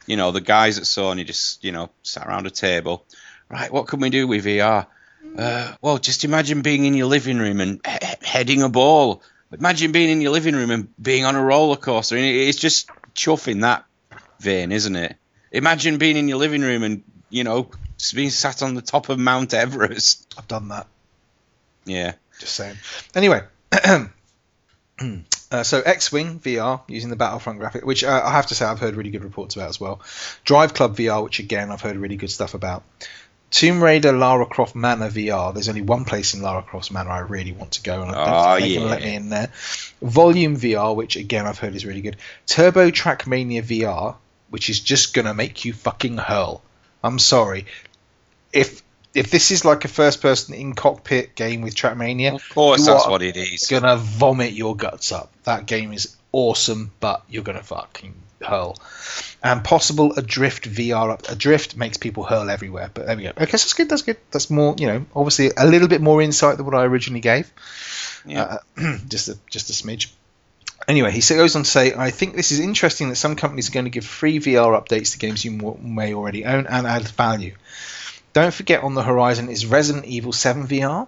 you 0.06 0.16
know, 0.16 0.32
the 0.32 0.40
guys 0.40 0.78
at 0.78 0.84
Sony 0.84 1.26
just, 1.26 1.64
you 1.64 1.72
know, 1.72 1.90
sat 2.04 2.28
around 2.28 2.46
a 2.46 2.52
table. 2.52 3.06
Right, 3.50 3.74
what 3.74 3.88
can 3.88 4.00
we 4.00 4.12
do 4.12 4.28
with 4.28 4.46
VR? 4.46 4.86
Uh, 5.36 5.74
well, 5.82 5.98
just 5.98 6.24
imagine 6.24 6.62
being 6.62 6.86
in 6.86 6.94
your 6.94 7.08
living 7.08 7.40
room 7.40 7.60
and 7.60 7.82
he- 7.86 8.28
heading 8.28 8.62
a 8.62 8.70
ball. 8.70 9.24
Imagine 9.52 9.92
being 9.92 10.10
in 10.10 10.22
your 10.22 10.32
living 10.32 10.56
room 10.56 10.70
and 10.70 10.94
being 11.02 11.26
on 11.26 11.36
a 11.36 11.44
roller 11.44 11.76
coaster. 11.76 12.16
And 12.16 12.26
it's 12.26 12.60
just 12.60 12.88
chuffing 13.16 13.62
that 13.62 13.86
vein, 14.40 14.72
isn't 14.72 14.96
it? 14.96 15.16
Imagine 15.52 15.98
being 15.98 16.18
in 16.18 16.28
your 16.28 16.38
living 16.38 16.62
room 16.62 16.84
and, 16.84 17.04
you 17.32 17.44
know, 17.44 17.72
being 18.14 18.30
sat 18.30 18.62
on 18.62 18.76
the 18.76 18.82
top 18.84 19.10
of 19.10 19.18
Mount 19.18 19.56
Everest. 19.56 20.36
I've 20.38 20.48
done 20.48 20.68
that. 20.68 20.86
Yeah. 21.86 22.14
Just 22.40 22.56
saying. 22.56 22.76
Anyway, 23.16 23.42
uh, 25.52 25.64
so 25.64 25.82
X-Wing 25.82 26.40
VR 26.40 26.82
using 26.88 27.10
the 27.10 27.16
Battlefront 27.16 27.60
graphic, 27.60 27.86
which 27.86 28.04
uh, 28.04 28.22
I 28.24 28.32
have 28.32 28.48
to 28.48 28.56
say 28.56 28.66
I've 28.66 28.80
heard 28.80 28.96
really 28.96 29.10
good 29.12 29.24
reports 29.24 29.56
about 29.56 29.70
as 29.70 29.80
well. 29.80 30.02
Drive 30.44 30.74
Club 30.74 30.96
VR, 30.96 31.24
which 31.24 31.40
again 31.40 31.72
I've 31.72 31.82
heard 31.82 31.96
really 31.98 32.16
good 32.16 32.32
stuff 32.32 32.54
about. 32.54 32.84
Tomb 33.52 33.84
Raider 33.84 34.12
Lara 34.14 34.48
Croft 34.48 34.74
Manor 34.76 35.10
VR. 35.12 35.54
There's 35.54 35.70
only 35.70 35.84
one 35.84 36.06
place 36.06 36.34
in 36.34 36.42
Lara 36.42 36.64
Croft 36.64 36.92
Manor 36.92 37.12
I 37.12 37.20
really 37.20 37.52
want 37.52 37.74
to 37.74 37.84
go, 37.84 38.02
and 38.02 38.10
I 38.12 38.26
don't 38.26 38.34
Oh, 38.34 38.56
think 38.60 38.68
they 38.68 38.80
can 38.80 38.90
let 38.90 39.02
me 39.04 39.16
in 39.16 39.30
there. 39.30 39.52
Volume 40.02 40.58
VR, 40.58 40.96
which 40.96 41.18
again 41.18 41.46
I've 41.46 41.60
heard 41.60 41.76
is 41.76 41.86
really 41.86 42.02
good. 42.02 42.18
Turbo 42.48 42.90
Trackmania 42.90 43.62
VR, 43.62 44.16
which 44.50 44.72
is 44.72 44.80
just 44.80 45.14
gonna 45.14 45.36
make 45.36 45.66
you 45.66 45.74
fucking 45.74 46.18
hurl. 46.18 46.64
I'm 47.04 47.20
sorry. 47.20 47.68
If 48.52 48.82
if 49.14 49.30
this 49.30 49.52
is 49.52 49.64
like 49.64 49.86
a 49.86 49.88
first 49.88 50.22
person 50.22 50.54
in 50.56 50.74
cockpit 50.74 51.36
game 51.36 51.62
with 51.62 51.76
Trackmania, 51.76 52.36
Of 52.36 52.50
course, 52.50 52.86
that's 52.86 53.08
what 53.08 53.22
it 53.22 53.38
is. 53.38 53.68
gonna 53.68 53.98
vomit 53.98 54.54
your 54.54 54.76
guts 54.76 55.12
up. 55.12 55.32
That 55.44 55.66
game 55.66 55.94
is 55.94 56.16
awesome, 56.32 56.92
but 57.00 57.24
you're 57.30 57.44
gonna 57.44 57.64
fucking 57.64 58.16
hurl. 58.42 58.78
And 59.44 59.64
possible 59.64 60.14
adrift 60.14 60.70
VR 60.70 61.12
up. 61.12 61.30
Adrift 61.30 61.76
makes 61.78 61.98
people 61.98 62.24
hurl 62.24 62.50
everywhere, 62.50 62.90
but 62.94 63.06
there 63.06 63.18
we 63.18 63.24
go. 63.24 63.30
Okay, 63.30 63.58
so 63.58 63.66
that's 63.66 63.74
good. 63.74 63.90
That's 63.90 64.02
good. 64.02 64.18
That's 64.32 64.50
more, 64.50 64.76
you 64.78 64.88
know, 64.88 65.06
obviously 65.16 65.52
a 65.56 65.66
little 65.66 65.88
bit 65.88 66.02
more 66.02 66.22
insight 66.22 66.58
than 66.58 66.66
what 66.66 66.76
I 66.76 66.84
originally 66.84 67.22
gave. 67.22 67.52
Yeah. 68.26 68.60
Uh, 68.78 68.98
just 69.08 69.30
a 69.30 69.38
just 69.50 69.70
a 69.70 69.74
smidge. 69.74 70.12
Anyway, 70.88 71.12
he 71.12 71.22
goes 71.22 71.56
on 71.56 71.64
to 71.64 71.70
say, 71.70 71.94
I 71.96 72.12
think 72.12 72.36
this 72.36 72.52
is 72.52 72.60
interesting 72.60 73.08
that 73.10 73.16
some 73.16 73.38
companies 73.38 73.70
are 73.70 73.72
going 73.72 73.86
to 73.86 73.90
give 73.90 74.06
free 74.06 74.40
VR 74.40 74.78
updates 74.78 75.14
to 75.14 75.18
games 75.18 75.46
you 75.46 75.78
may 75.82 76.14
already 76.14 76.44
own 76.44 76.68
and 76.68 76.86
add 76.86 77.08
value. 77.08 77.56
Don't 78.34 78.54
forget 78.54 78.84
on 78.84 78.96
the 78.96 79.04
horizon 79.04 79.50
is 79.50 79.66
Resident 79.66 80.06
Evil 80.06 80.32
7 80.34 80.68
VR, 80.68 81.08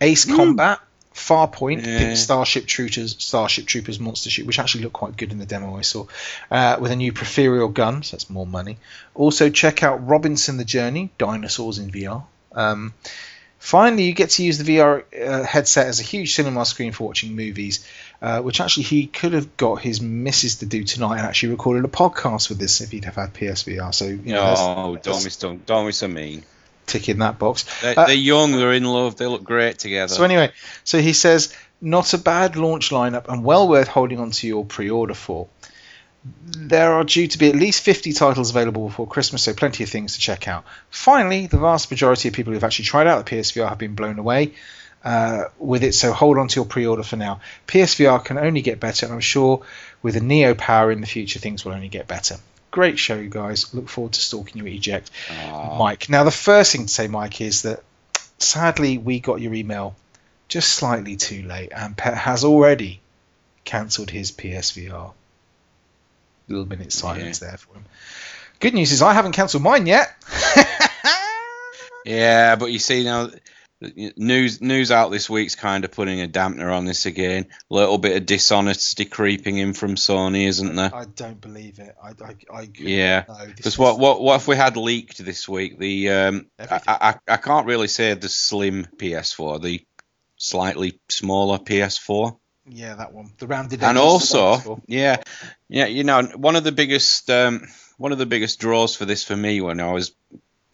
Ace 0.00 0.24
Combat, 0.24 0.80
Farpoint, 1.14 1.86
Yeah. 1.86 2.14
Starship 2.14 2.66
Troopers, 2.66 3.14
Starship 3.20 3.66
Troopers 3.66 4.00
Monster 4.00 4.30
Shoot, 4.30 4.46
which 4.46 4.58
actually 4.58 4.82
looked 4.82 4.94
quite 4.94 5.16
good 5.16 5.30
in 5.30 5.38
the 5.38 5.46
demo 5.46 5.76
I 5.76 5.82
saw, 5.82 6.06
uh, 6.50 6.76
with 6.80 6.90
a 6.90 6.96
new 6.96 7.12
peripheral 7.12 7.68
gun, 7.68 8.02
so 8.02 8.16
that's 8.16 8.28
more 8.28 8.46
money. 8.46 8.78
Also, 9.14 9.48
check 9.50 9.84
out 9.84 10.06
Robinson 10.06 10.56
the 10.56 10.64
Journey, 10.64 11.10
Dinosaurs 11.16 11.78
in 11.78 11.92
VR. 11.92 12.24
Um, 12.50 12.92
finally, 13.60 14.02
you 14.02 14.12
get 14.12 14.30
to 14.30 14.42
use 14.42 14.58
the 14.58 14.64
VR 14.76 15.04
uh, 15.16 15.44
headset 15.44 15.86
as 15.86 16.00
a 16.00 16.02
huge 16.02 16.34
cinema 16.34 16.64
screen 16.64 16.90
for 16.90 17.06
watching 17.06 17.36
movies, 17.36 17.86
uh, 18.20 18.40
which 18.40 18.60
actually 18.60 18.84
he 18.84 19.06
could 19.06 19.32
have 19.34 19.56
got 19.56 19.76
his 19.76 20.00
missus 20.00 20.56
to 20.56 20.66
do 20.66 20.82
tonight 20.82 21.18
and 21.18 21.26
actually 21.26 21.50
recorded 21.50 21.84
a 21.84 21.88
podcast 21.88 22.48
with 22.48 22.58
this 22.58 22.80
if 22.80 22.90
he'd 22.90 23.04
have 23.04 23.14
had 23.14 23.32
PSVR. 23.32 23.94
So, 23.94 24.06
you 24.06 24.32
know, 24.32 24.54
oh, 24.58 24.94
that's 24.94 25.06
don't 25.06 25.22
be 25.24 25.30
so, 25.30 25.56
don't 25.66 25.86
be 25.86 25.92
so 25.92 26.08
mean. 26.08 26.42
Tick 26.86 27.08
in 27.08 27.18
that 27.18 27.38
box. 27.38 27.64
They're, 27.80 27.98
Uh, 27.98 28.06
they're 28.06 28.14
young, 28.14 28.52
they're 28.52 28.72
in 28.72 28.84
love, 28.84 29.16
they 29.16 29.26
look 29.26 29.44
great 29.44 29.78
together. 29.78 30.14
So 30.14 30.24
anyway, 30.24 30.52
so 30.84 30.98
he 31.00 31.12
says 31.12 31.54
not 31.80 32.14
a 32.14 32.18
bad 32.18 32.56
launch 32.56 32.90
lineup 32.90 33.28
and 33.28 33.44
well 33.44 33.68
worth 33.68 33.88
holding 33.88 34.18
on 34.20 34.30
to 34.32 34.46
your 34.46 34.64
pre-order 34.64 35.14
for. 35.14 35.48
There 36.46 36.94
are 36.94 37.04
due 37.04 37.26
to 37.26 37.38
be 37.38 37.50
at 37.50 37.54
least 37.54 37.82
50 37.82 38.14
titles 38.14 38.48
available 38.50 38.88
before 38.88 39.06
Christmas, 39.06 39.42
so 39.42 39.52
plenty 39.52 39.84
of 39.84 39.90
things 39.90 40.14
to 40.14 40.20
check 40.20 40.48
out. 40.48 40.64
Finally, 40.88 41.48
the 41.48 41.58
vast 41.58 41.90
majority 41.90 42.28
of 42.28 42.34
people 42.34 42.54
who've 42.54 42.64
actually 42.64 42.86
tried 42.86 43.06
out 43.06 43.26
the 43.26 43.36
PSVR 43.36 43.68
have 43.68 43.76
been 43.76 43.94
blown 43.94 44.18
away 44.18 44.54
uh, 45.04 45.44
with 45.58 45.84
it, 45.84 45.94
so 45.94 46.14
hold 46.14 46.38
on 46.38 46.48
to 46.48 46.56
your 46.56 46.64
pre-order 46.64 47.02
for 47.02 47.16
now. 47.16 47.40
PSVR 47.66 48.24
can 48.24 48.38
only 48.38 48.62
get 48.62 48.80
better, 48.80 49.04
and 49.04 49.14
I'm 49.14 49.20
sure 49.20 49.60
with 50.00 50.16
a 50.16 50.20
Neo 50.20 50.54
power 50.54 50.90
in 50.90 51.02
the 51.02 51.06
future, 51.06 51.38
things 51.38 51.62
will 51.62 51.72
only 51.72 51.88
get 51.88 52.06
better. 52.06 52.36
Great 52.74 52.98
show, 52.98 53.14
you 53.14 53.28
guys. 53.30 53.72
Look 53.72 53.88
forward 53.88 54.14
to 54.14 54.20
stalking 54.20 54.66
you 54.66 54.66
at 54.66 54.80
EGX. 54.80 55.10
Aw. 55.30 55.78
Mike. 55.78 56.08
Now, 56.08 56.24
the 56.24 56.32
first 56.32 56.72
thing 56.72 56.86
to 56.86 56.92
say, 56.92 57.06
Mike, 57.06 57.40
is 57.40 57.62
that 57.62 57.84
sadly 58.38 58.98
we 58.98 59.20
got 59.20 59.40
your 59.40 59.54
email 59.54 59.94
just 60.48 60.72
slightly 60.72 61.14
too 61.14 61.42
late, 61.44 61.70
and 61.72 61.96
Pet 61.96 62.16
has 62.16 62.42
already 62.42 63.00
cancelled 63.64 64.10
his 64.10 64.32
PSVR. 64.32 65.12
A 65.12 65.12
Little 66.48 66.66
minute 66.66 66.92
silence 66.92 67.38
there 67.38 67.56
for 67.56 67.74
him. 67.74 67.84
Good 68.58 68.74
news 68.74 68.90
is 68.90 69.02
I 69.02 69.12
haven't 69.12 69.32
cancelled 69.32 69.62
mine 69.62 69.86
yet. 69.86 70.12
Yeah, 72.04 72.56
but 72.56 72.66
you 72.66 72.78
see 72.78 73.02
now, 73.02 73.30
news 73.80 74.60
news 74.60 74.90
out 74.90 75.10
this 75.10 75.28
week's 75.28 75.54
kind 75.54 75.84
of 75.84 75.92
putting 75.92 76.20
a 76.20 76.28
dampener 76.28 76.74
on 76.74 76.84
this 76.84 77.06
again. 77.06 77.46
A 77.70 77.74
little 77.74 77.98
bit 77.98 78.16
of 78.16 78.26
dishonesty 78.26 79.04
creeping 79.04 79.58
in 79.58 79.72
from 79.72 79.96
Sony, 79.96 80.46
isn't 80.46 80.74
there? 80.74 80.94
I 80.94 81.04
don't 81.04 81.40
believe 81.40 81.78
it. 81.78 81.94
I, 82.02 82.10
I, 82.24 82.60
I 82.60 82.70
Yeah, 82.78 83.24
Because 83.56 83.78
what, 83.78 83.98
what 83.98 84.20
what 84.20 84.36
if 84.36 84.48
we 84.48 84.56
had 84.56 84.76
leaked 84.76 85.24
this 85.24 85.48
week? 85.48 85.78
The 85.78 86.10
um, 86.10 86.46
I, 86.58 86.80
I 86.86 87.14
I 87.28 87.36
can't 87.36 87.66
really 87.66 87.88
say 87.88 88.14
the 88.14 88.28
slim 88.28 88.86
PS4, 88.96 89.62
the 89.62 89.84
slightly 90.36 91.00
smaller 91.08 91.58
PS4. 91.58 92.36
Yeah, 92.66 92.94
that 92.94 93.12
one. 93.12 93.30
The 93.38 93.46
rounded 93.46 93.82
and 93.82 93.98
edges 93.98 94.34
of 94.34 94.64
the 94.64 94.70
also 94.70 94.82
yeah 94.86 95.22
yeah 95.68 95.86
you 95.86 96.04
know 96.04 96.22
one 96.22 96.56
of 96.56 96.64
the 96.64 96.72
biggest 96.72 97.28
um, 97.28 97.66
one 97.98 98.12
of 98.12 98.18
the 98.18 98.26
biggest 98.26 98.58
draws 98.58 98.96
for 98.96 99.04
this 99.04 99.24
for 99.24 99.36
me 99.36 99.60
when 99.60 99.80
i 99.80 99.92
was 99.92 100.12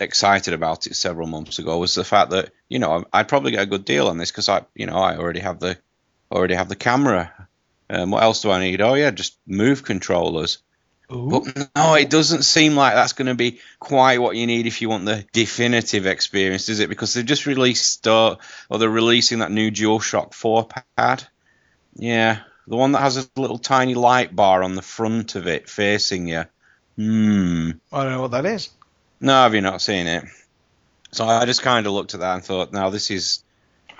excited 0.00 0.54
about 0.54 0.86
it 0.86 0.94
several 0.94 1.26
months 1.26 1.58
ago 1.58 1.78
was 1.78 1.94
the 1.94 2.04
fact 2.04 2.30
that 2.30 2.50
you 2.68 2.78
know 2.78 3.04
i'd 3.12 3.28
probably 3.28 3.52
get 3.52 3.62
a 3.62 3.66
good 3.66 3.84
deal 3.84 4.08
on 4.08 4.18
this 4.18 4.30
because 4.30 4.48
i 4.48 4.62
you 4.74 4.86
know 4.86 4.96
i 4.96 5.16
already 5.16 5.40
have 5.40 5.60
the 5.60 5.76
already 6.30 6.54
have 6.54 6.68
the 6.68 6.76
camera 6.76 7.32
um, 7.88 8.10
what 8.10 8.22
else 8.22 8.42
do 8.42 8.50
i 8.50 8.60
need 8.60 8.80
oh 8.80 8.94
yeah 8.94 9.10
just 9.10 9.36
move 9.46 9.84
controllers 9.84 10.58
Ooh. 11.12 11.28
but 11.28 11.68
no 11.74 11.94
it 11.94 12.08
doesn't 12.08 12.42
seem 12.42 12.76
like 12.76 12.94
that's 12.94 13.14
going 13.14 13.26
to 13.26 13.34
be 13.34 13.58
quite 13.78 14.20
what 14.20 14.36
you 14.36 14.46
need 14.46 14.66
if 14.66 14.80
you 14.80 14.88
want 14.88 15.04
the 15.04 15.26
definitive 15.32 16.06
experience 16.06 16.68
is 16.68 16.80
it 16.80 16.88
because 16.88 17.14
they've 17.14 17.26
just 17.26 17.46
released 17.46 18.06
uh, 18.06 18.36
or 18.68 18.78
they're 18.78 18.88
releasing 18.88 19.40
that 19.40 19.50
new 19.50 19.70
DualShock 19.70 20.32
4 20.34 20.68
pad 20.96 21.26
yeah, 21.94 22.40
the 22.66 22.76
one 22.76 22.92
that 22.92 23.00
has 23.00 23.16
a 23.16 23.28
little 23.36 23.58
tiny 23.58 23.94
light 23.94 24.34
bar 24.34 24.62
on 24.62 24.74
the 24.74 24.82
front 24.82 25.34
of 25.34 25.46
it 25.46 25.68
facing 25.68 26.28
you. 26.28 26.44
Hmm. 26.96 27.72
I 27.92 28.02
don't 28.02 28.12
know 28.12 28.22
what 28.22 28.30
that 28.32 28.46
is. 28.46 28.70
No, 29.20 29.32
have 29.34 29.54
you 29.54 29.60
not 29.60 29.80
seen 29.82 30.06
it? 30.06 30.24
So 31.12 31.26
I 31.26 31.44
just 31.44 31.62
kind 31.62 31.86
of 31.86 31.92
looked 31.92 32.14
at 32.14 32.20
that 32.20 32.34
and 32.36 32.44
thought, 32.44 32.72
now 32.72 32.90
this 32.90 33.10
is 33.10 33.42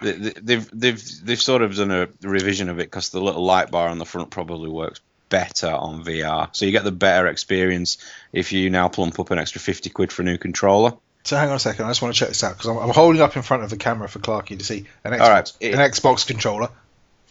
they- 0.01 0.13
they- 0.13 0.31
they've 0.41 0.71
they've 0.73 1.03
they've 1.27 1.43
sort 1.43 1.63
of 1.63 1.77
done 1.77 1.91
a 1.91 2.09
revision 2.23 2.69
of 2.71 2.79
it 2.79 2.85
because 2.85 3.11
the 3.11 3.21
little 3.21 3.45
light 3.45 3.71
bar 3.71 3.89
on 3.89 3.99
the 3.99 4.07
front 4.07 4.31
probably 4.31 4.71
works 4.71 5.01
better 5.29 5.69
on 5.71 6.03
VR. 6.05 6.49
So 6.53 6.65
you 6.65 6.73
get 6.73 6.85
the 6.85 6.91
better 6.93 7.27
experience 7.27 7.99
if 8.33 8.53
you 8.53 8.71
now 8.71 8.89
plump 8.89 9.21
up 9.21 9.31
an 9.31 9.39
extra 9.39 9.61
fifty 9.61 9.91
quid 9.91 10.11
for 10.13 10.23
a 10.23 10.25
new 10.25 10.39
controller. 10.39 10.93
So 11.25 11.37
hang 11.37 11.51
on 11.51 11.57
a 11.57 11.59
second. 11.59 11.85
I 11.85 11.91
just 11.91 12.01
want 12.01 12.15
to 12.15 12.19
check 12.19 12.29
this 12.29 12.43
out 12.43 12.57
because 12.57 12.71
I'm, 12.71 12.79
I'm 12.79 12.89
holding 12.95 13.21
up 13.21 13.37
in 13.37 13.43
front 13.43 13.63
of 13.63 13.69
the 13.71 13.77
camera 13.77 14.09
for 14.09 14.21
Clarky 14.21 14.59
to 14.59 14.65
see 14.65 14.87
an 15.05 15.13
Xbox, 15.13 15.29
right, 15.29 15.53
it- 15.61 15.75
an 15.75 15.81
Xbox 15.81 16.27
controller. 16.27 16.69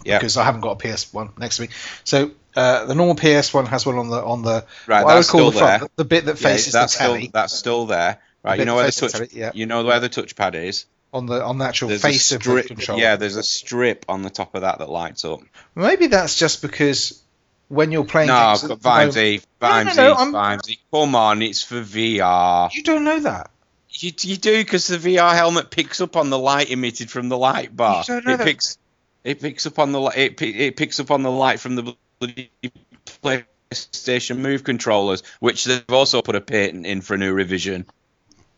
Yeah. 0.06 0.18
Because 0.20 0.38
I 0.38 0.44
haven't 0.46 0.62
got 0.62 0.82
a 0.82 0.88
PS1 0.88 1.38
next 1.40 1.56
to 1.58 1.64
me. 1.64 1.70
So 2.06 2.32
uh, 2.56 2.86
the 2.86 2.95
normal 2.95 3.16
PS1 3.16 3.68
has 3.68 3.86
one 3.86 3.97
on 3.97 4.10
the 4.10 4.24
on 4.24 4.41
the 4.41 4.66
Right, 4.88 5.02
I 5.02 5.04
would 5.04 5.12
that's 5.18 5.30
call 5.30 5.39
still 5.39 5.52
the 5.52 5.60
front, 5.60 5.80
there. 5.82 5.89
the 5.97 6.06
bit 6.06 6.26
that 6.26 6.41
Yeah, 6.41 6.50
faces 6.50 6.74
that's 6.74 6.93
the 6.97 7.00
telly. 7.04 7.20
still 7.22 7.32
that's 7.34 7.54
still 7.54 7.86
there. 7.86 8.20
Right, 8.43 8.60
you 8.60 8.66
know 8.66 8.76
where 8.76 8.86
the 8.86 8.91
touch 8.91 9.12
telly, 9.12 9.30
yeah. 9.34 9.52
you 9.54 9.66
know 9.66 9.84
where 9.84 10.00
the 10.00 10.10
touchpad 10.10 10.56
is. 10.56 10.86
on 11.14 11.26
the 11.26 11.43
on 11.43 11.58
the 11.58 11.66
actual 11.66 11.89
There's 11.89 12.02
face 12.02 12.32
a 12.32 12.36
of 12.36 12.43
the 12.43 12.50
strip, 12.50 12.68
controller. 12.68 13.02
yeah, 13.02 13.16
there's 13.18 13.36
a 13.36 13.43
strip 13.43 14.06
on 14.08 14.22
the 14.22 14.30
top 14.30 14.56
of 14.56 14.62
that 14.62 14.80
that 14.80 14.89
lights 14.89 15.26
up. 15.26 15.41
Maybe 15.76 16.08
that's 16.08 16.36
just 16.38 16.62
because 16.62 17.22
when 17.68 17.91
you're 17.91 18.06
playing 18.06 18.28
No, 18.30 18.56
games, 18.58 18.64
moment- 18.64 18.82
Vimesy, 18.82 19.43
No, 19.62 19.68
no, 19.68 19.91
Vimesy, 19.91 19.95
no, 20.32 20.38
Vimesy. 20.39 20.78
Come 20.91 21.16
on, 21.16 21.41
it's 21.41 21.64
for 21.64 21.82
VR. 21.82 22.70
you 22.74 22.84
don't 22.84 23.04
know 23.04 23.20
that. 23.20 23.52
You, 23.91 24.12
you 24.22 24.38
do 24.38 24.58
because 24.64 24.88
the 24.88 24.97
VR 24.97 25.34
helmet 25.34 25.70
picks 25.72 26.00
up 26.00 26.16
on 26.16 26.30
the 26.30 26.38
light 26.38 26.70
emitted 26.70 27.10
from 27.12 27.28
the 27.28 27.38
light 27.38 27.76
bar. 27.76 28.04
You 28.08 28.14
don't 28.16 28.26
know 28.26 28.34
it 28.34 28.38
that. 28.38 28.45
picks 28.45 28.78
it 29.24 29.41
picks 29.41 29.66
up 29.66 29.80
on 29.80 29.91
the 29.91 30.02
it, 30.16 30.41
it 30.41 30.78
picks 30.78 31.00
up 31.00 31.12
on 31.12 31.24
the 31.24 31.32
light 31.32 31.60
from 31.60 31.76
the 31.76 31.95
PlayStation 32.22 34.38
Move 34.38 34.63
controllers, 34.63 35.24
which 35.39 35.65
they've 35.65 35.84
also 35.89 36.22
put 36.22 36.36
a 36.36 36.41
patent 36.41 36.86
in 36.86 37.01
for 37.01 37.13
a 37.13 37.17
new 37.17 37.34
revision. 37.34 37.86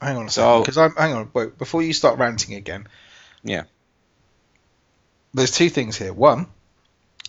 Hang 0.01 0.17
on 0.17 0.27
a 0.27 0.31
So- 0.31 0.41
second, 0.41 0.61
because 0.63 0.77
I'm 0.77 0.95
hang 0.95 1.13
on. 1.13 1.29
Wait, 1.33 1.57
before 1.57 1.83
you 1.83 1.93
start 1.93 2.17
ranting 2.17 2.55
again. 2.55 2.87
Yeah. 3.43 3.63
There's 5.33 5.51
two 5.51 5.69
things 5.69 5.97
here. 5.97 6.11
One, 6.11 6.47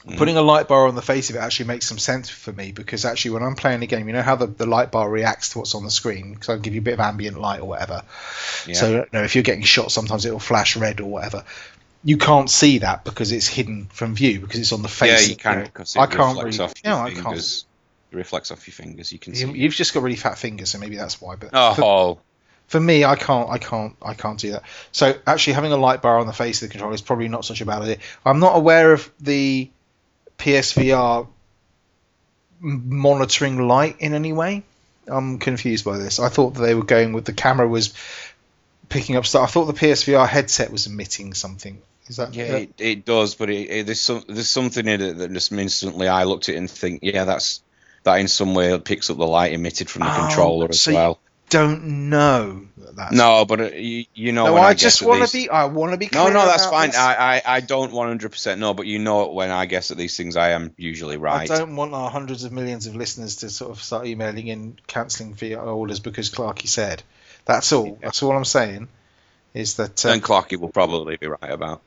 Mhm. 0.07 0.17
putting 0.17 0.37
a 0.37 0.43
light 0.43 0.67
bar 0.69 0.89
on 0.89 0.95
the 0.97 1.03
face 1.03 1.31
of 1.31 1.37
it 1.37 1.39
actually 1.39 1.67
makes 1.67 1.87
some 1.87 1.99
sense 1.99 2.29
for 2.29 2.53
me 2.53 2.73
because 2.73 3.05
actually 3.05 3.33
when 3.33 3.43
I'm 3.45 3.55
playing 3.55 3.83
a 3.83 3.87
game, 3.87 4.09
you 4.09 4.15
know 4.15 4.23
how 4.23 4.35
the, 4.35 4.47
the 4.47 4.67
light 4.67 4.91
bar 4.91 5.09
reacts 5.09 5.51
to 5.51 5.59
what's 5.59 5.75
on 5.77 5.85
the 5.85 5.91
screen 5.91 6.33
because 6.35 6.49
I'll 6.49 6.59
give 6.59 6.75
you 6.75 6.81
a 6.81 6.83
bit 6.83 6.95
of 6.95 7.01
ambient 7.01 7.41
light 7.41 7.61
or 7.61 7.67
whatever. 7.67 8.03
Yeah. 8.67 8.75
So 8.75 8.91
you 8.91 9.07
know, 9.13 9.23
if 9.23 9.37
you're 9.37 9.45
getting 9.45 9.63
shot, 9.63 9.93
sometimes 9.93 10.27
it'll 10.27 10.41
flash 10.41 10.77
red 10.77 11.01
or 11.01 11.05
whatever. 11.05 11.45
You 12.05 12.17
can't 12.17 12.51
see 12.51 12.79
that 12.79 13.05
because 13.05 13.31
it's 13.31 13.47
hidden 13.47 13.87
from 13.87 14.15
view 14.15 14.41
because 14.41 14.59
it's 14.59 14.73
on 14.73 14.83
the 14.83 14.89
face. 14.89 15.23
yeah, 15.23 15.29
you 15.29 15.37
can 15.37 15.65
because 15.65 15.95
it 15.95 16.01
I 16.01 16.07
can't 16.07 16.37
reflects 16.37 16.59
really. 16.59 16.71
off 16.71 16.75
your 16.85 16.93
No, 16.95 17.01
I 17.01 17.11
can't. 17.15 17.39
It 17.39 18.17
reflects 18.17 18.51
off 18.51 18.67
your 18.67 18.75
fingers. 18.75 19.13
You 19.13 19.19
can 19.19 19.35
see. 19.35 19.47
You, 19.47 19.53
you've 19.53 19.75
just 19.75 19.95
got 19.95 20.03
really 20.03 20.17
fat 20.17 20.37
fingers, 20.37 20.71
so 20.71 20.79
maybe 20.79 20.97
that's 20.97 21.21
why. 21.21 21.37
But 21.37 21.51
oh, 21.53 21.75
for, 21.75 21.85
oh. 21.85 22.19
for 22.67 22.81
me, 22.81 23.05
I 23.05 23.17
can't, 23.17 23.49
I 23.49 23.59
can't, 23.59 23.97
I 24.03 24.15
can't 24.15 24.39
do 24.39 24.53
that. 24.53 24.65
So 24.91 25.15
actually, 25.27 25.55
having 25.55 25.73
a 25.73 25.77
light 25.77 26.03
bar 26.03 26.19
on 26.19 26.27
the 26.27 26.33
face 26.33 26.61
of 26.61 26.69
the 26.69 26.73
controller 26.73 26.95
is 26.95 27.03
probably 27.03 27.29
not 27.29 27.45
such 27.45 27.61
a 27.61 27.67
bad 27.67 27.83
idea. 27.83 27.99
I'm 28.27 28.41
not 28.41 28.57
aware 28.57 28.93
of 28.93 29.11
the 29.21 29.71
PSVR 30.39 31.29
monitoring 32.61 33.67
light 33.67 33.97
in 34.01 34.13
any 34.13 34.33
way. 34.33 34.65
I'm 35.07 35.39
confused 35.39 35.85
by 35.85 35.99
this. 35.99 36.19
I 36.21 36.29
thought 36.29 36.55
that 36.55 36.63
they 36.63 36.75
were 36.75 36.85
going 36.85 37.13
with 37.13 37.25
the 37.25 37.33
camera 37.33 37.69
was 37.69 37.95
picking 38.89 39.17
up 39.17 39.27
stuff. 39.27 39.49
I 39.49 39.51
thought 39.51 39.65
the 39.67 39.73
PSVR 39.73 40.29
headset 40.29 40.71
was 40.71 40.87
emitting 40.87 41.35
something. 41.35 41.81
Is 42.09 42.17
that 42.17 42.35
Yeah, 42.35 42.57
it, 42.57 42.75
it 42.79 43.05
does, 43.05 43.35
but 43.35 43.51
it, 43.51 43.71
it, 43.71 43.87
there's 43.87 44.01
some 44.01 44.25
there's 44.29 44.51
something 44.51 44.87
in 44.87 45.01
it 45.01 45.19
that 45.19 45.33
just 45.33 45.53
instantly 45.53 46.09
I 46.09 46.25
looked 46.25 46.49
at 46.49 46.57
it 46.57 46.59
and 46.59 46.71
think, 46.71 47.01
yeah, 47.03 47.25
that's 47.25 47.63
that 48.05 48.17
in 48.17 48.29
some 48.29 48.55
way 48.55 48.77
picks 48.79 49.11
up 49.11 49.19
the 49.19 49.27
light 49.27 49.53
emitted 49.53 49.89
from 49.89 50.03
the 50.03 50.13
Oh, 50.13 50.19
controller 50.27 50.69
as 50.71 50.81
so 50.81 50.93
well. 50.93 51.21
don't 51.49 52.09
know 52.11 52.67
that 52.79 52.97
that's 52.97 53.15
No, 53.15 53.45
but 53.45 53.61
uh, 53.61 53.65
you, 53.67 54.07
you 54.15 54.33
know 54.33 54.47
No, 54.47 54.55
when 54.55 54.65
I, 54.65 54.69
I, 54.69 54.75
just 54.75 55.03
want 55.03 55.27
to 55.27 55.33
be. 55.33 55.49
I 55.49 55.67
want 55.67 55.93
to 55.93 55.99
be. 55.99 56.07
No, 56.07 56.23
clear 56.25 56.35
no, 56.35 56.47
that's 56.47 56.67
fine. 56.67 56.89
this. 56.89 56.99
I, 56.99 57.37
I, 57.37 57.43
I 57.47 57.61
don't 57.61 57.93
100% 57.93 58.59
know, 58.59 58.75
but 58.75 58.87
you 58.87 58.99
know 58.99 59.29
when 59.33 59.51
I 59.51 59.67
guess 59.67 59.91
at 59.91 59.97
these 59.97 60.17
things, 60.17 60.37
I 60.37 60.51
am 60.51 60.73
usually 60.77 61.19
right. 61.19 61.49
I 61.49 61.59
don't 61.59 61.77
want 61.77 61.95
our 61.95 62.11
hundreds 62.11 62.45
of 62.45 62.53
millions 62.53 62.87
of 62.87 62.97
listeners 62.97 63.37
to 63.37 63.51
sort 63.51 63.71
of 63.71 63.83
start 63.83 64.07
emailing 64.07 64.49
in 64.49 64.79
cancelling 64.87 65.35
VR 65.35 65.67
orders 65.67 66.01
because 66.01 66.31
Clarky 66.31 66.67
said. 66.67 67.03
That's 67.45 67.73
all. 67.73 67.99
That's 68.01 68.23
all 68.23 68.33
I'm 68.37 68.45
saying. 68.45 68.89
Is 69.55 69.75
that 69.75 70.05
uh, 70.07 70.11
And 70.11 70.23
Clarky 70.23 70.59
will 70.59 70.71
probably 70.71 71.17
be 71.17 71.27
right 71.27 71.51
about. 71.51 71.83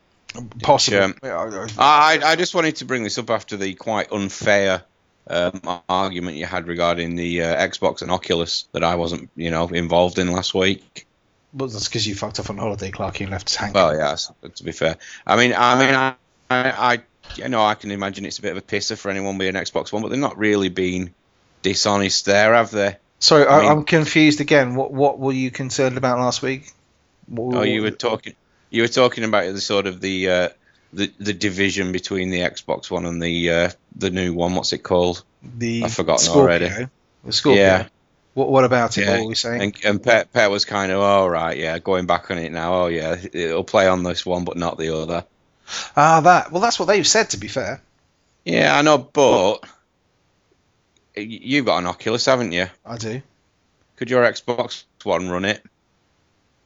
Possible? 0.62 1.04
um, 1.04 1.16
I- 1.24 2.20
I, 2.24 2.32
I 2.32 2.36
just 2.36 2.54
wanted 2.56 2.78
to 2.78 2.86
bring 2.86 3.04
this 3.04 3.18
up 3.18 3.30
after 3.30 3.58
the 3.58 3.74
quite 3.74 4.12
unfair 4.12 4.84
um, 5.28 5.60
argument 5.90 6.38
you 6.38 6.46
had 6.46 6.68
regarding 6.68 7.16
the 7.16 7.44
uh, 7.44 7.68
Xbox 7.68 8.02
and 8.02 8.12
Oculus 8.12 8.68
that 8.74 8.84
I 8.84 8.96
wasn't, 8.96 9.30
you 9.36 9.50
know, 9.52 9.68
involved 9.68 10.20
in 10.20 10.32
last 10.32 10.54
week. 10.54 11.08
Well, 11.54 11.70
that's 11.70 11.88
because 11.88 12.06
you 12.06 12.16
fucked 12.16 12.40
off 12.40 12.50
on 12.50 12.58
holiday, 12.58 12.92
Clarky, 12.92 13.22
and 13.22 13.32
left 13.32 13.48
us 13.48 13.56
hanging. 13.56 13.74
Well, 13.74 13.96
yeah, 13.96 14.16
to 14.56 14.64
be 14.64 14.72
fair. 14.72 14.98
I 15.26 15.36
mean, 15.38 15.54
I 15.58 15.80
mean, 15.86 15.96
I, 15.96 16.16
I, 16.50 16.94
I, 16.94 17.02
you 17.38 17.48
know, 17.50 17.64
I 17.66 17.76
can 17.76 17.92
imagine 17.92 18.26
it's 18.26 18.40
a 18.40 18.42
bit 18.42 18.52
of 18.52 18.58
a 18.58 18.62
pisser 18.62 18.98
for 18.98 19.10
anyone 19.10 19.38
with 19.38 19.48
an 19.48 19.56
Xbox 19.56 19.92
One, 19.92 20.02
but 20.04 20.10
they're 20.10 20.20
not 20.20 20.38
really 20.38 20.70
being 20.70 21.14
dishonest 21.62 22.26
there, 22.26 22.54
have 22.54 22.72
they? 22.72 22.98
Sorry, 23.20 23.48
I 23.48 23.62
mean- 23.62 23.72
I'm 23.72 23.84
confused 23.86 24.42
again. 24.42 24.76
What 24.76 24.92
what 24.92 25.18
were 25.18 25.32
you 25.32 25.50
concerned 25.50 25.98
about 25.98 26.20
last 26.20 26.42
week? 26.42 26.72
What- 27.28 27.56
Oh, 27.56 27.62
you 27.64 27.82
were 27.82 27.92
talking, 27.92 28.34
you 28.70 28.82
were 28.82 28.88
talking 28.88 29.24
about 29.24 29.52
the 29.54 29.62
sort 29.62 29.88
of 29.88 30.02
the 30.02 30.30
uh, 30.30 30.50
the 30.94 31.12
the 31.20 31.34
division 31.34 31.92
between 31.92 32.30
the 32.30 32.40
Xbox 32.40 32.90
One 32.90 33.06
and 33.06 33.22
the 33.22 33.50
uh, 33.50 33.70
the 33.96 34.10
new 34.10 34.34
one. 34.34 34.56
What's 34.56 34.74
it 34.74 34.80
called? 34.80 35.24
the 35.58 35.84
I've 35.84 35.94
forgotten 35.94 36.26
Scorpio. 36.26 36.42
already. 36.42 36.88
The 37.24 37.34
Scorpio. 37.34 37.62
Yeah. 37.62 37.88
What 38.34 38.50
what 38.50 38.66
about 38.66 38.98
it? 38.98 39.06
Yeah, 39.06 39.12
What 39.12 39.22
were 39.22 39.30
we 39.30 39.36
saying? 39.36 39.62
And, 39.62 39.86
and 39.86 40.04
Pet, 40.04 40.52
was 40.52 40.66
kind 40.66 40.92
of, 40.92 41.00
oh, 41.00 41.26
right, 41.26 41.58
yeah, 41.58 41.80
going 41.80 42.06
back 42.06 42.30
on 42.32 42.38
it 42.38 42.52
now. 42.52 42.74
Oh, 42.74 42.88
yeah, 42.88 43.16
it'll 43.32 43.64
play 43.64 43.88
on 43.88 44.04
this 44.04 44.26
one, 44.26 44.44
but 44.44 44.58
not 44.58 44.78
the 44.78 44.94
other. 44.96 45.24
Ah, 45.96 46.20
that. 46.20 46.52
Well, 46.52 46.62
that's 46.62 46.78
what 46.78 46.88
they've 46.88 47.08
said. 47.08 47.30
To 47.30 47.38
be 47.38 47.48
fair. 47.48 47.82
Yeah, 48.44 48.78
I 48.78 48.82
know, 48.82 48.98
but 48.98 49.64
you've 51.16 51.66
got 51.66 51.78
an 51.78 51.88
Oculus, 51.88 52.26
haven't 52.26 52.52
you? 52.52 52.68
I 52.86 52.98
do. 52.98 53.22
Could 53.96 54.10
your 54.10 54.24
Xbox 54.24 54.84
One 55.04 55.30
run 55.30 55.46
it? 55.46 55.64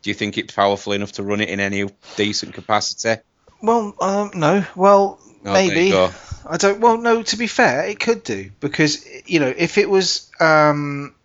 Do 0.02 0.10
you 0.10 0.14
think 0.14 0.38
it's 0.38 0.54
powerful 0.54 0.94
enough 0.94 1.14
to 1.14 1.24
run 1.24 1.42
it 1.42 1.50
in 1.50 1.60
any 1.60 1.90
decent 2.16 2.54
capacity? 2.54 3.22
Well, 3.62 3.94
um, 4.00 4.32
no. 4.34 4.66
Well, 4.76 5.20
Oh, 5.46 5.54
maybe. 5.54 5.94
I 5.94 6.58
don't. 6.58 6.80
Well, 6.82 6.98
no. 6.98 7.24
To 7.24 7.38
be 7.38 7.48
fair, 7.48 7.86
it 7.86 8.00
could 8.00 8.24
do 8.24 8.52
because 8.60 9.06
you 9.26 9.40
know 9.40 9.54
if 9.56 9.78
it 9.78 9.90
was 9.90 10.30
um, 10.40 11.16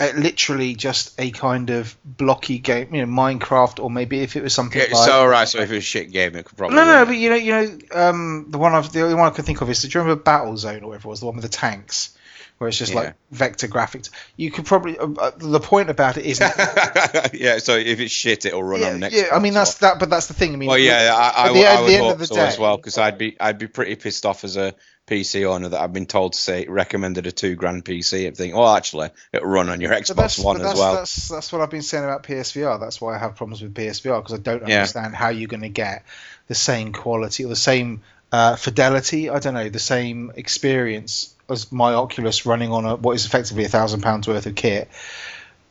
literally 0.00 0.74
just 0.74 1.18
a 1.18 1.30
kind 1.30 1.70
of 1.70 1.96
blocky 2.04 2.58
game, 2.58 2.94
you 2.94 3.04
know, 3.06 3.12
Minecraft, 3.12 3.82
or 3.82 3.90
maybe 3.90 4.20
if 4.20 4.36
it 4.36 4.42
was 4.42 4.52
something 4.54 4.80
Yeah, 4.80 4.94
like. 4.94 5.08
so, 5.08 5.26
right, 5.26 5.48
so 5.48 5.60
if 5.60 5.70
it 5.70 5.74
was 5.74 5.84
a 5.84 5.86
shit 5.86 6.10
game, 6.12 6.34
it 6.36 6.44
could 6.44 6.58
probably. 6.58 6.76
no, 6.76 6.84
no, 6.84 7.06
but 7.06 7.16
you 7.16 7.30
know, 7.30 7.36
you 7.36 7.52
know, 7.52 7.78
um, 7.92 8.46
the 8.48 8.58
one 8.58 8.74
I've 8.74 8.92
the 8.92 9.02
only 9.02 9.14
one 9.14 9.26
I 9.26 9.34
can 9.34 9.44
think 9.44 9.60
of 9.60 9.70
is. 9.70 9.82
the. 9.82 9.88
Do 9.88 9.98
you 9.98 10.02
remember 10.02 10.22
Battlezone 10.22 10.82
or 10.82 10.88
whatever 10.88 11.08
it 11.08 11.10
was 11.10 11.20
the 11.20 11.26
one 11.26 11.36
with 11.36 11.44
the 11.44 11.50
tanks, 11.50 12.16
where 12.62 12.68
it's 12.68 12.78
just 12.78 12.92
Yeah. 12.94 13.00
like 13.00 13.14
vector 13.30 13.68
graphics? 13.68 14.08
You 14.36 14.50
could 14.50 14.64
probably. 14.64 14.96
Uh, 14.98 15.08
uh, 15.18 15.30
the 15.36 15.60
point 15.60 15.90
about 15.90 16.16
it 16.16 16.24
is. 16.24 16.40
yeah, 17.32 17.58
so 17.58 17.76
if 17.76 18.00
it's 18.00 18.12
shit, 18.12 18.46
it'll 18.46 18.62
run 18.62 18.80
yeah, 18.80 18.90
on 18.92 19.00
next. 19.00 19.14
yeah, 19.16 19.28
I 19.32 19.38
mean 19.38 19.52
that's 19.52 19.74
that, 19.78 19.98
but 19.98 20.08
that's 20.08 20.28
the 20.28 20.34
thing. 20.34 20.54
I 20.54 20.56
mean, 20.56 20.68
Well, 20.68 20.78
yeah, 20.78 21.10
I, 21.14 21.48
I, 21.48 21.52
the- 21.52 21.66
I 21.66 21.80
would 21.82 22.18
hope 22.18 22.26
so 22.26 22.34
day- 22.36 22.46
as 22.46 22.58
well 22.58 22.76
because 22.76 22.96
I'd 22.98 23.18
be 23.18 23.36
I'd 23.38 23.58
be 23.58 23.66
pretty 23.66 23.96
pissed 23.96 24.24
off 24.24 24.44
as 24.44 24.56
a 24.56 24.74
PC 25.08 25.44
owner 25.44 25.68
that 25.68 25.80
I've 25.80 25.92
been 25.92 26.06
told 26.06 26.34
to 26.34 26.38
say 26.38 26.66
recommended 26.68 27.26
a 27.26 27.32
two 27.32 27.56
grand 27.56 27.84
PC 27.84 28.28
and 28.28 28.36
think, 28.36 28.54
well, 28.54 28.76
actually, 28.76 29.10
it'll 29.32 29.48
run 29.48 29.68
on 29.68 29.80
your 29.80 29.90
Xbox 29.90 30.42
One 30.42 30.60
as 30.60 30.74
well. 30.78 30.94
That's, 30.94 31.28
that's 31.28 31.52
what 31.52 31.60
I've 31.60 31.70
been 31.70 31.82
saying 31.82 32.04
about 32.04 32.22
PSVR. 32.22 32.78
That's 32.78 33.00
why 33.00 33.16
I 33.16 33.18
have 33.18 33.34
problems 33.34 33.60
with 33.62 33.74
PSVR 33.74 34.22
because 34.22 34.38
I 34.38 34.42
don't 34.42 34.66
Yeah. 34.68 34.76
understand 34.76 35.16
how 35.16 35.30
you're 35.30 35.48
going 35.48 35.62
to 35.62 35.68
get 35.68 36.04
the 36.46 36.54
same 36.54 36.92
quality 36.92 37.44
or 37.44 37.48
the 37.48 37.56
same 37.56 38.02
uh, 38.30 38.54
fidelity. 38.54 39.28
I 39.28 39.40
don't 39.40 39.54
know 39.54 39.68
the 39.68 39.80
same 39.80 40.30
experience 40.36 41.31
as 41.48 41.70
my 41.72 41.94
Oculus 41.94 42.46
running 42.46 42.70
on 42.72 42.84
a 42.84 42.96
what 42.96 43.12
is 43.12 43.26
effectively 43.26 43.64
a 43.64 43.68
thousand 43.68 44.02
pounds 44.02 44.28
worth 44.28 44.46
of 44.46 44.54
kit 44.54 44.88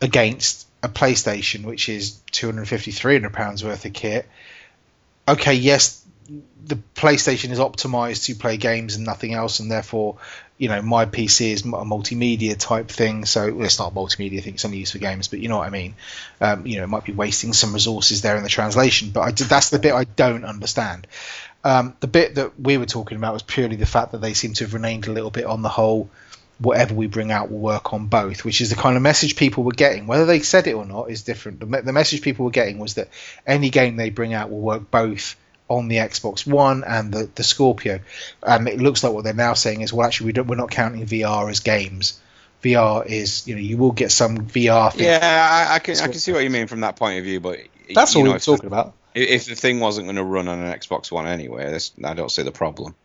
against 0.02 0.68
a 0.84 0.90
PlayStation, 0.90 1.64
which 1.64 1.90
is 1.90 2.20
250, 2.32 2.92
300 2.92 3.34
pounds 3.34 3.64
worth 3.64 3.86
of 3.86 3.94
kit. 3.94 4.28
Okay, 5.28 5.54
yes, 5.54 6.04
the 6.66 6.78
PlayStation 6.96 7.52
is 7.52 7.60
optimized 7.60 8.26
to 8.26 8.36
play 8.36 8.58
games 8.58 8.96
and 8.96 9.06
nothing 9.06 9.34
else, 9.34 9.60
and 9.60 9.72
therefore, 9.72 10.18
you 10.58 10.70
know, 10.70 10.82
my 10.82 11.06
PC 11.06 11.52
is 11.52 11.62
a 11.62 11.66
multimedia 11.66 12.58
type 12.58 12.90
thing. 12.90 13.26
So 13.26 13.54
well, 13.54 13.66
it's 13.66 13.80
not 13.80 13.92
a 13.92 13.96
multimedia 13.96 14.44
thing; 14.44 14.56
it's 14.56 14.66
only 14.66 14.78
used 14.78 14.94
for 14.94 15.00
games. 15.00 15.28
But 15.28 15.40
you 15.40 15.50
know 15.50 15.58
what 15.58 15.68
I 15.68 15.72
mean. 15.72 15.96
Um, 16.40 16.66
you 16.66 16.78
know, 16.78 16.84
it 16.84 16.88
might 16.88 17.04
be 17.04 17.14
wasting 17.14 17.54
some 17.54 17.74
resources 17.74 18.22
there 18.22 18.38
in 18.38 18.44
the 18.44 18.50
translation. 18.50 19.12
But 19.12 19.22
I, 19.22 19.32
that's 19.32 19.70
the 19.70 19.80
bit 19.80 19.94
I 19.94 20.04
don't 20.04 20.46
understand. 20.46 21.08
Um, 21.64 21.96
the 22.00 22.08
bit 22.08 22.36
that 22.36 22.60
we 22.60 22.78
were 22.78 22.86
talking 22.86 23.18
about 23.18 23.34
was 23.34 23.44
purely 23.44 23.76
the 23.76 23.86
fact 23.86 24.14
that 24.14 24.22
they 24.22 24.34
seem 24.34 24.54
to 24.54 24.64
have 24.66 24.74
reneged 24.74 25.08
a 25.08 25.12
little 25.12 25.30
bit 25.30 25.46
on 25.46 25.62
the 25.62 25.70
whole 25.70 26.10
whatever 26.62 26.94
we 26.94 27.08
bring 27.08 27.32
out 27.32 27.52
will 27.52 27.60
work 27.60 27.92
on 27.94 28.08
both, 28.08 28.46
which 28.46 28.62
is 28.62 28.70
the 28.70 28.76
kind 28.76 28.96
of 28.96 29.02
message 29.02 29.36
people 29.36 29.64
were 29.64 29.72
getting. 29.72 30.06
Whether 30.06 30.26
they 30.26 30.42
said 30.42 30.68
it 30.68 30.74
or 30.74 30.86
not 30.86 31.10
is 31.10 31.24
different. 31.24 31.60
The, 31.60 31.66
me- 31.66 31.82
the 31.82 31.94
message 31.94 32.22
people 32.22 32.46
were 32.46 32.52
getting 32.52 32.78
was 32.78 32.96
that 32.96 33.10
any 33.48 33.70
game 33.70 33.96
they 33.96 34.12
bring 34.12 34.34
out 34.34 34.52
will 34.52 34.60
work 34.62 34.92
both 34.92 35.36
on 35.68 35.88
the 35.88 35.98
Xbox 35.98 36.46
One 36.46 36.84
and 36.84 37.12
the, 37.12 37.30
the 37.34 37.44
Scorpio. 37.44 38.02
And 38.44 38.68
it 38.68 38.80
looks 38.80 39.04
like 39.04 39.14
what 39.14 39.24
they're 39.24 39.34
now 39.34 39.54
saying 39.54 39.82
is, 39.82 39.92
well, 39.92 40.06
actually, 40.06 40.28
we 40.28 40.34
don't, 40.34 40.48
we're 40.48 40.56
not 40.56 40.70
counting 40.70 41.06
VR 41.06 41.50
as 41.50 41.62
games. 41.62 42.20
VR 42.62 43.06
is, 43.08 43.48
you 43.48 43.56
know, 43.56 43.62
you 43.62 43.78
will 43.78 43.92
get 43.92 44.12
some 44.12 44.38
VR 44.38 44.94
thing. 44.94 45.06
Yeah, 45.06 45.68
I, 45.72 45.76
I 45.76 45.80
can 45.80 45.98
I 45.98 46.08
can 46.08 46.14
see 46.14 46.32
what 46.32 46.44
you 46.44 46.52
mean 46.52 46.68
from 46.68 46.82
that 46.82 46.96
point 46.96 47.18
of 47.18 47.24
view, 47.24 47.40
but 47.40 47.60
That's 47.94 48.16
all 48.16 48.24
know, 48.24 48.34
were 48.34 48.40
talking 48.40 48.68
about. 48.68 48.94
If 49.14 49.46
the 49.46 49.56
thing 49.56 49.80
wasn't 49.80 50.08
going 50.08 50.16
to 50.16 50.24
run 50.24 50.48
on 50.48 50.60
an 50.60 50.74
Xbox 50.74 51.12
One 51.12 51.28
anyway, 51.28 51.78
I 52.04 52.14
don't 52.14 52.32
see 52.32 52.44
the 52.44 52.52
problem. 52.52 52.96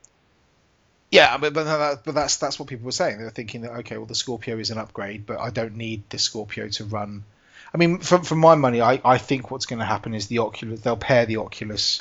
Yeah, 1.11 1.37
but 1.39 1.55
but, 1.55 1.65
that, 1.65 2.05
but 2.05 2.15
that's 2.15 2.37
that's 2.37 2.59
what 2.59 2.69
people 2.69 2.87
were 2.87 2.93
saying. 2.93 3.19
They 3.19 3.25
were 3.25 3.31
thinking 3.31 3.63
that 3.63 3.73
okay, 3.79 3.97
well 3.97 4.07
the 4.07 4.15
Scorpio 4.15 4.59
is 4.59 4.71
an 4.71 4.79
upgrade, 4.79 5.25
but 5.27 5.39
I 5.39 5.51
don't 5.51 5.77
need 5.77 6.03
the 6.11 6.19
Scorpio 6.19 6.69
to 6.69 6.85
run. 6.85 7.25
I 7.73 7.79
mean, 7.79 7.99
for 7.99 8.19
for 8.19 8.35
my 8.35 8.55
money, 8.55 8.81
I, 8.81 9.01
I 9.05 9.19
think 9.19 9.51
what's 9.51 9.67
going 9.67 9.79
to 9.79 9.85
happen 9.85 10.15
is 10.15 10.27
the 10.27 10.41
Oculus 10.41 10.81
they'll 10.81 10.97
pair 10.97 11.27
the 11.27 11.37
Oculus 11.39 12.01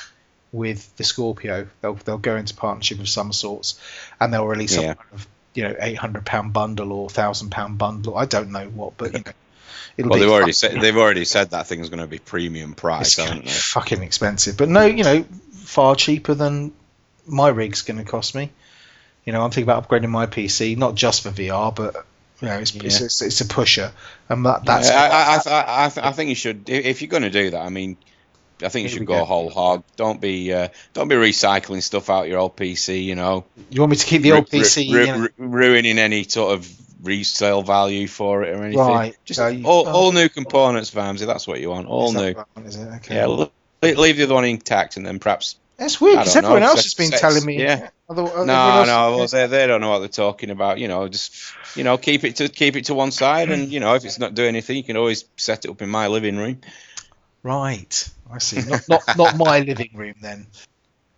with 0.52 0.94
the 0.96 1.04
Scorpio. 1.04 1.68
They'll 1.80 1.94
they'll 1.94 2.18
go 2.18 2.36
into 2.36 2.54
partnership 2.54 2.98
of 2.98 3.08
some 3.08 3.32
sorts, 3.32 3.80
and 4.20 4.32
they'll 4.32 4.46
release 4.46 4.74
some 4.74 4.84
kind 4.84 4.98
of 5.12 5.28
you 5.54 5.62
know 5.62 5.76
eight 5.78 5.98
hundred 5.98 6.24
pound 6.26 6.52
bundle 6.52 6.92
or 6.92 7.08
thousand 7.08 7.50
pound 7.50 7.78
bundle. 7.78 8.16
I 8.16 8.26
don't 8.26 8.50
know 8.50 8.66
what, 8.66 8.96
but 8.96 9.12
you 9.12 9.18
know, 9.26 9.32
it'll 9.96 10.10
Well, 10.10 10.18
be 10.18 10.24
they've 10.24 10.32
already 10.32 10.52
said 10.52 10.80
they've 10.80 10.96
already 10.96 11.24
said 11.24 11.50
that 11.50 11.66
thing's 11.66 11.88
going 11.88 12.00
to 12.00 12.06
be 12.06 12.18
premium 12.18 12.72
it's 12.72 12.80
price, 12.80 13.16
haven't 13.16 13.44
they? 13.44 13.50
fucking 13.50 14.02
expensive. 14.02 14.56
But 14.56 14.68
no, 14.68 14.84
you 14.84 15.04
know, 15.04 15.24
far 15.52 15.94
cheaper 15.94 16.34
than 16.34 16.72
my 17.26 17.48
rig's 17.48 17.82
going 17.82 17.98
to 17.98 18.04
cost 18.04 18.34
me. 18.34 18.50
You 19.24 19.32
know, 19.32 19.42
I'm 19.42 19.50
thinking 19.50 19.64
about 19.64 19.88
upgrading 19.88 20.10
my 20.10 20.26
PC, 20.26 20.76
not 20.76 20.94
just 20.94 21.22
for 21.22 21.30
VR, 21.30 21.74
but 21.74 21.94
you 22.40 22.48
know, 22.48 22.58
it's 22.58 22.74
it's, 22.76 23.00
Yeah. 23.00 23.06
it's, 23.06 23.22
it's 23.22 23.40
a 23.40 23.46
pusher, 23.46 23.92
and 24.28 24.44
that, 24.46 24.64
that's 24.64 24.88
Yeah, 24.88 25.00
I, 25.00 25.06
I, 25.06 25.58
I, 25.58 25.62
I, 25.62 25.86
I, 25.86 25.88
th- 25.88 26.06
I 26.06 26.12
think 26.12 26.28
you 26.28 26.34
should. 26.36 26.68
if- 26.70 27.02
you're 27.02 27.08
going 27.08 27.22
to 27.24 27.30
do 27.30 27.50
that, 27.50 27.60
I 27.60 27.68
mean, 27.70 27.96
I 28.62 28.68
think 28.68 28.84
you 28.84 28.88
should 28.90 29.06
go 29.06 29.18
go. 29.18 29.24
whole 29.24 29.50
hog. 29.50 29.82
Don't 29.96 30.20
be 30.20 30.52
uh, 30.52 30.68
don't 30.94 31.08
be 31.08 31.14
recycling 31.16 31.82
stuff 31.82 32.08
out 32.08 32.28
your 32.28 32.38
old 32.38 32.56
PC. 32.56 33.04
You 33.04 33.14
know, 33.14 33.44
you 33.70 33.80
want 33.80 33.90
me 33.90 33.96
to 33.96 34.06
keep 34.06 34.22
the 34.22 34.32
old 34.32 34.50
Ru- 34.52 34.60
PC. 34.60 34.92
ru- 34.92 35.00
you 35.00 35.06
know, 35.06 35.18
ru- 35.18 35.48
ruining 35.48 35.98
any 35.98 36.22
sort 36.24 36.54
of 36.54 36.70
resale 37.06 37.62
value 37.62 38.08
for 38.08 38.42
it 38.42 38.54
or 38.54 38.62
anything. 38.64 38.78
Right. 38.78 39.16
Just 39.24 39.40
you- 39.40 39.64
all, 39.66 39.88
oh. 39.88 39.92
all 39.92 40.12
new 40.12 40.28
components, 40.28 40.90
Vamsy. 40.90 41.26
That's 41.26 41.46
what 41.46 41.60
you 41.60 41.70
want. 41.70 41.86
All 41.88 42.12
new. 42.12 42.34
that 42.34 42.48
one, 42.54 42.66
is 42.66 42.76
it? 42.76 42.88
Okay. 42.96 43.14
Yeah. 43.16 43.26
le- 43.26 43.50
Leave 43.82 44.16
the 44.16 44.24
other 44.24 44.34
one 44.34 44.44
intact, 44.44 44.96
and 44.96 45.06
then 45.06 45.18
perhaps 45.18 45.56
That's 45.76 46.00
weird 46.00 46.18
because 46.18 46.34
don't 46.34 46.42
know, 46.42 46.48
everyone 46.48 46.68
else 46.68 46.82
has 46.82 46.94
been 46.94 47.08
sex- 47.08 47.20
telling 47.20 47.44
me. 47.44 47.62
yeah. 47.62 47.90
Other, 48.08 48.22
other- 48.22 48.46
No, 48.46 48.84
no, 48.84 49.16
well, 49.16 49.26
they, 49.26 49.46
they 49.46 49.66
don't 49.66 49.80
know 49.80 49.90
what 49.90 49.98
they're 50.00 50.08
talking 50.08 50.50
about. 50.50 50.78
You 50.78 50.88
know, 50.88 51.06
just 51.08 51.34
you 51.76 51.84
know, 51.84 51.98
keep 51.98 52.24
it 52.24 52.36
to 52.36 52.48
keep 52.48 52.76
it 52.76 52.86
to 52.86 52.94
one 52.94 53.10
side, 53.12 53.50
and 53.50 53.70
you 53.70 53.80
know, 53.80 53.94
if 53.94 54.04
it's 54.04 54.18
not 54.18 54.34
doing 54.34 54.48
anything, 54.48 54.76
you 54.76 54.82
can 54.84 54.96
always 54.96 55.24
set 55.36 55.64
it 55.64 55.70
up 55.70 55.82
in 55.82 55.88
my 55.88 56.08
living 56.08 56.36
room. 56.36 56.60
Right. 57.42 58.08
I 58.32 58.38
see. 58.38 58.62
Not 58.68 58.88
not 58.88 59.16
not 59.16 59.36
my 59.36 59.60
living 59.60 59.90
room 59.94 60.14
then. 60.20 60.46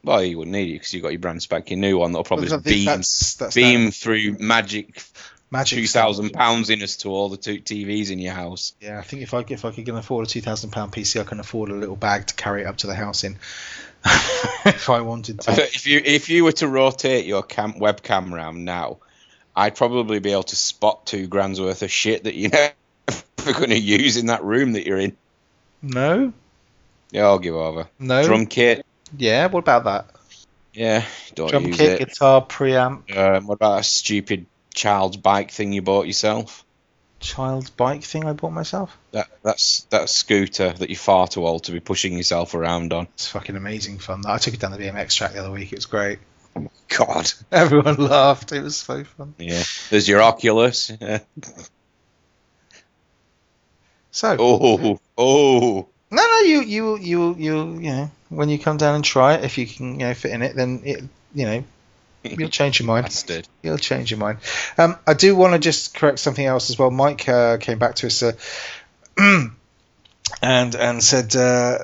Well, 0.05 0.23
you 0.23 0.39
wouldn't 0.39 0.53
need 0.53 0.71
it 0.71 0.75
because 0.75 0.95
you've 0.95 1.03
got 1.03 1.11
your 1.11 1.19
brand 1.19 1.43
spanking 1.43 1.81
new 1.81 1.99
one 1.99 2.13
that'll 2.13 2.25
probably 2.25 2.49
beam 2.63 2.85
that's 2.85 3.35
that's 3.35 3.55
beam 3.55 3.91
through 3.91 4.37
magic 4.39 5.03
magic 5.51 5.79
two 5.79 5.87
thousand 5.87 6.33
pounds 6.33 6.71
in 6.71 6.83
us 6.83 6.97
to 6.99 7.09
all 7.11 7.29
the 7.29 7.37
two 7.37 7.61
TVs 7.61 8.11
in 8.11 8.19
your 8.19 8.35
house. 8.35 8.75
Yeah, 8.81 8.99
I 8.99 9.03
think 9.03 9.23
if 9.23 9.35
I 9.35 9.45
if 9.49 9.65
I 9.65 9.71
could 9.71 9.89
afford 9.89 10.27
a 10.27 10.29
two 10.31 10.41
thousand 10.41 10.71
pound 10.71 10.93
PC, 10.93 11.21
I 11.21 11.25
can 11.25 11.41
afford 11.41 11.71
a 11.71 11.75
little 11.75 11.97
bag 11.97 12.27
to 12.27 12.35
carry 12.35 12.63
it 12.63 12.67
up 12.67 12.77
to 12.79 12.87
the 12.87 12.95
house 12.95 13.25
in. 13.25 13.37
if 14.05 14.89
I 14.91 15.01
wanted 15.01 15.41
to. 15.41 15.53
If 15.53 15.87
you 15.87 16.01
if 16.05 16.29
you 16.29 16.45
were 16.45 16.53
to 16.53 16.69
rotate 16.69 17.27
your 17.27 17.43
cam- 17.43 17.75
webcam 17.75 18.31
round 18.33 18.65
now, 18.65 18.99
I'd 19.57 19.75
probably 19.75 20.21
be 20.21 20.33
able 20.33 20.45
to 20.45 20.57
spot 20.57 21.07
two 21.07 21.27
grand's 21.27 21.61
worth 21.61 21.83
of 21.83 21.91
shit 21.91 22.25
that 22.25 22.35
you're 22.37 22.51
never 22.53 23.53
going 23.59 23.71
to 23.71 23.79
use 23.79 24.17
in 24.17 24.27
that 24.27 24.45
room 24.45 24.73
that 24.73 24.87
you're 24.87 24.99
in. 24.99 25.17
No, 25.83 26.33
Yeah, 27.11 27.25
I'll 27.27 27.39
give 27.39 27.55
over. 27.55 27.89
no. 27.99 28.25
Drum 28.25 28.47
kit. 28.47 28.85
Yeah, 29.17 29.47
what 29.47 29.61
about 29.61 29.85
that? 29.85 30.07
Yeah, 30.75 31.05
don't 31.35 31.51
Drum 31.51 31.67
use 31.67 31.77
kit, 31.77 32.01
it. 32.01 32.09
guitar, 32.09 32.45
preamp, 32.45 33.17
Um, 33.17 33.47
what 33.47 33.55
about 33.55 33.81
a 33.81 33.83
stupid 33.83 34.47
child's 34.79 35.17
bike 35.17 35.51
thing 35.51 35.73
you 35.73 35.83
bought 35.83 36.07
yourself? 36.07 36.65
child's 37.21 37.71
bike 37.71 38.05
thing 38.05 38.25
I 38.25 38.33
bought 38.33 38.53
myself. 38.53 38.97
That 39.13 39.29
that's 39.43 39.83
that 39.91 40.09
scooter 40.09 40.73
that 40.73 40.89
you're 40.89 40.97
far 40.97 41.27
too 41.29 41.47
old 41.47 41.65
to 41.65 41.73
be 41.73 41.81
pushing 41.81 42.17
yourself 42.17 42.55
around 42.55 42.93
on. 42.93 43.09
It's 43.15 43.29
fucking 43.29 43.57
amazing 43.57 43.99
fun. 43.99 44.23
I 44.27 44.39
took 44.39 44.55
it 44.55 44.61
down 44.61 44.73
the 44.73 44.79
BMX 44.79 45.17
track 45.17 45.33
the 45.33 45.41
other 45.41 45.51
week. 45.51 45.73
It 45.73 45.77
was 45.77 45.87
great. 45.87 46.19
God. 46.97 47.31
Everyone 47.53 47.97
laughed. 47.97 48.53
It 48.53 48.63
was 48.63 48.77
so 48.77 49.05
fun. 49.05 49.35
Yeah. 49.39 49.63
There's 49.91 50.09
your 50.09 50.23
Oculus. 50.23 50.91
Yeah. 51.01 51.21
So 54.11 54.37
Oh, 54.39 55.01
oh. 55.17 55.89
no, 56.11 56.23
no, 56.27 56.41
you 56.41 56.63
you 56.63 56.99
you 56.99 57.35
you 57.37 57.65
you 57.75 57.91
know 57.91 58.11
when 58.29 58.49
you 58.49 58.59
come 58.59 58.77
down 58.77 58.95
and 58.95 59.05
try 59.05 59.35
it, 59.35 59.45
if 59.45 59.59
you 59.59 59.67
can 59.67 60.01
you 60.01 60.07
know 60.07 60.15
fit 60.15 60.33
in 60.33 60.43
it, 60.43 60.55
then 60.55 60.83
it 60.85 61.05
you 61.35 61.47
know 61.47 61.65
you'll 62.37 62.49
change 62.61 62.81
your 62.81 62.87
mind. 62.87 63.05
Bastard. 63.05 63.49
You'll 63.63 63.79
change 63.79 64.11
your 64.11 64.19
mind. 64.19 64.39
Um, 64.77 64.97
I 65.07 65.15
do 65.15 65.35
want 65.37 65.55
to 65.55 65.59
just 65.59 65.95
correct 65.95 66.19
something 66.19 66.45
else 66.45 66.71
as 66.71 66.79
well. 66.79 66.91
Mike 66.91 67.29
uh, 67.29 67.59
came 67.59 67.79
back 67.79 67.97
to 67.97 68.07
us 68.07 68.23
uh, 68.23 68.33
and 70.43 70.75
and 70.75 71.03
said 71.03 71.35
uh, 71.37 71.79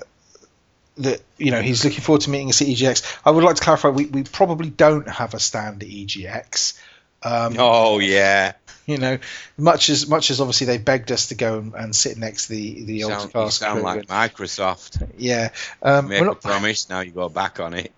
that 0.99 1.23
you 1.39 1.51
know 1.51 1.61
he's 1.61 1.85
looking 1.85 2.01
forward 2.01 2.23
to 2.23 2.31
meeting 2.31 2.49
us 2.49 2.63
at 2.63 2.69
EGX. 2.69 3.19
I 3.25 3.31
would 3.31 3.45
like 3.45 3.57
to 3.57 3.63
clarify 3.63 3.89
we, 3.89 4.07
we 4.07 4.23
probably 4.25 4.71
don't 4.71 5.09
have 5.09 5.35
a 5.35 5.41
stand 5.41 5.83
at 5.83 5.89
EGX. 5.89 6.79
Um, 7.23 7.57
Oh 7.59 7.99
yeah. 7.99 8.53
You 8.87 8.99
know, 8.99 9.19
much 9.57 9.89
as 9.89 10.07
much 10.07 10.31
as 10.31 10.43
obviously 10.43 10.67
they 10.67 10.77
begged 10.77 11.11
us 11.11 11.29
to 11.29 11.35
go 11.35 11.59
and, 11.59 11.75
and 11.75 11.97
sit 11.97 12.19
next 12.19 12.49
to 12.49 12.53
the 12.53 12.85
the 12.85 13.05
old 13.05 13.15
Sound, 13.15 13.25
you 13.25 13.31
cast 13.31 13.59
sound 13.59 13.83
like 13.83 14.07
Microsoft. 14.07 15.09
yeah. 15.17 15.51
Um, 15.83 16.09
Make 16.09 16.21
we're 16.21 16.29
a 16.29 16.35
promise, 16.35 16.91
now 16.91 17.01
you 17.01 17.11
go 17.11 17.31
back 17.31 17.61
on 17.61 17.73
it. 17.73 17.93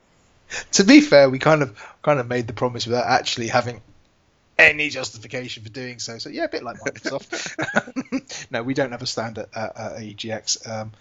To 0.72 0.84
be 0.84 1.00
fair, 1.00 1.28
we 1.30 1.38
kind 1.38 1.62
of 1.62 1.78
kind 2.02 2.20
of 2.20 2.28
made 2.28 2.46
the 2.46 2.52
promise 2.52 2.86
without 2.86 3.06
actually 3.06 3.48
having 3.48 3.80
any 4.58 4.88
justification 4.88 5.62
for 5.62 5.68
doing 5.68 5.98
so. 5.98 6.18
So 6.18 6.28
yeah, 6.30 6.44
a 6.44 6.48
bit 6.48 6.62
like 6.62 6.78
Microsoft. 6.80 8.46
no, 8.50 8.62
we 8.62 8.74
don't 8.74 8.92
have 8.92 9.02
a 9.02 9.06
stand 9.06 9.38
at, 9.38 9.48
at, 9.54 9.76
at 9.76 9.92
EGX. 10.00 10.68
Um, 10.70 10.92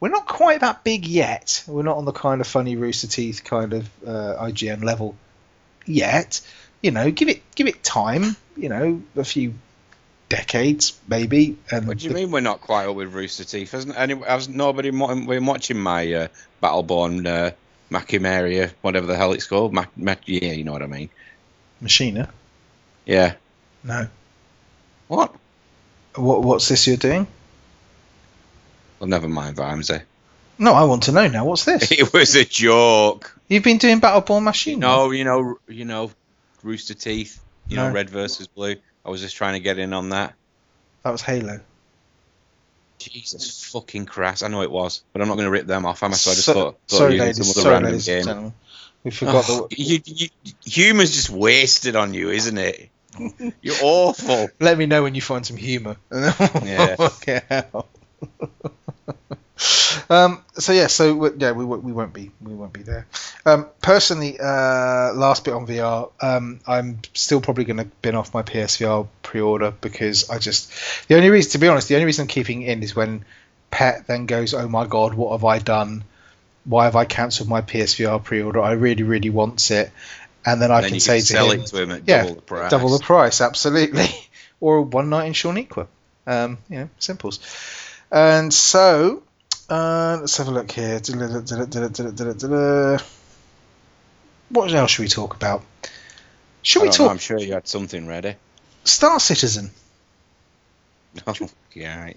we're 0.00 0.08
not 0.08 0.26
quite 0.26 0.60
that 0.60 0.84
big 0.84 1.06
yet. 1.06 1.62
We're 1.66 1.82
not 1.84 1.96
on 1.96 2.04
the 2.04 2.12
kind 2.12 2.40
of 2.40 2.46
funny 2.46 2.76
Rooster 2.76 3.06
Teeth 3.06 3.42
kind 3.44 3.72
of 3.72 3.88
uh, 4.06 4.36
IGN 4.44 4.82
level 4.82 5.14
yet. 5.86 6.40
You 6.82 6.90
know, 6.90 7.10
give 7.10 7.28
it 7.28 7.42
give 7.54 7.66
it 7.68 7.82
time. 7.82 8.36
You 8.56 8.68
know, 8.68 9.02
a 9.16 9.24
few 9.24 9.54
decades 10.28 10.98
maybe. 11.08 11.56
And 11.70 11.86
What 11.86 11.98
do 11.98 12.04
you 12.04 12.10
the- 12.10 12.16
mean 12.16 12.30
we're 12.30 12.40
not 12.40 12.60
quite 12.60 12.86
up 12.86 12.96
with 12.96 13.12
Rooster 13.14 13.44
Teeth? 13.44 13.72
Hasn't 13.72 13.96
any, 13.98 14.14
has 14.14 14.48
nobody 14.48 14.90
been 14.90 15.46
watching 15.46 15.78
my 15.78 16.12
uh, 16.12 16.28
Battleborn 16.62 17.26
uh, 17.26 17.50
Machimeria, 17.94 18.72
whatever 18.82 19.06
the 19.06 19.16
hell 19.16 19.32
it's 19.32 19.46
called? 19.46 19.72
Mac, 19.72 19.96
Mac, 19.96 20.22
yeah, 20.26 20.52
you 20.52 20.64
know 20.64 20.72
what 20.72 20.82
I 20.82 20.86
mean. 20.86 21.10
Machina? 21.80 22.28
Yeah. 23.06 23.34
No. 23.84 24.08
What? 25.06 25.34
What 26.16 26.42
what's 26.42 26.68
this 26.68 26.86
you're 26.86 26.96
doing? 26.96 27.26
Well, 28.98 29.08
never 29.08 29.28
mind, 29.28 29.56
Vimesy. 29.56 30.02
No, 30.58 30.72
I 30.72 30.84
want 30.84 31.04
to 31.04 31.12
know 31.12 31.28
now. 31.28 31.44
What's 31.44 31.64
this? 31.64 31.90
It 31.92 32.12
was 32.12 32.34
a 32.34 32.44
joke. 32.44 33.38
You've 33.48 33.64
been 33.64 33.78
doing 33.78 34.00
Battleborn 34.00 34.42
Machine? 34.42 34.80
No, 34.80 35.10
you 35.10 35.24
know, 35.24 35.58
you 35.68 35.84
know, 35.84 36.10
Rooster 36.62 36.94
Teeth. 36.94 37.40
You 37.68 37.76
know, 37.76 37.90
red 37.90 38.10
versus 38.10 38.46
blue. 38.46 38.76
I 39.06 39.10
was 39.10 39.20
just 39.20 39.36
trying 39.36 39.54
to 39.54 39.60
get 39.60 39.78
in 39.78 39.94
on 39.94 40.10
that. 40.10 40.34
That 41.02 41.10
was 41.10 41.22
Halo. 41.22 41.60
Jesus 42.98 43.64
fucking 43.64 44.06
Christ! 44.06 44.42
I 44.42 44.48
know 44.48 44.62
it 44.62 44.70
was, 44.70 45.02
but 45.12 45.20
I'm 45.22 45.28
not 45.28 45.34
going 45.34 45.46
to 45.46 45.50
rip 45.50 45.66
them 45.66 45.84
off, 45.86 46.02
am 46.02 46.12
I? 46.12 46.14
So 46.14 46.30
I 46.30 46.34
just 46.34 46.46
So- 46.46 46.52
thought, 46.54 46.78
thought 46.88 46.96
sorry, 46.98 47.18
ladies, 47.18 47.36
some 47.38 47.44
other 47.50 47.60
sorry, 47.60 47.72
random 47.74 47.90
ladies 47.92 48.06
game. 48.06 48.24
gentlemen. 48.24 48.54
We 49.02 49.10
forgot 49.10 49.44
Oh, 49.48 49.66
the. 49.68 49.76
you, 49.82 50.00
you, 50.04 50.28
humor's 50.64 51.10
just 51.10 51.28
wasted 51.28 51.94
on 51.96 52.14
you, 52.14 52.30
isn't 52.30 52.56
it? 52.56 52.88
You're 53.60 53.76
awful. 53.82 54.48
Let 54.60 54.78
me 54.78 54.86
know 54.86 55.02
when 55.02 55.14
you 55.14 55.20
find 55.20 55.44
some 55.46 55.56
humour. 55.56 55.96
Yeah. 56.10 56.96
um. 60.10 60.42
So 60.54 60.72
yeah. 60.72 60.88
So 60.88 61.14
we- 61.14 61.30
yeah, 61.38 61.52
we, 61.52 61.64
won't- 61.64 61.84
we 61.84 61.92
won't 61.92 62.12
be 62.12 62.30
we 62.40 62.54
won't 62.54 62.72
be 62.72 62.82
there. 62.82 63.06
Um. 63.46 63.66
Personally, 63.80 64.38
uh, 64.40 65.12
last 65.14 65.44
bit 65.44 65.54
on 65.54 65.66
VR. 65.66 66.10
Um. 66.20 66.60
I'm 66.66 67.00
still 67.14 67.40
probably 67.40 67.64
going 67.64 67.76
to 67.78 67.84
bin 68.02 68.14
off 68.14 68.34
my 68.34 68.42
PSVR 68.42 69.06
pre-order 69.22 69.70
because 69.70 70.30
I 70.30 70.38
just 70.38 70.72
the 71.08 71.16
only 71.16 71.30
reason, 71.30 71.52
to 71.52 71.58
be 71.58 71.68
honest, 71.68 71.88
the 71.88 71.94
only 71.94 72.06
reason 72.06 72.22
I'm 72.22 72.28
keeping 72.28 72.62
it 72.62 72.70
in 72.70 72.82
is 72.82 72.96
when 72.96 73.24
Pet 73.70 74.06
then 74.06 74.26
goes, 74.26 74.54
"Oh 74.54 74.68
my 74.68 74.86
God, 74.86 75.14
what 75.14 75.32
have 75.32 75.44
I 75.44 75.58
done? 75.58 76.04
Why 76.64 76.84
have 76.84 76.96
I 76.96 77.04
cancelled 77.04 77.48
my 77.48 77.60
PSVR 77.60 78.22
pre-order? 78.22 78.60
I 78.60 78.72
really, 78.72 79.02
really 79.02 79.30
want 79.30 79.70
it." 79.70 79.90
And 80.46 80.60
then 80.60 80.70
I 80.70 80.80
then 80.82 80.88
can 80.90 80.94
you 80.94 81.00
say 81.00 81.18
can 81.18 81.26
to 81.26 81.32
sell 81.32 81.50
him, 81.50 81.60
it 81.60 81.66
to 81.66 81.82
him 81.82 81.90
at 81.90 82.02
yeah, 82.06 82.22
double 82.22 82.34
the 82.36 82.42
price. 82.42 82.70
double 82.70 82.88
the 82.98 83.04
price, 83.04 83.40
absolutely. 83.40 84.08
or 84.60 84.82
one 84.82 85.08
night 85.10 85.26
in 85.26 85.32
Shawniqua. 85.32 85.86
Um, 86.26 86.58
you 86.68 86.78
know, 86.78 86.88
simples. 86.98 87.40
And 88.10 88.52
so, 88.54 89.23
uh, 89.68 90.18
let's 90.20 90.36
have 90.36 90.48
a 90.48 90.50
look 90.50 90.70
here. 90.70 91.00
What 94.50 94.72
else 94.72 94.90
should 94.90 95.02
we 95.02 95.08
talk 95.08 95.34
about? 95.34 95.62
Should 96.62 96.82
we 96.82 96.88
don't 96.88 96.98
know, 96.98 97.04
talk 97.04 97.10
I'm 97.12 97.18
sure 97.18 97.38
you 97.38 97.52
had 97.52 97.68
something 97.68 98.06
ready. 98.06 98.36
Star 98.84 99.20
Citizen? 99.20 99.70
Oh, 101.28 101.32
yeah. 101.72 102.12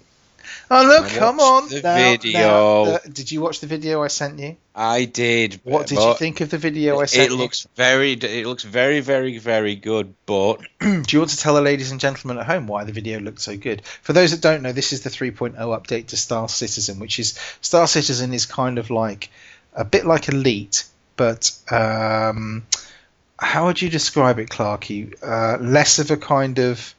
Oh 0.70 0.86
no, 0.86 1.04
I 1.04 1.08
come 1.08 1.40
on! 1.40 1.68
the 1.68 1.80
Now- 1.82 1.96
video. 1.96 2.84
now, 2.84 2.98
did 3.10 3.32
you 3.32 3.40
watch 3.40 3.60
the 3.60 3.66
video 3.66 4.02
I 4.02 4.08
sent 4.08 4.38
you? 4.38 4.56
I 4.74 5.06
did. 5.06 5.60
What 5.64 5.86
did 5.86 5.98
you 5.98 6.14
think 6.14 6.40
of 6.40 6.50
the 6.50 6.58
video 6.58 7.00
I 7.00 7.06
sent 7.06 7.30
you? 7.30 7.36
It 7.36 7.38
looks 7.38 7.66
very, 7.74 8.12
it 8.12 8.46
looks 8.46 8.64
very, 8.64 9.00
very, 9.00 9.38
very 9.38 9.74
good. 9.74 10.14
But? 10.26 10.60
Do 10.80 11.02
you 11.08 11.18
want 11.18 11.30
to 11.30 11.36
tell 11.36 11.54
the 11.54 11.62
ladies 11.62 11.90
and 11.90 11.98
gentlemen 11.98 12.38
at 12.38 12.46
home 12.46 12.66
why 12.66 12.84
the 12.84 12.92
video 12.92 13.18
looked 13.18 13.40
so 13.40 13.56
good? 13.56 13.82
For 14.02 14.12
those 14.12 14.30
that 14.30 14.40
don't 14.40 14.62
know, 14.62 14.72
this 14.72 14.92
is 14.92 15.02
the 15.02 15.10
3.0 15.10 15.56
update 15.56 16.08
to 16.08 16.16
Star 16.16 16.48
Citizen, 16.48 17.00
which 17.00 17.18
is 17.18 17.38
Star 17.60 17.86
Citizen 17.88 18.32
is 18.32 18.46
kind 18.46 18.78
of 18.78 18.90
like 18.90 19.30
a 19.74 19.84
bit 19.84 20.06
like 20.06 20.28
Elite, 20.28 20.84
but 21.16 21.50
um, 21.70 22.66
how 23.38 23.66
would 23.66 23.80
you 23.80 23.88
describe 23.88 24.38
it, 24.38 24.48
Clarky? 24.48 25.14
Uh, 25.22 25.58
less 25.60 25.98
of 25.98 26.10
a 26.10 26.16
kind 26.16 26.58
of 26.58 26.94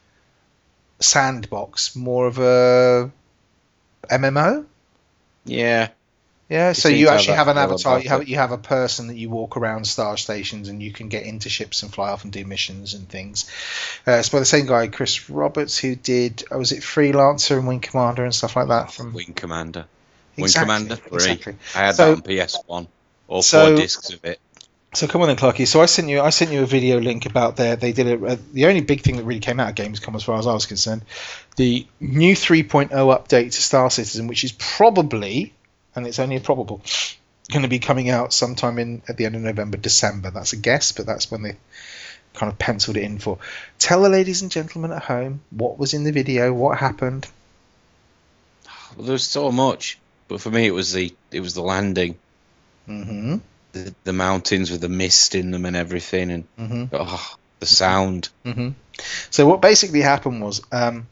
sandbox, 1.00 1.96
more 1.96 2.26
of 2.26 2.38
a 2.38 3.10
MMO. 4.08 4.64
yeah, 5.44 5.88
Yeah, 6.48 6.72
so 6.72 6.88
seems 6.88 7.00
you 7.00 7.06
to 7.06 7.10
have 7.12 7.20
actually 7.20 7.36
have 7.36 7.48
an 7.48 7.58
avatar. 7.58 8.00
You 8.00 8.08
have 8.08 8.28
you 8.28 8.36
have 8.36 8.52
a 8.52 8.58
person 8.58 9.06
that 9.08 9.16
you 9.16 9.30
walk 9.30 9.56
around 9.56 9.86
star 9.86 10.16
stations, 10.16 10.68
and 10.68 10.82
you 10.82 10.92
can 10.92 11.08
get 11.08 11.24
into 11.24 11.48
ships 11.48 11.82
and 11.82 11.92
fly 11.92 12.10
off 12.10 12.24
and 12.24 12.32
do 12.32 12.44
missions 12.44 12.94
and 12.94 13.08
things. 13.08 13.50
Uh, 14.06 14.12
it's 14.12 14.28
by 14.30 14.38
the 14.40 14.44
same 14.44 14.66
guy, 14.66 14.88
Chris 14.88 15.28
Roberts, 15.30 15.78
who 15.78 15.94
did 15.94 16.44
oh, 16.50 16.58
was 16.58 16.72
it 16.72 16.80
Freelancer 16.82 17.58
and 17.58 17.66
Wing 17.68 17.80
Commander 17.80 18.24
and 18.24 18.34
stuff 18.34 18.56
like 18.56 18.68
that 18.68 18.92
from 18.92 19.12
Wing 19.12 19.32
Commander. 19.34 19.86
Wing 20.36 20.50
Commander 20.52 20.96
Three. 20.96 21.14
exactly. 21.16 21.56
I 21.74 21.78
had 21.78 21.94
So- 21.96 22.14
that 22.16 22.40
on 22.40 22.46
PS 22.46 22.56
One. 22.66 22.88
All 23.28 23.42
so- 23.42 23.66
four 23.68 23.76
discs 23.76 24.10
of 24.12 24.24
it. 24.24 24.40
So 24.92 25.06
come 25.06 25.22
on 25.22 25.28
then, 25.28 25.36
Clarky. 25.36 25.68
So 25.68 25.80
I 25.80 25.86
sent 25.86 26.08
you 26.08 26.20
I 26.20 26.30
sent 26.30 26.50
you 26.50 26.62
a 26.62 26.66
video 26.66 26.98
link 26.98 27.26
about 27.26 27.56
their 27.56 27.76
they 27.76 27.92
did 27.92 28.08
a, 28.08 28.32
a 28.32 28.36
the 28.36 28.66
only 28.66 28.80
big 28.80 29.02
thing 29.02 29.16
that 29.16 29.24
really 29.24 29.40
came 29.40 29.60
out 29.60 29.68
of 29.70 29.74
Gamescom 29.76 30.16
as 30.16 30.24
far 30.24 30.38
as 30.38 30.46
I 30.46 30.52
was 30.52 30.66
concerned, 30.66 31.02
the 31.56 31.86
new 32.00 32.34
3.0 32.34 32.90
update 32.90 33.52
to 33.52 33.62
Star 33.62 33.88
Citizen, 33.90 34.26
which 34.26 34.42
is 34.42 34.52
probably 34.52 35.52
and 35.94 36.06
it's 36.06 36.18
only 36.18 36.36
a 36.36 36.40
probable 36.40 36.82
going 37.52 37.62
to 37.62 37.68
be 37.68 37.78
coming 37.78 38.10
out 38.10 38.32
sometime 38.32 38.78
in 38.78 39.02
at 39.08 39.16
the 39.16 39.26
end 39.26 39.34
of 39.36 39.42
November, 39.42 39.76
December. 39.76 40.30
That's 40.30 40.52
a 40.52 40.56
guess, 40.56 40.92
but 40.92 41.06
that's 41.06 41.30
when 41.30 41.42
they 41.42 41.56
kind 42.34 42.50
of 42.50 42.58
penciled 42.58 42.96
it 42.96 43.02
in 43.02 43.18
for. 43.18 43.38
Tell 43.78 44.02
the 44.02 44.08
ladies 44.08 44.42
and 44.42 44.50
gentlemen 44.50 44.92
at 44.92 45.02
home 45.02 45.40
what 45.50 45.78
was 45.78 45.94
in 45.94 46.04
the 46.04 46.12
video, 46.12 46.52
what 46.52 46.78
happened. 46.78 47.26
Well, 48.96 49.06
there 49.06 49.12
was 49.12 49.24
so 49.24 49.52
much, 49.52 49.98
but 50.26 50.40
for 50.40 50.50
me, 50.50 50.66
it 50.66 50.72
was 50.72 50.92
the 50.92 51.14
it 51.30 51.40
was 51.40 51.54
the 51.54 51.62
landing, 51.62 52.16
hmm 52.86 53.36
the, 53.72 53.94
the 54.04 54.12
mountains 54.12 54.70
with 54.70 54.80
the 54.80 54.88
mist 54.88 55.34
in 55.34 55.50
them 55.50 55.64
and 55.64 55.76
everything, 55.76 56.30
and 56.30 56.44
hmm 56.56 56.84
oh, 56.92 57.34
the 57.60 57.66
sound. 57.66 58.28
hmm 58.44 58.70
So 59.30 59.46
what 59.46 59.60
basically 59.60 60.00
happened 60.00 60.42
was, 60.42 60.62
um, 60.72 61.08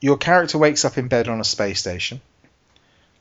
your 0.00 0.16
character 0.16 0.58
wakes 0.58 0.84
up 0.84 0.98
in 0.98 1.08
bed 1.08 1.28
on 1.28 1.40
a 1.40 1.44
space 1.44 1.80
station, 1.80 2.20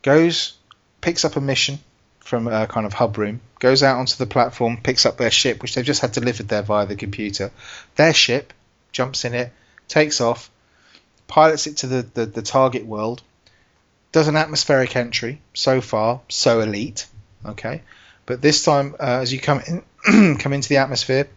goes, 0.01 0.57
picks 1.01 1.25
up 1.25 1.35
a 1.35 1.41
mission 1.41 1.79
from 2.19 2.47
a 2.47 2.67
kind 2.67 2.85
of 2.85 2.93
hub 2.93 3.17
room, 3.17 3.41
goes 3.59 3.83
out 3.83 3.97
onto 3.97 4.15
the 4.15 4.25
platform, 4.25 4.77
picks 4.81 5.05
up 5.05 5.17
their 5.17 5.31
ship, 5.31 5.61
which 5.61 5.75
they've 5.75 5.85
just 5.85 6.01
had 6.01 6.11
delivered 6.11 6.47
there 6.47 6.61
via 6.61 6.85
the 6.85 6.95
computer. 6.95 7.51
Their 7.95 8.13
ship 8.13 8.53
jumps 8.91 9.25
in 9.25 9.33
it, 9.33 9.51
takes 9.87 10.21
off, 10.21 10.49
pilots 11.27 11.67
it 11.67 11.77
to 11.77 11.87
the, 11.87 12.01
the, 12.13 12.25
the 12.25 12.41
target 12.41 12.85
world, 12.85 13.21
does 14.11 14.27
an 14.27 14.35
atmospheric 14.35 14.95
entry. 14.95 15.41
So 15.53 15.81
far, 15.81 16.21
so 16.29 16.61
elite. 16.61 17.07
Okay, 17.45 17.81
but 18.29 18.43
this 18.43 18.63
time, 18.63 18.93
uh, 18.99 19.21
as 19.23 19.33
you 19.33 19.39
come 19.39 19.59
in, 20.05 20.37
come 20.37 20.53
into 20.53 20.69
the 20.69 20.77
atmosphere, 20.77 21.27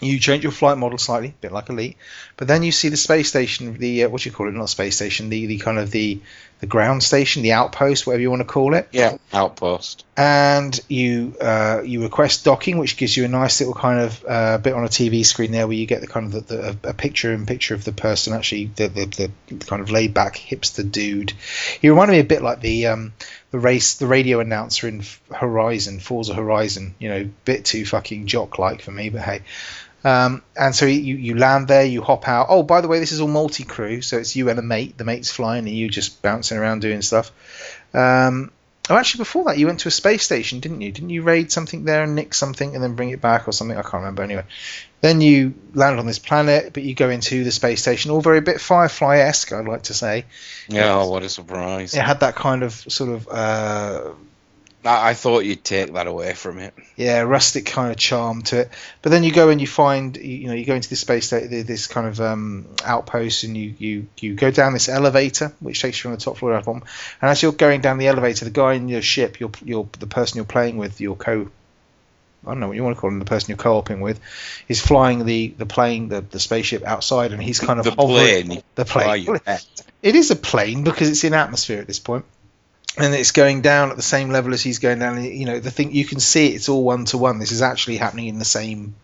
you 0.00 0.18
change 0.18 0.42
your 0.42 0.50
flight 0.50 0.76
model 0.76 0.98
slightly, 0.98 1.28
a 1.28 1.34
bit 1.40 1.52
like 1.52 1.68
Elite, 1.68 1.96
but 2.36 2.48
then 2.48 2.64
you 2.64 2.72
see 2.72 2.88
the 2.88 2.96
space 2.96 3.28
station, 3.28 3.78
the 3.78 4.02
uh, 4.02 4.08
what 4.08 4.26
you 4.26 4.32
call 4.32 4.48
it? 4.48 4.52
Not 4.52 4.68
space 4.68 4.96
station, 4.96 5.28
the 5.28 5.46
the 5.46 5.58
kind 5.58 5.78
of 5.78 5.92
the 5.92 6.20
the 6.60 6.66
ground 6.66 7.02
station, 7.02 7.42
the 7.42 7.52
outpost, 7.52 8.06
whatever 8.06 8.22
you 8.22 8.30
want 8.30 8.40
to 8.40 8.46
call 8.46 8.74
it. 8.74 8.88
Yeah, 8.92 9.18
outpost. 9.32 10.04
And 10.16 10.78
you 10.88 11.36
uh, 11.40 11.82
you 11.84 12.02
request 12.02 12.44
docking, 12.44 12.78
which 12.78 12.96
gives 12.96 13.16
you 13.16 13.24
a 13.24 13.28
nice 13.28 13.60
little 13.60 13.74
kind 13.74 14.00
of 14.00 14.24
uh, 14.26 14.58
bit 14.58 14.72
on 14.72 14.84
a 14.84 14.88
TV 14.88 15.26
screen 15.26 15.52
there, 15.52 15.66
where 15.66 15.76
you 15.76 15.86
get 15.86 16.00
the 16.00 16.06
kind 16.06 16.32
of 16.32 16.46
the, 16.46 16.54
the, 16.54 16.90
a 16.90 16.94
picture 16.94 17.32
in 17.32 17.46
picture 17.46 17.74
of 17.74 17.84
the 17.84 17.92
person, 17.92 18.32
actually 18.32 18.66
the 18.76 18.88
the, 18.88 19.30
the 19.48 19.64
kind 19.66 19.82
of 19.82 19.90
laid 19.90 20.14
back 20.14 20.36
hipster 20.36 20.90
dude. 20.90 21.32
He 21.80 21.88
reminded 21.88 22.12
me 22.12 22.20
a 22.20 22.24
bit 22.24 22.42
like 22.42 22.60
the 22.60 22.86
um, 22.86 23.12
the 23.50 23.58
race 23.58 23.96
the 23.96 24.06
radio 24.06 24.40
announcer 24.40 24.88
in 24.88 25.02
Horizon, 25.32 26.00
Forza 26.00 26.34
Horizon. 26.34 26.94
You 26.98 27.08
know, 27.08 27.30
bit 27.44 27.64
too 27.64 27.84
fucking 27.84 28.26
jock 28.26 28.58
like 28.58 28.82
for 28.82 28.90
me, 28.90 29.10
but 29.10 29.22
hey. 29.22 29.42
Um, 30.04 30.42
and 30.54 30.74
so 30.74 30.84
you, 30.84 31.16
you 31.16 31.34
land 31.34 31.66
there, 31.66 31.84
you 31.84 32.02
hop 32.02 32.28
out. 32.28 32.46
Oh, 32.50 32.62
by 32.62 32.82
the 32.82 32.88
way, 32.88 32.98
this 32.98 33.12
is 33.12 33.22
all 33.22 33.28
multi 33.28 33.64
crew, 33.64 34.02
so 34.02 34.18
it's 34.18 34.36
you 34.36 34.50
and 34.50 34.58
a 34.58 34.62
mate. 34.62 34.98
The 34.98 35.04
mate's 35.04 35.30
flying, 35.30 35.66
and 35.66 35.74
you 35.74 35.88
just 35.88 36.20
bouncing 36.20 36.58
around 36.58 36.82
doing 36.82 37.00
stuff. 37.00 37.32
Um, 37.94 38.50
oh, 38.90 38.96
actually, 38.96 39.20
before 39.20 39.44
that, 39.44 39.56
you 39.56 39.66
went 39.66 39.80
to 39.80 39.88
a 39.88 39.90
space 39.90 40.22
station, 40.22 40.60
didn't 40.60 40.82
you? 40.82 40.92
Didn't 40.92 41.08
you 41.08 41.22
raid 41.22 41.50
something 41.50 41.84
there 41.84 42.02
and 42.02 42.14
nick 42.14 42.34
something 42.34 42.74
and 42.74 42.84
then 42.84 42.96
bring 42.96 43.10
it 43.10 43.22
back 43.22 43.48
or 43.48 43.52
something? 43.52 43.76
I 43.76 43.82
can't 43.82 43.94
remember. 43.94 44.22
Anyway, 44.22 44.44
then 45.00 45.22
you 45.22 45.54
land 45.72 45.98
on 45.98 46.06
this 46.06 46.18
planet, 46.18 46.74
but 46.74 46.82
you 46.82 46.94
go 46.94 47.08
into 47.08 47.42
the 47.42 47.50
space 47.50 47.80
station, 47.80 48.10
all 48.10 48.20
very 48.20 48.38
a 48.38 48.42
bit 48.42 48.60
Firefly 48.60 49.18
esque, 49.18 49.52
I'd 49.52 49.66
like 49.66 49.84
to 49.84 49.94
say. 49.94 50.26
Yeah, 50.68 50.96
oh, 50.96 51.08
what 51.08 51.22
a 51.22 51.30
surprise! 51.30 51.94
It 51.94 52.02
had 52.02 52.20
that 52.20 52.34
kind 52.34 52.62
of 52.62 52.72
sort 52.74 53.08
of 53.10 53.28
uh, 53.28 54.10
I, 54.86 55.14
thought 55.14 55.44
you'd 55.44 55.64
take 55.64 55.92
that 55.94 56.06
away 56.06 56.34
from 56.34 56.58
it. 56.58 56.74
yeah, 56.96 57.20
rustic 57.20 57.66
kind 57.66 57.90
of 57.90 57.96
charm 57.96 58.42
to 58.42 58.60
it. 58.60 58.70
But 59.02 59.10
then 59.10 59.24
you 59.24 59.32
go 59.32 59.48
and 59.48 59.60
you 59.60 59.66
find, 59.66 60.16
you 60.16 60.48
know, 60.48 60.54
you 60.54 60.64
go 60.64 60.74
into 60.74 60.90
this 60.90 61.00
space 61.00 61.30
this 61.30 61.86
kind 61.86 62.06
of 62.06 62.20
um, 62.20 62.66
outpost, 62.84 63.44
and 63.44 63.56
you, 63.56 63.74
you 63.78 64.06
you 64.18 64.34
go 64.34 64.50
down 64.50 64.72
this 64.72 64.88
elevator, 64.88 65.52
which 65.60 65.80
takes 65.80 65.98
you 65.98 66.02
from 66.02 66.12
the 66.12 66.18
top 66.18 66.36
floor 66.36 66.52
to 66.52 66.58
the 66.58 66.64
bottom. 66.64 66.82
And 67.22 67.30
as 67.30 67.42
you're 67.42 67.52
going 67.52 67.80
down 67.80 67.98
the 67.98 68.08
elevator, 68.08 68.44
the 68.44 68.50
guy 68.50 68.74
in 68.74 68.88
your 68.88 69.02
ship, 69.02 69.40
your 69.40 69.50
your 69.64 69.88
the 69.98 70.06
person 70.06 70.36
you're 70.36 70.44
playing 70.44 70.76
with, 70.76 71.00
your 71.00 71.16
co, 71.16 71.48
I 72.46 72.50
don't 72.50 72.60
know 72.60 72.68
what 72.68 72.76
you 72.76 72.84
want 72.84 72.96
to 72.96 73.00
call 73.00 73.10
him, 73.10 73.18
the 73.18 73.24
person 73.24 73.48
you're 73.50 73.56
co-oping 73.56 74.00
with, 74.00 74.20
is 74.68 74.80
flying 74.80 75.24
the 75.24 75.48
the 75.56 75.66
plane, 75.66 76.08
the, 76.08 76.20
the 76.20 76.38
spaceship 76.40 76.84
outside, 76.84 77.32
and 77.32 77.42
he's 77.42 77.58
kind 77.60 77.78
of 77.78 77.86
the 77.86 77.92
hovering- 77.92 78.46
plane. 78.48 78.62
the 78.74 78.84
plane. 78.84 79.40
It 80.02 80.16
is 80.16 80.30
a 80.30 80.36
plane 80.36 80.84
because 80.84 81.08
it's 81.08 81.24
in 81.24 81.32
atmosphere 81.32 81.80
at 81.80 81.86
this 81.86 81.98
point, 81.98 82.26
and 82.96 83.14
it's 83.14 83.32
going 83.32 83.62
down 83.62 83.90
at 83.90 83.96
the 83.96 84.02
same 84.02 84.30
level 84.30 84.54
as 84.54 84.62
he's 84.62 84.78
going 84.78 84.98
down. 84.98 85.22
You 85.22 85.46
know, 85.46 85.60
the 85.60 85.70
thing 85.70 85.92
you 85.92 86.04
can 86.04 86.20
see 86.20 86.48
it's 86.48 86.68
all 86.68 86.84
one 86.84 87.04
to 87.06 87.18
one. 87.18 87.38
This 87.38 87.52
is 87.52 87.62
actually 87.62 87.96
happening 87.96 88.28
in 88.28 88.38
the 88.38 88.44
same 88.44 88.94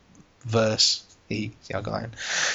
verse. 0.43 1.05
He, 1.29 1.53
that 1.69 1.87
in. 1.87 2.11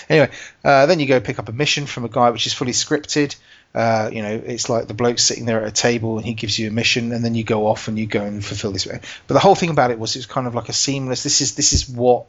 Anyway, 0.10 0.32
uh, 0.64 0.86
then 0.86 1.00
you 1.00 1.06
go 1.06 1.22
pick 1.22 1.40
up 1.40 1.48
a 1.48 1.54
mission 1.54 1.86
from 1.86 2.04
a 2.04 2.10
guy 2.10 2.30
which 2.32 2.46
is 2.46 2.52
fully 2.52 2.74
scripted. 2.74 3.36
Uh, 3.74 4.10
you 4.12 4.22
know, 4.22 4.42
it's 4.46 4.70
like 4.70 4.88
the 4.88 4.94
bloke 4.94 5.18
sitting 5.18 5.46
there 5.46 5.62
at 5.62 5.68
a 5.68 5.72
table 5.72 6.18
and 6.18 6.26
he 6.26 6.34
gives 6.34 6.60
you 6.60 6.68
a 6.68 6.72
mission, 6.72 7.14
and 7.14 7.24
then 7.24 7.36
you 7.36 7.44
go 7.46 7.68
off 7.68 7.88
and 7.88 7.98
you 7.98 8.06
go 8.06 8.22
and 8.22 8.44
fulfill 8.44 8.72
this. 8.72 8.86
But 8.86 9.02
the 9.34 9.40
whole 9.40 9.56
thing 9.56 9.70
about 9.70 9.92
it 9.92 10.00
was 10.00 10.18
it's 10.18 10.26
kind 10.26 10.46
of 10.46 10.56
like 10.56 10.68
a 10.68 10.74
seamless. 10.74 11.24
This 11.24 11.40
is 11.40 11.56
this 11.56 11.72
is 11.72 11.88
what 11.88 12.26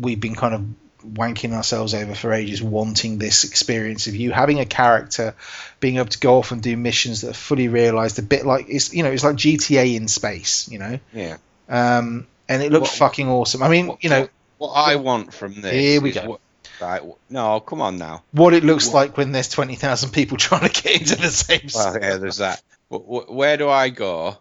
we've 0.00 0.20
been 0.20 0.34
kind 0.34 0.54
of 0.54 0.66
wanking 1.06 1.52
ourselves 1.52 1.94
over 1.94 2.14
for 2.14 2.32
ages, 2.32 2.62
wanting 2.62 3.18
this 3.18 3.44
experience 3.44 4.06
of 4.06 4.16
you 4.16 4.32
having 4.32 4.60
a 4.60 4.64
character, 4.66 5.34
being 5.80 5.96
able 5.96 6.08
to 6.08 6.18
go 6.18 6.38
off 6.38 6.50
and 6.52 6.62
do 6.62 6.76
missions 6.76 7.20
that 7.22 7.30
are 7.30 7.34
fully 7.34 7.68
realized, 7.68 8.18
a 8.18 8.22
bit 8.22 8.44
like 8.46 8.66
it's 8.68 8.92
you 8.92 9.02
know 9.02 9.10
it's 9.10 9.24
like 9.24 9.36
GTA 9.36 9.94
in 9.96 10.08
space, 10.08 10.68
you 10.70 10.78
know, 10.78 10.98
Yeah. 11.12 11.36
um, 11.68 12.26
and 12.48 12.62
it 12.62 12.72
looked 12.72 12.82
What- 12.88 12.90
fucking 12.96 13.28
awesome. 13.28 13.62
I 13.62 13.68
mean, 13.68 13.86
What- 13.88 14.02
you 14.04 14.10
know 14.10 14.28
What 14.58 14.72
I 14.72 14.96
want 14.96 15.32
from 15.34 15.60
this. 15.60 15.72
Here 15.72 16.00
we 16.00 16.10
go. 16.12 16.40
Right. 16.80 17.02
No, 17.28 17.58
come 17.60 17.80
on 17.80 17.96
now. 17.98 18.22
what 18.32 18.54
it 18.54 18.62
looks 18.64 18.92
like 18.92 19.16
when 19.16 19.32
there's 19.32 19.48
twenty 19.48 19.74
thousand 19.76 20.10
people 20.10 20.36
trying 20.48 20.68
to 20.68 20.82
get 20.82 21.00
into 21.00 21.16
the 21.16 21.28
same. 21.30 21.68
Well, 21.74 21.98
yeah, 22.00 22.16
there's 22.16 22.36
that. 22.38 22.62
Wh- 22.90 22.96
wh- 23.06 23.30
Where 23.30 23.56
do 23.56 23.68
I 23.68 23.88
go? 23.88 24.36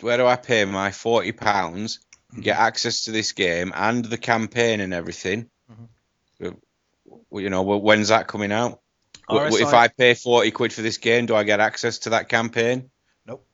Where 0.00 0.16
do 0.16 0.26
I 0.26 0.36
pay 0.36 0.64
my 0.64 0.92
forty 0.92 1.32
pounds 1.32 1.98
get 2.38 2.58
access 2.58 3.04
to 3.04 3.10
this 3.12 3.32
game 3.32 3.72
and 3.74 4.04
the 4.04 4.18
campaign 4.18 4.80
and 4.80 4.92
everything. 4.94 5.48
Uh, 6.42 6.50
You 7.32 7.50
know, 7.50 7.62
when's 7.62 8.08
that 8.08 8.26
coming 8.26 8.52
out? 8.52 8.80
W- 9.28 9.56
If 9.62 9.72
I 9.74 9.88
pay 9.88 10.14
forty 10.14 10.50
quid 10.50 10.72
for 10.72 10.82
this 10.82 10.98
game, 10.98 11.26
do 11.26 11.34
I 11.36 11.44
get 11.44 11.60
access 11.60 11.98
to 12.00 12.10
that 12.10 12.28
campaign? 12.28 12.90
Nope. 13.26 13.44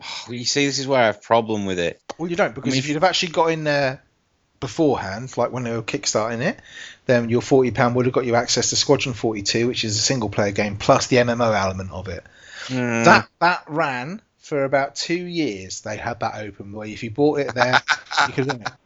Oh, 0.00 0.32
you 0.32 0.44
see, 0.44 0.66
this 0.66 0.78
is 0.78 0.86
where 0.86 1.00
I 1.02 1.06
have 1.06 1.16
a 1.16 1.20
problem 1.20 1.66
with 1.66 1.78
it. 1.78 2.00
Well, 2.18 2.30
you 2.30 2.36
don't 2.36 2.54
because 2.54 2.72
mean, 2.72 2.78
if 2.78 2.86
you'd 2.88 2.94
have 2.94 3.04
actually 3.04 3.32
got 3.32 3.46
in 3.46 3.64
there 3.64 4.02
beforehand, 4.60 5.36
like 5.36 5.50
when 5.52 5.64
they 5.64 5.72
were 5.72 5.82
kickstarting 5.82 6.40
it, 6.40 6.58
then 7.06 7.28
your 7.28 7.42
forty 7.42 7.70
pound 7.70 7.94
would 7.96 8.06
have 8.06 8.14
got 8.14 8.24
you 8.24 8.34
access 8.36 8.70
to 8.70 8.76
Squadron 8.76 9.14
Forty 9.14 9.42
Two, 9.42 9.66
which 9.66 9.84
is 9.84 9.96
a 9.98 10.02
single 10.02 10.28
player 10.30 10.52
game 10.52 10.76
plus 10.76 11.08
the 11.08 11.16
MMO 11.16 11.52
element 11.54 11.90
of 11.92 12.08
it. 12.08 12.24
Mm. 12.68 13.04
That 13.04 13.28
that 13.40 13.64
ran 13.66 14.22
for 14.44 14.64
about 14.64 14.94
two 14.94 15.14
years. 15.14 15.80
They 15.80 15.96
had 15.96 16.20
that 16.20 16.36
open 16.36 16.72
where 16.72 16.86
if 16.86 17.02
you 17.02 17.10
bought 17.10 17.40
it 17.40 17.54
there, 17.54 17.80
you 18.28 18.32
could 18.34 18.46
win 18.46 18.60
it. 18.62 18.68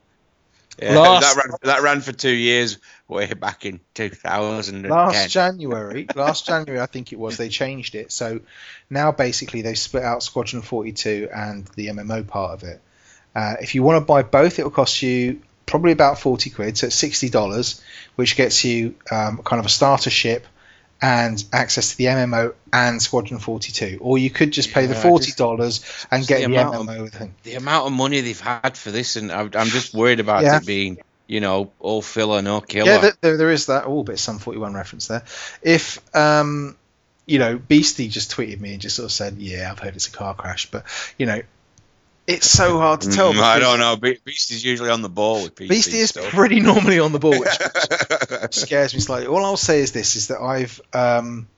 Yeah, 0.81 0.97
last- 0.97 1.35
that 1.35 1.45
ran 1.45 1.57
that 1.65 1.83
ran 1.83 2.01
for 2.01 2.13
two 2.13 2.31
years, 2.31 2.79
way 3.09 3.27
back 3.35 3.67
in 3.67 3.81
two 3.95 4.11
thousand 4.11 4.89
Last. 4.89 5.29
January, 5.29 6.07
last 6.15 6.47
January, 6.47 6.81
I 6.81 6.87
think 6.87 7.13
it 7.13 7.19
was, 7.19 7.37
they 7.37 7.49
changed 7.49 7.97
it. 7.97 8.13
So 8.13 8.43
now 8.89 9.11
basically 9.11 9.63
they 9.63 9.75
split 9.75 10.05
out 10.05 10.23
Squadron 10.23 10.63
42 10.63 11.31
and 11.35 11.67
the 11.75 11.89
MMO 11.89 12.25
part 12.25 12.53
of 12.53 12.63
it. 12.63 12.81
Uh, 13.35 13.55
if 13.61 13.75
you 13.75 13.83
want 13.83 14.01
to 14.01 14.07
buy 14.07 14.23
both, 14.23 14.61
it 14.61 14.63
will 14.63 14.71
cost 14.71 15.03
you 15.03 15.43
probably 15.67 15.91
about 15.91 16.21
40 16.21 16.51
quid, 16.51 16.79
so 16.79 16.87
it's 16.87 17.03
$60, 17.03 17.83
which 18.15 18.37
gets 18.37 18.65
you 18.65 18.95
um, 19.11 19.39
kind 19.39 19.59
of 19.59 19.67
a 19.67 19.71
starter 19.71 20.11
ship 20.11 20.47
and 21.01 21.43
access 21.53 21.91
to 21.93 21.97
the 21.97 22.05
MMO 22.07 22.55
and 22.73 23.01
Squadron 23.01 23.39
42. 23.39 23.99
Or 24.01 24.19
you 24.19 24.31
could 24.31 24.51
just 24.51 24.73
pay 24.73 24.87
the 24.87 24.95
$40 24.95 26.07
and 26.11 26.21
just 26.21 26.29
get 26.29 26.41
the 26.41 26.49
the, 26.49 26.55
amount 26.61 26.75
of- 26.75 26.87
MMO 26.87 27.11
thing. 27.11 27.35
the 27.45 27.55
amount 27.55 27.87
of 27.87 27.93
money 27.93 28.21
they've 28.21 28.41
had 28.41 28.77
for 28.77 28.91
this, 28.91 29.17
and 29.17 29.31
I'm, 29.31 29.51
I'm 29.55 29.69
just 29.69 29.95
worried 29.95 30.21
about 30.21 30.43
Yeah. 30.43 30.57
it 30.57 30.67
being, 30.67 30.99
you 31.27 31.41
know, 31.41 31.71
all 31.79 32.03
filler, 32.03 32.43
no 32.43 32.61
killer. 32.61 32.91
Yeah, 32.91 33.11
there, 33.21 33.37
there, 33.37 33.51
is 33.51 33.67
that. 33.67 33.85
Oh, 33.87 34.03
bit 34.03 34.15
of 34.15 34.21
Sum 34.21 34.39
41 34.39 34.75
reference 34.75 35.07
there. 35.07 35.23
If, 35.63 36.01
um, 36.17 36.77
you 37.27 37.39
know, 37.39 37.59
Beastie 37.59 38.09
just 38.09 38.33
tweeted 38.33 38.59
me 38.59 38.73
and 38.73 38.81
just 38.81 38.97
sort 38.97 39.05
of 39.05 39.13
said, 39.13 39.37
yeah, 39.39 39.71
I've 39.71 39.79
heard 39.79 39.95
it's 39.95 40.09
a 40.09 40.13
car 40.13 40.35
crash. 40.35 40.71
But, 40.71 40.85
you 41.19 41.27
know, 41.27 41.43
it's 42.29 42.49
so 42.49 42.79
hard 42.79 43.01
to 43.01 43.11
tell. 43.11 43.33
Mm, 43.33 43.41
I 43.41 43.59
don't 43.59 43.79
know. 43.81 43.97
Be- 43.97 44.19
Beast 44.25 44.53
is 44.53 44.63
usually 44.65 44.91
on 44.91 45.03
the 45.03 45.09
ball 45.09 45.43
with 45.43 45.55
PC 45.57 45.69
Beastie 45.69 45.99
is 45.99 46.11
stuff. 46.11 46.29
pretty 46.29 46.61
normally 46.61 46.99
on 47.01 47.11
the 47.13 47.19
ball, 47.19 47.39
which 47.41 47.49
scares 48.55 48.95
me 48.95 49.01
slightly. 49.01 49.27
All 49.27 49.45
I'll 49.45 49.57
say 49.57 49.81
is 49.81 49.93
this: 49.93 50.15
is 50.15 50.29
that 50.29 50.41
I've 50.41 50.81
um, 50.93 51.49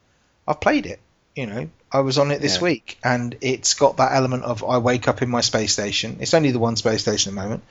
I've 0.47 0.61
played 0.61 0.87
it. 0.87 1.01
You 1.37 1.47
know, 1.47 1.69
I 1.93 2.01
was 2.01 2.19
on 2.19 2.31
it 2.31 2.41
this 2.41 2.57
Yeah. 2.57 2.63
week, 2.63 2.99
and 3.05 3.37
it's 3.41 3.75
got 3.75 3.97
that 3.99 4.13
element 4.15 4.45
of 4.45 4.65
I 4.65 4.79
wake 4.79 5.09
up 5.09 5.23
in 5.23 5.29
my 5.29 5.41
space 5.41 5.73
station. 5.73 6.19
It's 6.21 6.35
only 6.35 6.51
the 6.53 6.59
one 6.59 6.77
space 6.77 7.03
station 7.03 7.31
at 7.31 7.35
the 7.35 7.43
moment. 7.43 7.65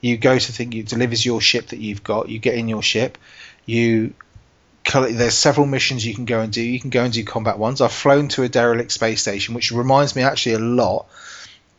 You 0.00 0.16
go 0.16 0.38
to 0.38 0.52
think 0.52 0.74
it 0.74 0.86
delivers 0.86 1.24
your 1.26 1.40
ship 1.40 1.68
that 1.68 1.78
you've 1.80 2.02
got. 2.04 2.28
You 2.28 2.38
get 2.38 2.54
in 2.54 2.68
your 2.68 2.82
ship. 2.82 3.18
You 3.66 4.14
collect- 4.84 5.16
there's 5.16 5.34
several 5.34 5.66
missions 5.66 6.04
you 6.06 6.14
can 6.14 6.24
go 6.24 6.40
and 6.40 6.52
do. 6.52 6.62
You 6.62 6.78
can 6.78 6.90
go 6.90 7.02
and 7.04 7.12
do 7.12 7.24
combat 7.24 7.58
ones. 7.58 7.80
I've 7.80 7.92
flown 7.92 8.28
to 8.28 8.42
a 8.42 8.48
derelict 8.48 8.92
space 8.92 9.22
station, 9.22 9.54
which 9.54 9.72
reminds 9.72 10.14
me 10.14 10.22
actually 10.22 10.54
a 10.54 10.58
lot 10.60 11.06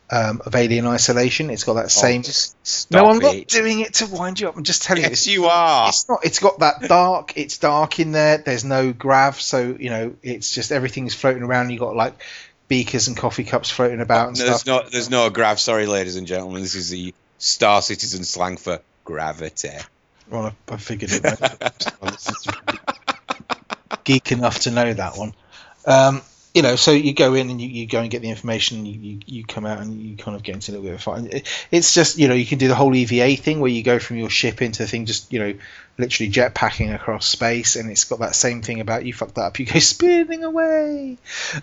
um, 0.10 0.42
of 0.46 0.56
Alien 0.56 0.86
Isolation. 0.88 1.50
It's 1.50 1.64
got 1.64 1.76
that 1.76 1.92
same. 1.92 2.22
Oh, 2.22 2.24
just 2.24 2.56
stop 2.66 3.04
no, 3.04 3.10
I'm 3.10 3.20
not 3.20 3.48
doing 3.48 3.80
it 3.80 3.96
to 3.96 4.08
wind 4.08 4.40
you 4.40 4.50
up. 4.50 4.58
I'm 4.58 4.64
just 4.64 4.84
telling 4.84 5.04
you. 5.04 5.10
Yes, 5.10 5.28
you 5.28 5.46
are. 5.46 5.90
It's 5.90 6.08
not. 6.08 6.20
It's 6.24 6.40
got 6.40 6.60
that 6.60 6.82
dark. 6.82 7.38
It's 7.38 7.58
dark 7.58 8.00
in 8.00 8.12
there. 8.12 8.38
There's 8.38 8.66
no 8.66 8.94
grav, 8.94 9.42
so 9.42 9.76
you 9.80 9.90
know 9.90 10.16
it's 10.22 10.52
just 10.52 10.72
everything's 10.72 11.16
floating 11.16 11.44
around. 11.44 11.72
You 11.72 11.80
got 11.80 11.96
like 11.96 12.22
beakers 12.68 13.08
and 13.08 13.18
coffee 13.18 13.44
cups 13.44 13.70
floating 13.70 14.02
about 14.02 14.30
and 14.30 14.40
No, 14.40 14.46
stuff. 14.46 14.64
there's 14.64 14.84
not. 14.84 14.92
there's 14.92 15.10
no 15.10 15.30
grav. 15.30 15.60
Sorry, 15.60 15.86
ladies 15.88 16.16
and 16.16 16.28
gentlemen. 16.28 16.62
This 16.62 16.76
is 16.76 16.90
the 16.90 17.14
Star 17.38 17.82
Citizen 17.82 18.24
slang 18.24 18.58
for 18.58 18.80
gravity. 19.04 19.70
Well, 20.30 20.56
I, 20.70 20.74
I 20.74 20.78
figured 20.78 21.12
it. 21.14 21.26
Geek 24.04 24.32
enough 24.32 24.60
to 24.62 24.72
know 24.72 24.94
that 24.94 25.18
one. 25.18 25.34
Um, 25.86 26.22
you 26.56 26.62
know, 26.62 26.78
so 26.78 26.92
you 26.92 27.14
go 27.14 27.34
in 27.34 27.50
and 27.50 27.62
you, 27.62 27.68
you 27.68 27.86
go 27.86 28.00
and 28.00 28.10
get 28.10 28.22
the 28.22 28.30
information. 28.30 28.86
You, 28.86 28.94
you, 29.00 29.20
you 29.26 29.46
come 29.46 29.66
out 29.66 29.80
and 29.82 30.02
you 30.02 30.16
kind 30.16 30.38
of 30.38 30.42
get 30.42 30.56
into 30.56 30.72
a 30.72 30.74
little 30.74 30.86
bit 30.86 30.94
of 30.94 31.00
a 31.00 31.04
fight. 31.04 31.26
It- 31.34 31.48
It's 31.70 31.94
just 31.94 32.18
you 32.18 32.30
know 32.30 32.34
you 32.34 32.46
can 32.46 32.58
do 32.60 32.70
the 32.70 32.76
whole 32.76 32.96
EVA 32.96 33.36
thing 33.36 33.60
where 33.60 33.70
you 33.70 33.84
go 33.84 34.00
from 34.00 34.16
your 34.18 34.30
ship 34.30 34.62
into 34.62 34.84
the 34.84 34.88
thing, 34.88 35.06
just 35.06 35.34
you 35.34 35.40
know, 35.40 35.54
literally 35.98 36.32
jetpacking 36.32 36.96
across 36.96 37.28
space, 37.28 37.76
and 37.76 37.92
it's 37.92 38.06
got 38.06 38.20
that 38.20 38.36
same 38.36 38.62
thing 38.62 38.80
about 38.80 39.06
you 39.06 39.12
fuck 39.14 39.34
that 39.34 39.42
up, 39.42 39.60
you 39.60 39.66
go 39.66 39.80
spinning 39.80 40.46
away. 40.46 41.18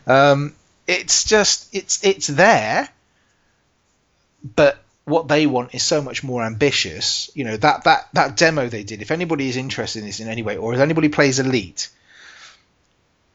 Um, 0.06 0.54
it's 0.86 1.24
just 1.24 1.74
it's 1.74 2.04
it's 2.04 2.26
there, 2.26 2.86
but 4.54 4.78
what 5.06 5.26
they 5.26 5.46
want 5.46 5.74
is 5.74 5.82
so 5.82 6.02
much 6.02 6.22
more 6.22 6.44
ambitious. 6.44 7.30
You 7.34 7.44
know 7.44 7.56
that 7.56 7.84
that 7.84 8.08
that 8.12 8.36
demo 8.36 8.68
they 8.68 8.84
did. 8.84 9.00
If 9.00 9.10
anybody 9.10 9.48
is 9.48 9.56
interested 9.56 10.00
in 10.00 10.04
this 10.04 10.20
in 10.20 10.28
any 10.28 10.42
way, 10.42 10.58
or 10.58 10.74
if 10.74 10.80
anybody 10.80 11.08
plays 11.08 11.38
Elite, 11.38 11.88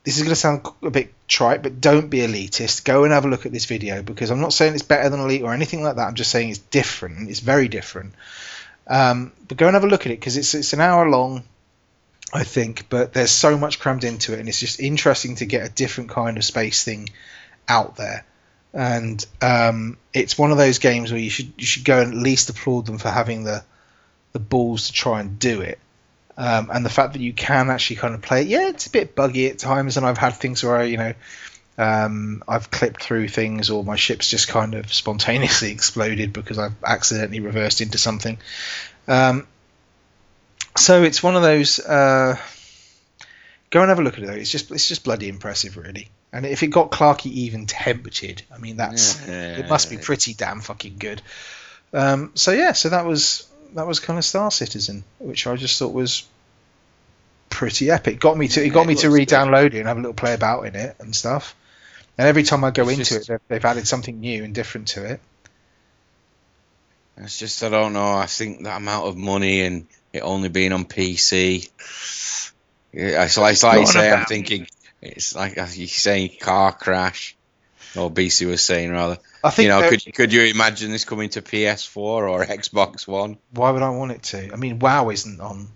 this 0.08 0.16
is 0.16 0.24
going 0.24 0.30
to 0.30 0.36
sound 0.38 0.66
a 0.84 0.90
bit 0.90 1.14
trite, 1.28 1.62
but 1.62 1.82
don't 1.82 2.10
be 2.10 2.20
elitist. 2.20 2.86
Go 2.86 3.04
and 3.04 3.12
have 3.12 3.26
a 3.26 3.28
look 3.28 3.46
at 3.46 3.52
this 3.52 3.66
video 3.66 4.02
because 4.02 4.32
I'm 4.32 4.40
not 4.40 4.54
saying 4.54 4.74
it's 4.74 4.82
better 4.82 5.10
than 5.10 5.20
Elite 5.20 5.42
or 5.42 5.54
anything 5.54 5.84
like 5.84 5.98
that. 5.98 6.08
I'm 6.08 6.16
just 6.16 6.32
saying 6.32 6.50
it's 6.50 6.60
different. 6.60 7.30
It's 7.30 7.42
very 7.42 7.68
different. 7.68 8.14
Um, 8.88 9.34
but 9.50 9.58
go 9.58 9.68
and 9.68 9.74
have 9.74 9.84
a 9.84 9.88
look 9.88 10.06
at 10.06 10.14
it 10.14 10.18
because 10.22 10.38
it's 10.38 10.56
it's 10.56 10.72
an 10.72 10.80
hour 10.80 11.10
long, 11.10 11.44
I 12.32 12.46
think. 12.46 12.88
But 12.88 13.12
there's 13.12 13.32
so 13.32 13.58
much 13.58 13.80
crammed 13.80 14.06
into 14.06 14.32
it, 14.32 14.40
and 14.40 14.48
it's 14.48 14.62
just 14.62 14.80
interesting 14.80 15.36
to 15.36 15.46
get 15.46 15.68
a 15.68 15.70
different 15.70 16.10
kind 16.10 16.38
of 16.38 16.46
space 16.46 16.86
thing 16.86 17.10
out 17.68 17.98
there. 17.98 18.24
And 18.74 19.26
um, 19.42 19.98
it's 20.14 20.38
one 20.38 20.52
of 20.52 20.58
those 20.58 20.80
games 20.80 21.12
where 21.12 21.20
you 21.20 21.30
should 21.30 21.52
you 21.58 21.66
should 21.66 21.84
go 21.84 22.00
and 22.00 22.14
at 22.14 22.18
least 22.18 22.50
applaud 22.50 22.86
them 22.86 22.98
for 22.98 23.10
having 23.10 23.44
the 23.44 23.62
the 24.32 24.40
balls 24.40 24.88
to 24.88 24.94
try 24.94 25.20
and 25.20 25.38
do 25.38 25.60
it. 25.60 25.80
Um, 26.38 26.70
and 26.72 26.86
the 26.86 26.90
fact 26.90 27.14
that 27.14 27.22
you 27.22 27.34
can 27.34 27.70
actually 27.72 27.96
kind 27.96 28.14
of 28.14 28.22
play 28.22 28.42
it, 28.42 28.48
yeah, 28.48 28.70
it's 28.70 28.86
a 28.86 28.92
bit 28.92 29.16
buggy 29.16 29.48
at 29.50 29.58
times, 29.58 29.98
and 29.98 30.06
I've 30.06 30.20
had 30.20 30.36
things 30.36 30.64
where 30.64 30.78
I, 30.78 30.84
you 30.84 30.98
know, 30.98 31.14
um, 31.80 32.44
I've 32.48 32.70
clipped 32.70 33.04
through 33.04 33.28
things, 33.28 33.70
or 33.70 33.84
my 33.84 33.96
ship's 33.96 34.30
just 34.30 34.48
kind 34.48 34.76
of 34.76 34.94
spontaneously 34.94 35.72
exploded 35.74 36.34
because 36.34 36.60
I've 36.60 36.76
accidentally 36.86 37.40
reversed 37.40 37.82
into 37.82 37.98
something. 37.98 38.38
Um, 39.08 39.48
so 40.76 41.04
it's 41.04 41.24
one 41.24 41.36
of 41.36 41.42
those. 41.42 41.80
Uh, 41.80 42.38
go 43.70 43.82
and 43.82 43.90
have 43.90 44.00
a 44.00 44.04
look 44.04 44.18
at 44.18 44.24
it. 44.24 44.28
Though. 44.28 44.34
It's 44.34 44.52
just 44.52 44.72
it's 44.72 44.88
just 44.88 45.04
bloody 45.04 45.30
impressive, 45.30 45.76
really. 45.76 46.10
And 46.32 46.46
if 46.46 46.62
it 46.62 46.68
got 46.68 46.92
Clarky 46.92 47.32
even 47.32 47.66
tempted, 47.66 48.44
I 48.54 48.58
mean 48.58 48.78
that's 48.78 49.28
it 49.28 49.70
must 49.70 49.90
be 49.90 49.98
pretty 49.98 50.34
damn 50.34 50.62
fucking 50.62 50.98
good. 51.00 51.22
Um, 51.94 52.32
so 52.36 52.52
yeah, 52.52 52.74
so 52.74 52.90
that 52.90 53.06
was 53.06 53.47
that 53.76 53.88
was 53.88 54.00
kind 54.00 54.18
of 54.20 54.26
Star 54.26 54.52
Citizen, 54.52 55.04
which 55.20 55.48
I 55.48 55.56
just 55.56 55.78
thought 55.80 55.94
was 55.94 56.26
pretty 57.50 57.90
epic. 57.92 58.20
Got 58.20 58.38
me 58.38 58.48
to 58.50 58.62
it 58.62 58.68
Yeah, 58.68 58.74
got 58.74 58.82
it 58.84 58.88
me 58.88 58.96
to 58.96 59.10
re-download 59.10 59.68
it 59.68 59.76
and 59.76 59.88
have 59.88 59.98
a 59.98 60.02
little 60.02 60.14
play 60.14 60.34
about 60.34 60.64
in 60.66 60.76
it 60.76 60.96
and 61.00 61.16
stuff. 61.16 61.56
And 62.18 62.28
every 62.28 62.44
time 62.44 62.64
I 62.64 62.72
go 62.72 62.84
It's 62.90 62.92
into 63.00 63.04
just- 63.16 63.16
it, 63.16 63.28
they've, 63.28 63.40
they've 63.48 63.66
added 63.66 63.88
something 63.88 64.20
new 64.20 64.44
and 64.44 64.54
different 64.54 64.90
to 64.90 65.06
it. 65.06 65.20
It's 67.18 67.40
just 67.40 67.64
I 67.64 67.70
don't 67.70 67.94
know. 67.94 68.14
I 68.16 68.28
think 68.28 68.64
that 68.64 68.78
amount 68.78 69.08
of 69.08 69.18
money 69.18 69.62
and 69.62 69.88
it 70.14 70.20
only 70.20 70.50
being 70.50 70.72
on 70.72 70.86
PC. 70.86 71.68
Yeah, 72.94 73.24
It's 73.24 73.38
like, 73.38 73.54
it's 73.54 73.64
like 73.64 73.80
you 73.80 73.86
say. 73.88 74.12
I'm 74.12 74.26
thinking 74.26 74.68
it's 75.02 75.36
like 75.36 75.58
as 75.58 75.78
you 75.78 75.88
saying 75.88 76.38
car 76.40 76.72
crash, 76.72 77.36
or 77.96 78.12
Beastie 78.12 78.46
was 78.46 78.64
saying 78.64 78.92
rather. 78.92 79.18
I 79.48 79.52
think 79.52 79.64
You 79.66 79.70
know, 79.70 79.90
could 79.90 80.14
could 80.14 80.34
you 80.34 80.44
imagine 80.44 80.92
this 80.92 81.06
coming 81.06 81.30
to 81.30 81.42
PS4 81.42 81.98
or 81.98 82.46
Xbox 82.46 83.08
One? 83.08 83.38
why 83.52 83.72
would 83.72 83.82
I 83.84 83.90
want 83.90 84.12
it 84.12 84.24
to? 84.24 84.52
I 84.54 84.56
mean, 84.56 84.80
WoW 84.80 85.10
isn't 85.10 85.40
on 85.42 85.68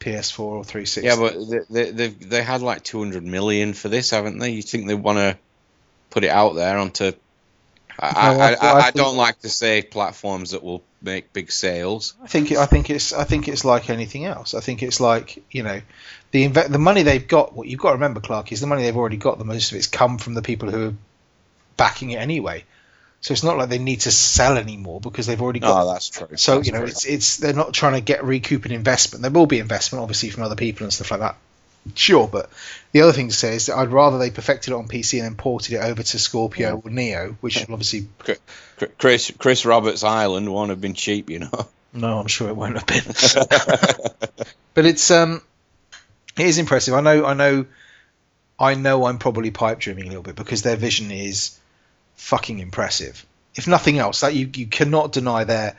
PS4 0.00 0.40
or 0.40 0.64
360. 0.64 1.06
Yeah, 1.06 1.16
but 1.16 1.34
they 1.70 1.84
they 1.84 1.90
they've- 1.90 2.28
they 2.30 2.42
had 2.42 2.60
like 2.62 2.82
200 2.82 3.24
million 3.24 3.72
for 3.74 3.88
this, 3.88 4.10
haven't 4.10 4.38
they? 4.38 4.50
You 4.50 4.62
think 4.62 4.86
they 4.88 4.94
want 4.94 5.18
to 5.18 5.38
put 6.10 6.24
it 6.24 6.30
out 6.30 6.54
there 6.54 6.78
onto? 6.78 7.12
I, 7.98 8.12
No, 8.34 8.40
I, 8.40 8.52
I- 8.52 8.54
I, 8.54 8.72
I 8.72 8.86
I 8.86 8.90
don't 8.90 9.16
like 9.16 9.38
to 9.40 9.48
say 9.48 9.82
platforms 9.82 10.52
that 10.52 10.62
will 10.62 10.82
make 11.02 11.32
big 11.32 11.52
sales. 11.52 12.14
I 12.22 12.26
think 12.26 12.50
I 12.52 12.66
think 12.66 12.88
it's 12.90 13.12
I 13.12 13.24
think 13.24 13.48
it's 13.48 13.64
like 13.64 13.90
anything 13.90 14.24
else. 14.24 14.54
I 14.54 14.60
think 14.60 14.82
it's 14.82 14.98
like 14.98 15.42
you 15.50 15.62
know 15.62 15.80
the 16.30 16.48
inve- 16.48 16.68
the 16.70 16.78
money 16.78 17.02
they've 17.02 17.26
got. 17.28 17.54
What 17.54 17.68
you've 17.68 17.80
got 17.80 17.90
to 17.90 17.94
remember, 17.94 18.20
Clark, 18.20 18.50
is 18.50 18.60
the 18.60 18.66
money 18.66 18.82
they've 18.82 18.96
already 18.96 19.18
got. 19.18 19.38
The 19.38 19.44
most 19.44 19.70
of 19.72 19.76
it's 19.78 19.86
come 19.86 20.18
from 20.18 20.34
the 20.34 20.42
people 20.42 20.70
who 20.70 20.88
are 20.88 20.94
backing 21.76 22.10
it 22.10 22.16
anyway. 22.16 22.64
So 23.22 23.32
it's 23.32 23.44
not 23.44 23.56
like 23.56 23.68
they 23.68 23.78
need 23.78 24.00
to 24.00 24.10
sell 24.10 24.58
anymore 24.58 25.00
because 25.00 25.26
they've 25.26 25.40
already 25.40 25.60
got. 25.60 25.84
Oh, 25.84 25.92
that's 25.92 26.08
true. 26.08 26.26
so 26.36 26.56
That's 26.56 26.66
you 26.66 26.72
know 26.72 26.80
true. 26.80 26.88
it's 26.88 27.04
it's 27.06 27.36
they're 27.36 27.52
not 27.52 27.72
trying 27.72 27.94
to 27.94 28.00
get 28.00 28.24
recoup 28.24 28.64
an 28.64 28.72
investment. 28.72 29.22
There 29.22 29.30
will 29.30 29.46
be 29.46 29.60
investment, 29.60 30.02
obviously, 30.02 30.30
from 30.30 30.42
other 30.42 30.56
people 30.56 30.84
and 30.84 30.92
stuff 30.92 31.12
like 31.12 31.20
that. 31.20 31.36
Sure, 31.94 32.26
but 32.28 32.50
the 32.90 33.02
other 33.02 33.12
thing 33.12 33.28
to 33.28 33.34
say 33.34 33.54
is 33.54 33.66
that 33.66 33.76
I'd 33.76 33.88
rather 33.90 34.18
they 34.18 34.30
perfected 34.30 34.72
it 34.72 34.76
on 34.76 34.88
PC 34.88 35.18
and 35.18 35.24
then 35.24 35.34
ported 35.36 35.74
it 35.74 35.78
over 35.78 36.02
to 36.02 36.18
Scorpio 36.18 36.82
or 36.84 36.90
Neo, 36.90 37.36
which 37.40 37.64
will 37.64 37.74
obviously 37.74 38.08
Chris 38.98 39.30
Chris 39.38 39.64
Roberts 39.64 40.02
Island 40.02 40.52
won't 40.52 40.70
have 40.70 40.80
been 40.80 40.94
cheap, 40.94 41.30
you 41.30 41.40
know. 41.40 41.68
no, 41.92 42.18
I'm 42.18 42.26
sure 42.26 42.48
it 42.48 42.56
won't 42.56 42.74
have 42.76 42.86
been. 42.86 43.04
but 44.74 44.84
it's 44.84 45.10
um 45.12 45.42
it 46.36 46.46
is 46.46 46.58
impressive. 46.58 46.94
I 46.94 47.00
know 47.00 47.24
I 47.24 47.34
know 47.34 47.66
I 48.58 48.74
know 48.74 49.06
I'm 49.06 49.18
probably 49.18 49.52
pipe 49.52 49.78
dreaming 49.78 50.04
a 50.04 50.08
little 50.08 50.22
bit 50.24 50.34
because 50.34 50.62
their 50.62 50.76
vision 50.76 51.12
is 51.12 51.58
fucking 52.22 52.60
impressive. 52.60 53.26
if 53.54 53.66
nothing 53.66 53.98
else, 53.98 54.20
that 54.20 54.34
you 54.34 54.48
you 54.54 54.66
cannot 54.66 55.12
deny 55.12 55.44
their 55.44 55.76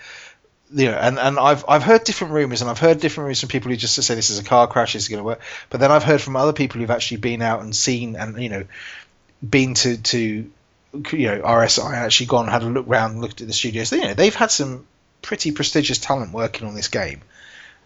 you 0.72 0.90
know, 0.90 0.98
and, 0.98 1.20
and 1.20 1.40
I've 1.40 1.64
I've 1.68 1.84
heard 1.84 2.04
different 2.04 2.34
rumors, 2.34 2.62
and 2.62 2.70
I've 2.70 2.80
heard 2.80 3.00
different 3.00 3.26
rumors 3.26 3.40
from 3.40 3.50
people 3.50 3.70
who 3.70 3.78
just 3.78 4.02
say 4.02 4.16
this 4.16 4.30
is 4.30 4.40
a 4.40 4.44
car 4.44 4.68
crash, 4.68 4.94
this 4.94 5.04
is 5.04 5.10
going 5.10 5.20
to 5.20 5.24
work. 5.24 5.42
But 5.70 5.80
then 5.80 5.92
I've 5.92 6.04
heard 6.04 6.22
from 6.22 6.36
other 6.36 6.54
people 6.54 6.82
who've 6.82 6.90
actually 6.90 7.18
been 7.18 7.42
out 7.42 7.62
and 7.62 7.76
seen, 7.76 8.16
and 8.16 8.42
you 8.42 8.50
know, 8.50 8.66
been 9.48 9.76
to 9.76 9.98
to 9.98 10.18
you 10.18 11.28
know 11.28 11.42
RSI 11.42 11.86
and 11.86 11.96
actually 11.96 12.28
gone 12.28 12.46
and 12.46 12.54
had 12.54 12.64
a 12.64 12.68
look 12.68 12.86
round, 12.88 13.22
looked 13.22 13.42
at 13.42 13.48
the 13.48 13.54
studios. 13.54 13.90
They, 13.90 13.98
you 13.98 14.04
know, 14.04 14.14
they've 14.14 14.36
had 14.36 14.52
some 14.52 14.86
pretty 15.22 15.52
prestigious 15.52 16.00
talent 16.00 16.34
working 16.34 16.68
on 16.68 16.76
this 16.76 16.88
game, 16.88 17.22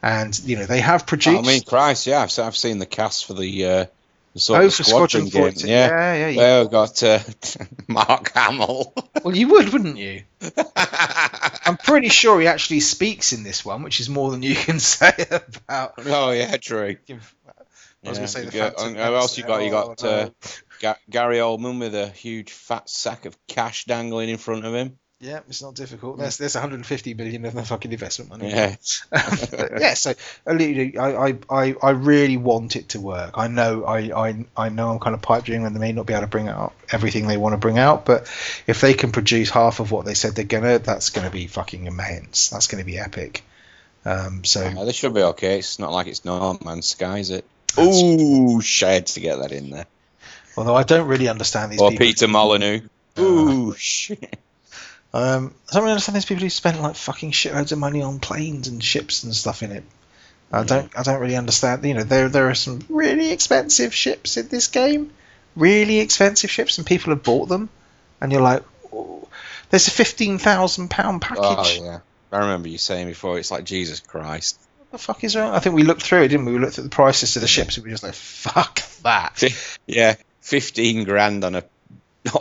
and 0.02 0.38
you 0.40 0.58
know 0.58 0.66
they 0.66 0.80
have 0.80 1.06
produced. 1.06 1.40
I 1.40 1.42
mean, 1.42 1.62
Christ, 1.62 2.08
yeah, 2.08 2.22
I've, 2.22 2.40
I've 2.40 2.58
seen 2.58 2.80
the 2.80 2.86
cast 2.86 3.26
for 3.26 3.34
the. 3.34 3.66
Uh, 3.66 3.86
the 3.86 3.97
sort 4.40 4.62
Oh, 4.62 4.66
of 4.66 4.74
squadron, 4.74 5.28
Squadron 5.28 5.30
game. 5.30 5.42
14. 5.54 5.70
Yeah, 5.70 5.88
Yeah, 5.88 6.16
yeah, 6.16 6.28
you- 6.30 6.38
Well, 6.38 6.62
we've 6.64 6.72
got 6.72 7.04
uh, 7.04 7.20
Mark 7.88 8.32
Hamill. 8.34 8.94
Well, 9.24 9.36
you 9.36 9.48
would, 9.50 9.70
wouldn't 9.74 9.98
you? 9.98 10.24
I'm 10.76 11.78
pretty 11.78 12.10
sure 12.10 12.40
he 12.40 12.48
actually 12.48 12.80
speaks 12.82 13.34
in 13.34 13.44
this 13.44 13.66
one, 13.66 13.84
which 13.84 14.00
is 14.00 14.10
more 14.10 14.32
than 14.32 14.44
you 14.44 14.56
can 14.56 14.80
say 14.82 15.12
about. 15.30 15.94
oh 16.06 16.32
yeah, 16.32 16.56
true. 16.58 16.96
I 17.10 18.10
was 18.10 18.20
going 18.20 18.28
to 18.28 18.28
say 18.28 18.46
the 18.46 18.56
Yeah, 18.58 18.70
Phantom 18.70 18.88
and 18.90 18.98
Who 18.98 19.16
else 19.16 19.38
you 19.38 19.44
got? 19.44 19.64
You 19.64 19.72
got 19.72 20.04
Oh, 20.04 20.08
uh, 20.10 20.30
no. 20.84 20.96
Gary 21.10 21.38
Oldman 21.38 21.80
with 21.80 21.96
a 21.96 22.08
huge 22.08 22.52
fat 22.52 22.88
sack 22.90 23.26
of 23.26 23.36
cash 23.48 23.86
dangling 23.86 24.30
in 24.30 24.38
front 24.38 24.66
of 24.66 24.74
him. 24.74 24.98
Yeah, 25.20 25.40
it's 25.50 25.64
not 25.64 25.74
difficult. 25.74 26.20
There's 26.20 26.38
there's 26.38 26.54
150 26.54 27.14
billion 27.14 27.44
of 27.46 27.56
the 27.56 27.64
fucking 27.64 27.92
investment 27.92 28.30
money. 28.30 28.52
Yeah, 28.52 28.76
yeah, 29.12 29.96
so 29.96 30.14
I, 30.46 30.94
I, 31.00 31.38
I, 31.50 31.76
I 31.82 31.90
really 31.90 32.38
want 32.38 32.76
it 32.76 32.90
to 32.90 33.02
work. 33.02 33.32
I 33.36 33.48
know 33.48 33.84
I, 33.84 34.12
I, 34.16 34.46
I 34.56 34.70
know 34.70 34.92
I'm 34.92 35.00
kind 35.00 35.16
of 35.16 35.24
pipe 35.24 35.46
dreaming 35.46 35.66
and 35.66 35.76
they 35.76 35.80
may 35.80 35.92
not 35.92 36.06
be 36.06 36.14
able 36.14 36.22
to 36.22 36.28
bring 36.28 36.50
out 36.50 36.74
everything 36.92 37.26
they 37.26 37.38
want 37.38 37.54
to 37.54 37.58
bring 37.58 37.80
out, 37.80 38.06
but 38.06 38.32
if 38.68 38.80
they 38.80 38.94
can 38.94 39.12
produce 39.12 39.50
half 39.50 39.80
of 39.80 39.92
what 39.92 40.06
they 40.06 40.14
said 40.14 40.36
they're 40.36 40.46
gonna, 40.46 40.78
that's 40.78 41.10
gonna 41.10 41.32
be 41.32 41.48
fucking 41.48 41.88
immense. 41.88 42.50
That's 42.50 42.68
gonna 42.68 42.84
be 42.86 43.00
epic. 43.00 43.44
Um, 44.06 44.44
so 44.44 44.66
Uh, 44.66 44.86
they 44.86 44.92
should 44.92 45.16
be 45.16 45.24
okay. 45.24 45.58
It's 45.58 45.80
not 45.80 45.92
like 45.92 46.06
it's 46.06 46.26
No 46.26 46.60
Man's 46.64 46.90
Sky, 46.90 47.18
is 47.18 47.32
it? 47.32 47.44
Ooh, 47.80 48.62
shed 48.62 49.08
to 49.08 49.20
get 49.20 49.38
that 49.38 49.52
in 49.52 49.72
there. 49.72 49.88
although 50.56 50.76
I 50.76 50.84
don't 50.84 51.08
really 51.08 51.28
understand 51.28 51.72
these 51.72 51.82
Or 51.82 51.90
people. 51.90 52.06
Peter 52.06 52.28
Molyneux. 52.28 52.82
Ooh, 53.18 53.74
shit. 53.76 54.38
Um, 55.14 55.54
I 55.70 55.74
don't 55.74 55.84
really 55.84 55.94
understand 55.94 56.16
these 56.16 56.26
people 56.26 56.44
who 56.44 56.50
spend 56.50 56.82
like 56.82 56.96
fucking 56.96 57.32
shitloads 57.32 57.72
of 57.72 57.80
money 57.80 58.02
on 58.02 58.20
planes 58.20 58.68
and 58.68 58.84
ships 58.84 59.24
and 59.24 59.34
stuff 59.34 59.64
in 59.64 59.72
it. 59.72 59.84
I 60.52 60.64
don't. 60.64 60.92
I 60.98 61.04
don't 61.04 61.20
really 61.20 61.36
understand. 61.36 61.84
You 61.84 61.94
know, 61.94 62.04
there 62.04 62.30
there 62.30 62.50
are 62.50 62.56
some 62.56 62.82
really 62.90 63.32
expensive 63.32 63.94
ships 63.94 64.38
in 64.38 64.48
this 64.48 64.68
game, 64.68 65.12
really 65.56 66.00
expensive 66.00 66.50
ships, 66.50 66.78
and 66.78 66.88
people 66.88 67.12
have 67.12 67.24
bought 67.24 67.50
them, 67.50 67.70
and 68.22 68.32
you're 68.32 68.42
like, 68.42 68.64
"Oh, 68.94 69.28
there's 69.70 69.88
a 69.88 69.92
fifteen 69.92 70.38
thousand 70.38 70.90
pound 70.90 71.22
package. 71.22 71.80
Oh 71.80 71.84
yeah. 71.84 72.00
I 72.32 72.40
remember 72.40 72.70
you 72.70 72.78
saying 72.78 73.08
before. 73.08 73.40
It's 73.40 73.52
like 73.52 73.64
Jesus 73.64 74.00
Christ. 74.00 74.60
What 74.80 74.92
the 74.92 74.98
fuck 74.98 75.24
is 75.24 75.36
wrong? 75.36 75.54
I 75.54 75.60
think 75.60 75.76
we 75.76 75.84
looked 75.84 76.04
through 76.04 76.24
it, 76.24 76.28
didn't 76.30 76.46
we? 76.46 76.54
We 76.54 76.60
looked 76.60 76.78
at 76.78 76.84
the 76.84 76.90
prices 76.90 77.36
of 77.36 77.42
the 77.42 77.48
ships, 77.48 77.78
and 77.78 77.84
we 77.84 77.90
were 77.90 77.94
just 77.94 78.04
like, 78.04 78.14
fuck 78.14 78.82
that. 79.04 79.44
Yeah, 79.86 80.16
fifteen 80.42 81.04
grand 81.04 81.44
on 81.44 81.56
a 81.56 81.64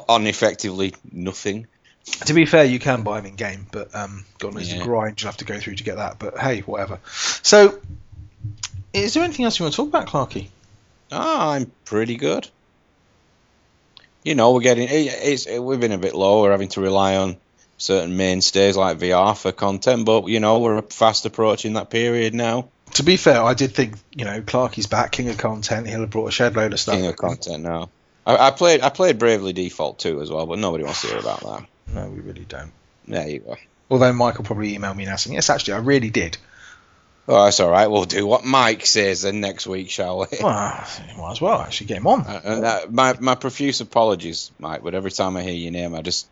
on 0.09 0.27
effectively 0.27 0.95
nothing. 1.13 1.67
To 2.07 2.35
be 2.35 2.47
fair, 2.47 2.65
you 2.65 2.79
can 2.79 3.03
buy 3.03 3.21
them 3.21 3.31
in 3.31 3.37
game, 3.37 3.67
but 3.71 3.95
um, 3.95 4.25
God 4.39 4.55
knows 4.55 4.73
the 4.73 4.83
grind 4.83 5.21
you'll 5.21 5.29
have 5.29 5.39
to 5.39 5.45
go 5.45 5.59
through 5.59 5.75
to 5.77 5.85
get 5.85 5.97
that. 5.97 6.19
But 6.19 6.39
hey, 6.39 6.61
whatever. 6.61 6.99
So, 7.43 7.79
is 8.93 9.15
there 9.15 9.23
anything 9.23 9.45
else 9.45 9.59
you 9.59 9.65
want 9.65 9.75
to 9.75 9.77
talk 9.77 9.89
about, 9.89 10.07
Clarky? 10.07 10.49
Oh, 11.13 11.51
I'm 11.51 11.71
pretty 11.85 12.17
good. 12.17 12.49
You 14.23 14.35
know, 14.35 14.53
we're 14.53 14.61
getting 14.61 14.89
it, 14.89 14.91
it's 14.91 15.47
it, 15.47 15.59
we've 15.59 15.81
been 15.81 15.93
a 15.93 15.99
bit 15.99 16.15
low. 16.15 16.43
We're 16.43 16.53
having 16.53 16.69
to 16.71 16.81
rely 16.81 17.17
on 17.17 17.37
certain 17.77 18.17
mainstays 18.17 18.77
like 18.77 18.99
VR 18.99 19.37
for 19.37 19.53
content, 19.53 20.07
but 20.07 20.27
you 20.29 20.41
know, 20.41 20.61
we're 20.61 20.83
fast 20.83 21.27
approaching 21.27 21.75
that 21.75 21.91
period 21.91 22.35
now. 22.35 22.69
To 22.95 23.03
be 23.03 23.17
fair, 23.17 23.43
I 23.43 23.55
did 23.55 23.75
think 23.75 23.95
you 24.13 24.25
know 24.25 24.41
Clarky's 24.41 24.87
back, 24.87 25.13
king 25.13 25.29
of 25.29 25.39
content. 25.39 25.87
He'll 25.87 26.01
have 26.01 26.11
brought 26.11 26.29
a 26.29 26.33
shed 26.33 26.57
load 26.57 26.73
of 26.73 26.81
stuff. 26.81 26.95
King 26.95 27.07
of 27.07 27.17
content 27.17 27.63
now. 27.63 27.91
I, 28.27 28.49
I 28.49 28.51
played 28.53 28.81
I 28.81 28.89
played 28.89 29.19
Bravely 29.19 29.53
Default 29.53 29.99
2 29.99 30.23
as 30.23 30.31
well, 30.31 30.47
but 30.47 30.59
nobody 30.59 30.85
wants 30.85 31.03
to 31.03 31.09
hear 31.09 31.19
about 31.19 31.41
that. 31.41 31.67
No, 31.93 32.09
we 32.09 32.21
really 32.21 32.45
don't. 32.45 32.73
There 33.07 33.29
you 33.29 33.41
go. 33.41 33.57
Although 33.91 34.13
Mike 34.13 34.39
will 34.39 34.45
probably 34.45 34.75
email 34.75 34.93
me 34.95 35.05
now 35.05 35.17
saying, 35.17 35.35
yes, 35.35 35.49
actually, 35.49 35.75
I 35.75 35.79
really 35.79 36.11
did. 36.11 36.39
Oh, 37.29 37.45
that's 37.45 37.59
all 37.59 37.71
right. 37.71 37.89
We'll 37.89 38.05
do 38.05 38.25
what 38.27 38.45
Mike 38.45 38.87
says 38.87 39.23
then 39.23 39.41
next 39.41 39.67
week, 39.67 39.91
shall 39.91 40.21
we? 40.21 40.27
Well, 40.41 40.87
might 41.19 41.33
as 41.33 41.41
well 41.41 41.61
actually 41.61 41.89
get 41.89 41.99
him 41.99 42.07
on. 42.07 42.21
Uh, 42.21 42.41
uh, 42.45 42.87
my 42.89 43.17
my 43.19 43.35
profuse 43.35 43.81
apologies, 43.81 44.53
Mike, 44.61 44.85
but 44.85 44.95
every 44.95 45.11
time 45.11 45.37
I 45.37 45.43
hear 45.43 45.53
your 45.53 45.73
name, 45.73 45.95
I 45.95 46.03
just 46.03 46.29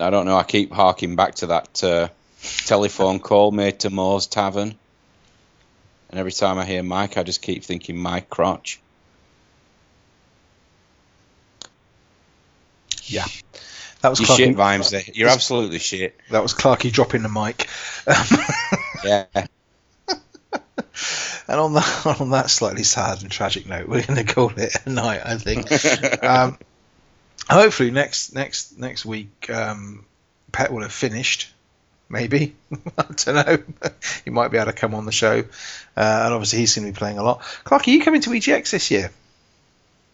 I 0.00 0.10
don't 0.10 0.26
know. 0.26 0.36
I 0.36 0.42
keep 0.42 0.72
harking 0.72 1.14
back 1.14 1.36
to 1.36 1.46
that 1.48 1.84
uh, 1.84 2.08
telephone 2.66 3.20
call 3.20 3.52
made 3.52 3.80
to 3.80 3.90
Moe's 3.90 4.26
Tavern, 4.26 4.74
and 6.10 6.18
every 6.18 6.32
time 6.32 6.58
I 6.58 6.64
hear 6.64 6.82
Mike, 6.82 7.16
I 7.16 7.22
just 7.22 7.40
keep 7.40 7.62
thinking 7.62 7.96
Mike 7.96 8.28
Crotch. 8.28 8.80
Yeah, 13.04 13.26
that 14.02 14.08
was 14.10 14.20
You 14.20 14.26
Clarky. 14.26 14.36
shit 14.90 14.90
there. 14.90 15.14
You're 15.14 15.28
absolutely 15.30 15.78
shit. 15.78 16.18
That 16.30 16.42
was 16.42 16.54
Clarky 16.54 16.92
dropping 16.92 17.22
the 17.22 17.28
mic. 17.28 17.66
Yeah. 19.04 19.24
And 21.48 21.58
on 21.58 21.74
that 21.74 22.06
on 22.20 22.30
that 22.30 22.50
slightly 22.50 22.84
sad 22.84 23.22
and 23.22 23.30
tragic 23.30 23.66
note, 23.66 23.88
we're 23.88 24.06
going 24.06 24.24
to 24.24 24.32
call 24.32 24.50
it 24.56 24.74
a 24.86 24.90
night. 24.90 25.20
I 25.24 25.36
think. 25.36 26.22
um, 26.24 26.56
hopefully 27.50 27.90
next 27.90 28.32
next 28.34 28.78
next 28.78 29.04
week, 29.04 29.50
um, 29.50 30.04
Pet 30.52 30.72
will 30.72 30.82
have 30.82 30.92
finished. 30.92 31.52
Maybe 32.08 32.54
I 32.96 33.04
don't 33.16 33.26
know. 33.46 33.58
he 34.24 34.30
might 34.30 34.48
be 34.48 34.58
able 34.58 34.66
to 34.70 34.72
come 34.76 34.94
on 34.94 35.04
the 35.04 35.12
show, 35.12 35.40
uh, 35.40 36.22
and 36.24 36.34
obviously 36.34 36.60
he's 36.60 36.74
going 36.76 36.86
to 36.86 36.92
be 36.92 36.96
playing 36.98 37.18
a 37.18 37.22
lot. 37.22 37.40
Clark, 37.64 37.88
are 37.88 37.90
you 37.90 38.02
coming 38.04 38.20
to 38.22 38.30
EGX 38.30 38.70
this 38.70 38.90
year? 38.90 39.10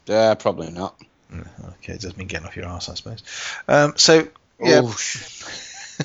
Uh, 0.08 0.34
probably 0.36 0.70
not. 0.70 0.96
Okay, 1.32 1.94
it 1.94 2.00
does 2.00 2.16
mean 2.16 2.26
getting 2.26 2.46
off 2.46 2.56
your 2.56 2.66
ass, 2.66 2.88
I 2.88 2.94
suppose. 2.94 3.22
Um, 3.66 3.94
so 3.96 4.28
yeah, 4.60 4.80
Oh, 4.84 4.96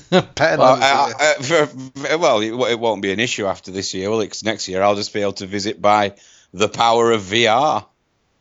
Well, 0.11 0.27
I 0.39 1.13
I, 1.19 1.35
I, 1.39 1.41
for, 1.41 2.17
well, 2.17 2.39
it, 2.39 2.71
it 2.71 2.79
won't 2.79 3.01
be 3.01 3.11
an 3.11 3.19
issue 3.19 3.45
after 3.45 3.71
this 3.71 3.93
year, 3.93 4.09
will 4.09 4.21
it? 4.21 4.41
next 4.43 4.67
year 4.67 4.81
I'll 4.81 4.95
just 4.95 5.13
be 5.13 5.21
able 5.21 5.33
to 5.33 5.45
visit 5.45 5.81
by 5.81 6.13
the 6.53 6.67
power 6.67 7.11
of 7.11 7.21
VR. 7.21 7.85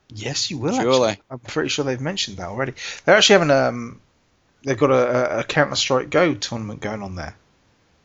Yes, 0.09 0.51
you 0.51 0.59
will. 0.59 0.75
Surely. 0.75 1.11
Actually. 1.11 1.25
I'm 1.31 1.39
pretty 1.39 1.69
sure 1.71 1.85
they've 1.85 2.01
mentioned 2.01 2.39
that 2.39 2.49
already. 2.49 2.75
They're 3.05 3.17
actually 3.17 3.35
having 3.35 3.51
um, 3.51 4.01
they've 4.65 4.79
got 4.79 4.91
a, 4.91 5.41
a 5.41 5.45
Counter 5.45 5.77
Strike 5.77 6.11
Go 6.11 6.35
tournament 6.35 6.81
going 6.81 7.03
on 7.03 7.15
there, 7.15 7.35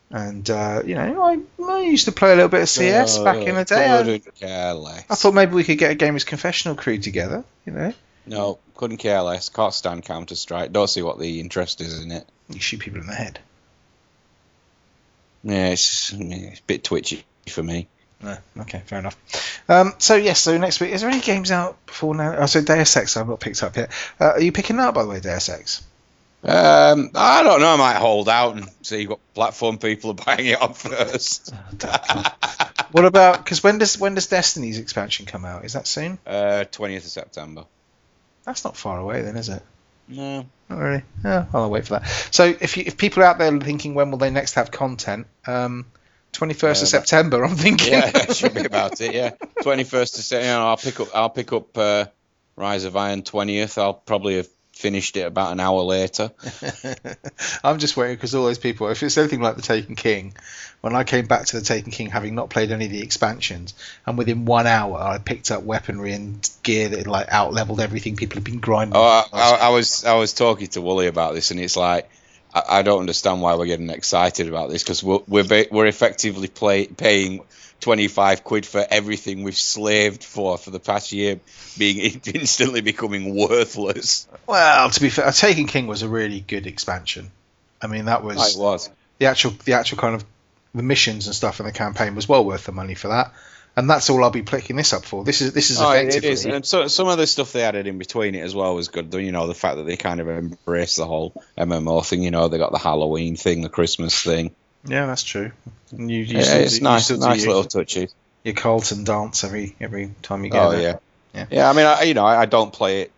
and 0.10 0.50
uh, 0.50 0.84
you 0.86 0.96
know, 0.96 1.22
I, 1.22 1.64
I 1.64 1.82
used 1.82 2.06
to 2.06 2.12
play 2.12 2.32
a 2.32 2.36
little 2.36 2.50
bit 2.50 2.62
of 2.62 2.70
CS 2.70 3.18
back 3.20 3.38
in 3.38 3.56
the 3.56 3.66
day. 3.66 3.90
I, 3.90 4.20
care 4.40 4.74
less. 4.74 5.06
I 5.10 5.16
thought 5.16 5.34
maybe 5.34 5.54
we 5.54 5.64
could 5.64 5.78
get 5.78 5.92
a 5.92 5.96
Gamers 5.96 6.26
Confessional 6.26 6.76
crew 6.76 6.98
together. 6.98 7.44
You 7.66 7.74
know, 7.74 7.94
No, 8.28 8.60
couldn't 8.76 8.98
care 8.98 9.22
less. 9.22 9.50
Can't 9.50 9.74
stand 9.74 10.06
Counter 10.06 10.36
Strike. 10.36 10.72
Don't 10.72 10.90
see 10.90 11.02
what 11.02 11.20
the 11.20 11.40
interest 11.40 11.82
is 11.82 12.02
in 12.02 12.12
it. 12.12 12.28
you 12.50 12.60
shoot 12.60 12.80
people 12.80 13.02
in 13.02 13.08
the 13.08 13.14
head. 13.14 13.40
Yeah, 15.44 15.70
it's, 15.70 16.14
it's 16.14 16.60
a 16.60 16.64
bit 16.64 16.84
twitchy 16.84 17.24
for 17.50 17.64
me. 17.64 17.88
No, 18.22 18.38
okay, 18.62 18.82
fair 18.86 19.00
enough. 19.00 19.16
Um, 19.70 19.94
so 20.00 20.16
yes, 20.16 20.40
so 20.40 20.58
next 20.58 20.80
week, 20.80 20.92
is 20.92 21.02
there 21.02 21.10
any 21.10 21.22
games 21.22 21.52
out 21.52 21.78
before 21.86 22.16
now? 22.16 22.36
Oh, 22.38 22.46
so 22.48 22.62
Deus 22.62 22.98
Ex 22.98 23.16
I've 23.16 23.28
not 23.28 23.40
picked 23.40 23.62
up 23.62 23.78
yet. 23.78 23.92
Uh, 24.20 24.32
are 24.32 24.42
you 24.42 24.52
picking 24.52 24.78
that 24.78 24.90
up 24.90 24.96
by 24.96 25.04
the 25.04 25.10
way, 25.10 25.20
Deus 25.20 25.50
Ex? 25.50 25.84
Um, 26.44 27.12
I 27.16 27.44
don't 27.44 27.62
know. 27.62 27.74
I 27.74 27.78
might 27.78 27.98
hold 27.98 28.30
out 28.30 28.56
and 28.56 28.70
see 28.82 29.08
what 29.08 29.20
platform 29.34 29.78
people 29.78 30.12
are 30.12 30.14
buying 30.14 30.48
it 30.48 30.62
on 30.62 30.74
first. 30.74 31.54
What 32.92 33.04
about 33.06 33.44
because 33.44 33.62
when 33.62 33.80
does 33.80 34.00
when 34.00 34.16
does 34.16 34.28
Destiny's 34.28 34.80
expansion 34.80 35.26
come 35.26 35.44
out? 35.44 35.66
Is 35.66 35.74
that 35.74 35.88
soon? 35.88 36.18
Uh, 36.26 36.64
20th 36.72 36.98
of 36.98 37.04
September. 37.04 37.66
That's 38.48 38.64
not 38.64 38.78
far 38.78 38.98
away 38.98 39.24
then, 39.24 39.36
is 39.36 39.50
it? 39.50 39.62
No. 40.08 40.46
Not 40.70 40.80
really. 40.80 41.04
Yeah, 41.22 41.48
I'll 41.54 41.70
wait 41.70 41.86
for 41.86 42.00
that. 42.00 42.08
So 42.32 42.46
if 42.46 42.78
you, 42.78 42.84
if 42.88 42.96
people 42.96 43.22
are 43.24 43.26
out 43.26 43.40
there 43.40 43.52
thinking 43.60 43.94
when 43.94 44.10
will 44.10 44.20
they 44.20 44.30
next 44.30 44.54
have 44.54 44.72
content, 44.72 45.28
um, 45.46 45.86
21st 46.32 46.62
Yeah, 46.62 46.70
of 46.70 46.78
September, 46.88 47.44
I'm 47.44 47.58
thinking. 47.58 47.92
Yeah, 47.92 48.10
that 48.10 48.34
should 48.34 48.54
be 48.54 48.64
about 48.64 49.02
it. 49.02 49.14
Yeah, 49.14 49.32
21st 49.60 50.18
of 50.18 50.24
September. 50.24 50.64
I'll 50.66 50.78
pick 50.78 50.98
up. 51.02 51.10
I'll 51.14 51.30
pick 51.30 51.52
up 51.52 51.78
uh, 51.78 52.06
Rise 52.56 52.86
of 52.86 52.96
Iron 52.96 53.24
20th. 53.24 53.78
I'll 53.78 53.96
probably 53.96 54.38
have 54.38 54.48
finished 54.78 55.18
it 55.18 55.22
about 55.22 55.52
an 55.52 55.60
hour 55.60 55.82
later. 55.82 56.32
I'm 57.64 57.80
just 57.80 57.98
waiting 57.98 58.16
because 58.16 58.36
all 58.36 58.46
those 58.46 58.58
people, 58.58 58.90
if 58.90 59.02
it's 59.04 59.18
anything 59.18 59.42
like 59.42 59.56
the 59.56 59.62
Taken 59.62 59.96
King, 59.96 60.34
when 60.82 60.96
I 60.96 61.04
came 61.04 61.26
back 61.26 61.46
to 61.48 61.60
the 61.60 61.66
Taken 61.66 61.92
King 61.92 62.10
having 62.10 62.36
not 62.36 62.50
played 62.50 62.72
any 62.72 62.86
of 62.86 62.92
the 62.92 63.02
expansions, 63.02 63.74
and 64.06 64.18
within 64.18 64.46
one 64.46 64.68
hour 64.68 64.98
I 64.98 65.18
picked 65.18 65.52
up 65.52 65.64
weaponry 65.64 66.14
and 66.14 66.50
gear 66.64 66.90
that 66.90 66.98
had 66.98 67.08
like 67.08 67.28
out 67.30 67.54
leveled 67.54 67.82
everything 67.82 68.16
people 68.16 68.36
have 68.36 68.44
been 68.44 68.60
grinding. 68.60 68.96
Oh, 68.96 69.02
I, 69.02 69.26
I, 69.34 69.56
I 69.64 69.70
was 69.70 70.06
I 70.06 70.16
was 70.16 70.34
talking 70.34 70.68
to 70.68 70.82
Wooly 70.82 71.08
about 71.08 71.34
this, 71.34 71.52
and 71.52 71.60
it's 71.60 71.76
like 71.76 72.10
I, 72.54 72.80
I 72.80 72.82
don't 72.82 73.00
understand 73.00 73.42
why 73.42 73.56
we're 73.56 73.66
getting 73.66 73.90
excited 73.90 74.48
about 74.48 74.70
this 74.70 74.84
because 74.84 75.04
we're 75.04 75.20
we're, 75.28 75.44
ba- 75.44 75.68
we're 75.72 75.88
effectively 75.88 76.48
play, 76.48 76.88
paying. 76.88 77.42
25 77.82 78.44
quid 78.44 78.66
for 78.66 78.86
everything 78.90 79.44
we've 79.44 79.58
slaved 79.58 80.24
for 80.24 80.58
for 80.58 80.72
the 80.72 80.80
past 80.80 81.12
year 81.12 81.40
being 81.78 82.22
instantly 82.26 82.82
becoming 82.82 83.36
worthless. 83.36 84.28
Well, 84.48 84.90
to 84.90 85.02
be 85.02 85.10
fair, 85.10 85.32
Taken 85.32 85.68
King 85.68 85.88
was 85.88 86.02
a 86.02 86.10
really 86.10 86.40
good 86.40 86.68
expansion. 86.68 87.32
I 87.82 87.88
mean, 87.88 88.06
that 88.06 88.24
was 88.24 88.38
ah, 88.38 88.60
it 88.60 88.62
was. 88.62 88.90
the 89.20 89.28
actual 89.28 89.52
the 89.66 89.74
actual 89.74 89.98
kind 90.00 90.16
of 90.16 90.26
the 90.74 90.84
missions 90.84 91.28
and 91.28 91.36
stuff 91.36 91.60
in 91.60 91.66
the 91.66 91.72
campaign 91.72 92.16
was 92.16 92.28
well 92.28 92.44
worth 92.44 92.66
the 92.66 92.72
money 92.72 92.96
for 92.96 93.10
that. 93.10 93.34
And 93.76 93.88
that's 93.88 94.10
all 94.10 94.24
I'll 94.24 94.32
be 94.32 94.42
picking 94.42 94.76
this 94.76 94.92
up 94.92 95.06
for. 95.06 95.24
This 95.24 95.42
is 95.42 95.54
this 95.54 95.70
is 95.70 95.80
Oh, 95.80 95.92
it 95.92 96.08
effectively 96.08 96.30
is, 96.30 96.46
and 96.46 96.66
so, 96.66 96.88
some 96.88 97.08
of 97.08 97.20
the 97.20 97.28
stuff 97.28 97.54
they 97.54 97.62
added 97.62 97.86
in 97.86 98.00
between 98.00 98.34
it 98.34 98.40
as 98.40 98.56
well 98.56 98.74
was 98.74 98.88
good. 98.88 99.14
You 99.14 99.32
know, 99.32 99.46
the 99.46 99.54
fact 99.54 99.78
that 99.78 99.84
they 99.84 99.98
kind 99.98 100.20
of 100.20 100.28
embraced 100.28 100.98
the 100.98 101.06
whole 101.06 101.44
MMO 101.56 102.04
thing. 102.04 102.24
You 102.24 102.32
know, 102.32 102.48
they 102.48 102.58
got 102.58 102.72
the 102.72 102.80
Halloween 102.80 103.36
thing, 103.36 103.62
the 103.62 103.70
Christmas 103.70 104.20
thing. 104.24 104.56
Yeah, 104.88 105.06
that's 105.06 105.24
true. 105.24 105.52
And 105.92 106.10
you, 106.10 106.20
you 106.22 106.38
Yeah, 106.38 106.44
still 106.44 106.62
it's 106.62 106.78
you 106.78 106.84
nice, 106.84 107.10
nice 107.12 107.44
your, 107.44 107.54
little 107.56 107.64
touches. 107.70 108.14
your 108.44 108.56
Carlton 108.56 109.04
dance 109.04 109.44
every 109.44 109.76
every 109.80 110.12
time 110.22 110.44
you 110.44 110.50
get 110.50 110.64
Oh 110.66 110.72
there. 110.72 111.00
yeah. 111.34 111.46
Yeah. 111.52 111.70
I 111.70 111.74
mean, 111.74 111.86
I, 111.86 112.02
you 112.04 112.14
know, 112.16 112.26
I, 112.26 112.42
I 112.42 112.46
don't 112.46 112.74
play 112.74 113.02
it 113.04 113.12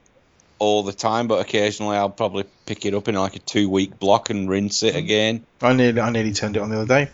all 0.58 0.84
the 0.84 0.92
time, 0.94 1.28
but 1.28 1.40
occasionally 1.40 1.96
I'll 1.96 2.10
probably 2.10 2.44
pick 2.66 2.86
it 2.86 2.94
up 2.94 3.08
in 3.08 3.16
like 3.16 3.36
a 3.36 3.40
two 3.40 3.70
week 3.70 3.98
block 4.00 4.30
and 4.30 4.50
rinse 4.50 4.84
it 4.84 4.96
again. 4.96 5.46
I 5.62 5.74
nearly 5.74 6.02
I 6.02 6.10
nearly 6.10 6.34
turned 6.34 6.58
it 6.58 6.60
on 6.62 6.70
the 6.70 6.82
other 6.82 6.88
day. 7.06 7.12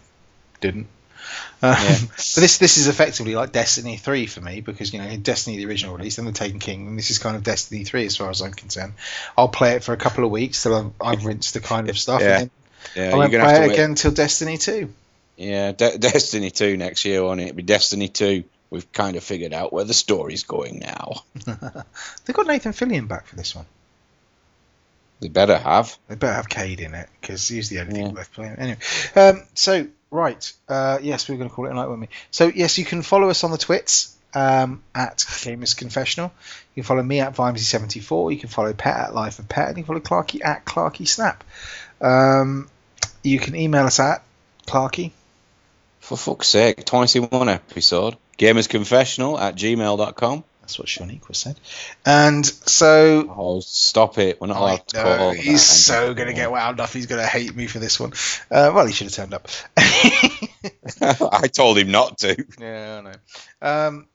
Didn't. 0.62 0.88
Um, 1.62 1.76
Yeah. 1.84 1.98
But 2.02 2.18
this 2.42 2.58
this 2.58 2.78
is 2.78 2.88
effectively 2.88 3.36
like 3.36 3.52
Destiny 3.52 3.98
three 3.98 4.26
for 4.26 4.42
me 4.42 4.62
because 4.62 4.94
you 4.94 5.00
know 5.02 5.16
Destiny 5.18 5.58
the 5.58 5.66
original 5.68 5.96
release, 5.96 6.16
then 6.16 6.26
the 6.26 6.32
Taken 6.32 6.60
King, 6.60 6.88
and 6.88 6.98
this 6.98 7.12
is 7.12 7.20
kind 7.20 7.36
of 7.36 7.44
Destiny 7.44 7.84
three 7.84 8.06
as 8.06 8.18
far 8.18 8.30
as 8.30 8.42
I'm 8.42 8.54
concerned. 8.54 8.94
I'll 9.38 9.48
play 9.48 9.74
it 9.76 9.84
for 9.84 9.94
a 9.94 9.98
couple 9.98 10.24
of 10.26 10.32
weeks 10.32 10.64
till 10.64 10.76
I've, 10.76 10.92
I've 11.02 11.26
rinsed 11.26 11.54
the 11.54 11.60
kind 11.62 11.90
of 11.90 11.98
stuff, 11.98 12.22
Yeah. 12.22 12.42
and 12.42 12.50
Yeah, 12.96 13.04
I 13.04 13.08
you're 13.10 13.18
won't 13.18 13.32
play 13.32 13.40
have 13.40 13.58
to 13.58 13.64
it 13.64 13.74
again 13.74 13.96
till 13.96 14.12
Destiny 14.12 14.58
two. 14.58 14.94
Yeah, 15.38 15.72
De- 15.72 15.98
Destiny 15.98 16.52
two 16.52 16.78
next 16.78 17.06
year, 17.06 17.24
won't 17.24 17.42
it? 17.42 17.46
It'll 17.46 17.56
be 17.56 17.64
Destiny 17.64 18.08
two. 18.08 18.44
We've 18.70 18.92
kind 18.92 19.16
of 19.16 19.24
figured 19.24 19.54
out 19.54 19.72
where 19.72 19.86
the 19.86 19.94
story's 19.94 20.44
going 20.44 20.80
now. 20.80 21.24
They've 21.46 22.36
got 22.36 22.48
Nathan 22.48 22.74
Fillion 22.74 23.08
back 23.08 23.28
for 23.28 23.36
this 23.36 23.56
one. 23.56 23.66
They 25.22 25.30
better 25.30 25.58
have. 25.58 25.98
They 26.08 26.16
better 26.16 26.34
have 26.34 26.50
Cayde 26.50 26.82
in 26.82 26.94
it 26.94 27.08
because 27.22 27.48
he's 27.48 27.70
the 27.70 27.80
only 27.80 27.94
thing 27.94 28.14
worth 28.14 28.34
playing. 28.34 28.56
Anyway, 28.58 28.78
um, 29.16 29.44
so 29.54 29.88
right, 30.12 30.54
uh, 30.68 31.00
yes, 31.02 31.30
we're 31.30 31.38
going 31.38 31.50
to 31.50 31.56
call 31.56 31.68
it 31.68 31.72
a 31.72 31.74
night 31.74 31.90
with 31.90 32.00
me. 32.00 32.10
So 32.32 32.52
yes, 32.54 32.78
you 32.78 32.86
can 32.86 33.02
follow 33.02 33.30
us 33.30 33.44
on 33.44 33.52
the 33.52 33.58
twits 33.58 34.16
um, 34.34 34.84
at 34.94 35.20
Gamers 35.20 35.76
Confessional. 35.76 36.32
You 36.74 36.84
can 36.84 36.88
follow 36.88 37.04
me 37.04 37.22
at 37.22 37.36
Vimesy74. 37.36 38.34
You 38.34 38.40
can 38.40 38.50
follow 38.50 38.74
Pet 38.74 38.96
at 38.96 39.16
Life 39.16 39.40
of 39.40 39.48
Pet, 39.48 39.70
and 39.70 39.78
you 39.78 39.84
can 39.84 39.88
follow 39.88 40.02
Clarky 40.02 40.44
at 40.44 40.66
Clarky 40.66 41.08
Snap. 41.08 41.44
Um, 42.02 42.70
you 43.26 43.40
can 43.40 43.56
email 43.56 43.86
us 43.86 44.00
at 44.00 44.24
Clarky. 44.68 45.12
For 46.00 46.18
fuck's 46.18 46.48
sake, 46.50 46.86
twice 46.86 47.16
in 47.16 47.24
one 47.24 47.50
episode. 47.50 48.16
Gamersconfessional 48.38 49.40
at 49.40 49.56
gmail.com. 49.56 50.44
That's 50.62 50.80
what 50.80 50.88
Shaniqua 50.88 51.36
said. 51.36 51.60
And 52.06 52.46
so 52.46 53.34
Oh, 53.36 53.60
stop 53.60 54.18
it. 54.18 54.42
We're 54.42 54.48
not 54.48 54.58
I 54.58 54.60
allowed 54.60 54.88
to 54.90 54.98
know, 54.98 55.18
call 55.18 55.32
he's 55.34 55.62
so 55.64 56.14
going 56.14 56.28
to 56.28 56.34
get 56.34 56.52
wound 56.52 56.80
up. 56.80 56.90
He's 56.90 57.06
going 57.06 57.22
to 57.22 57.28
hate 57.28 57.56
me 57.56 57.68
for 57.68 57.80
this 57.80 58.00
one. 58.00 58.14
Uh, 58.50 58.72
well, 58.74 58.86
he 58.86 58.94
should 58.94 59.06
have 59.08 59.14
turned 59.14 59.34
up. 59.36 59.48
I 59.78 61.48
told 61.48 61.78
him 61.78 61.92
not 61.92 62.18
to. 62.20 62.46
Yeah, 62.60 63.00
I 63.00 63.02
know. 63.02 63.18
Um, 63.62 64.08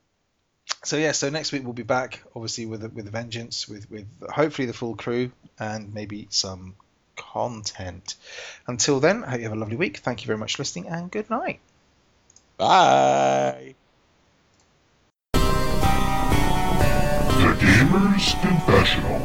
so 0.83 0.97
yeah, 0.97 1.11
so 1.13 1.29
next 1.29 1.51
week 1.51 1.63
we'll 1.63 1.73
be 1.73 1.83
back, 1.83 2.21
obviously 2.35 2.65
with 2.65 2.83
a, 2.83 2.89
with 2.89 3.07
a 3.07 3.11
vengeance, 3.11 3.67
with 3.67 3.89
with 3.89 4.07
hopefully 4.29 4.65
the 4.65 4.73
full 4.73 4.95
crew 4.95 5.31
and 5.59 5.93
maybe 5.93 6.27
some 6.31 6.75
content. 7.15 8.15
Until 8.67 8.99
then, 8.99 9.23
I 9.23 9.31
hope 9.31 9.39
you 9.39 9.43
have 9.45 9.53
a 9.53 9.59
lovely 9.59 9.77
week. 9.77 9.97
Thank 9.97 10.21
you 10.21 10.27
very 10.27 10.39
much 10.39 10.55
for 10.55 10.61
listening, 10.61 10.87
and 10.87 11.11
good 11.11 11.29
night. 11.29 11.59
Bye. 12.57 13.75
The 15.33 15.39
Gamer's 17.59 18.35
Confessional. 18.41 19.21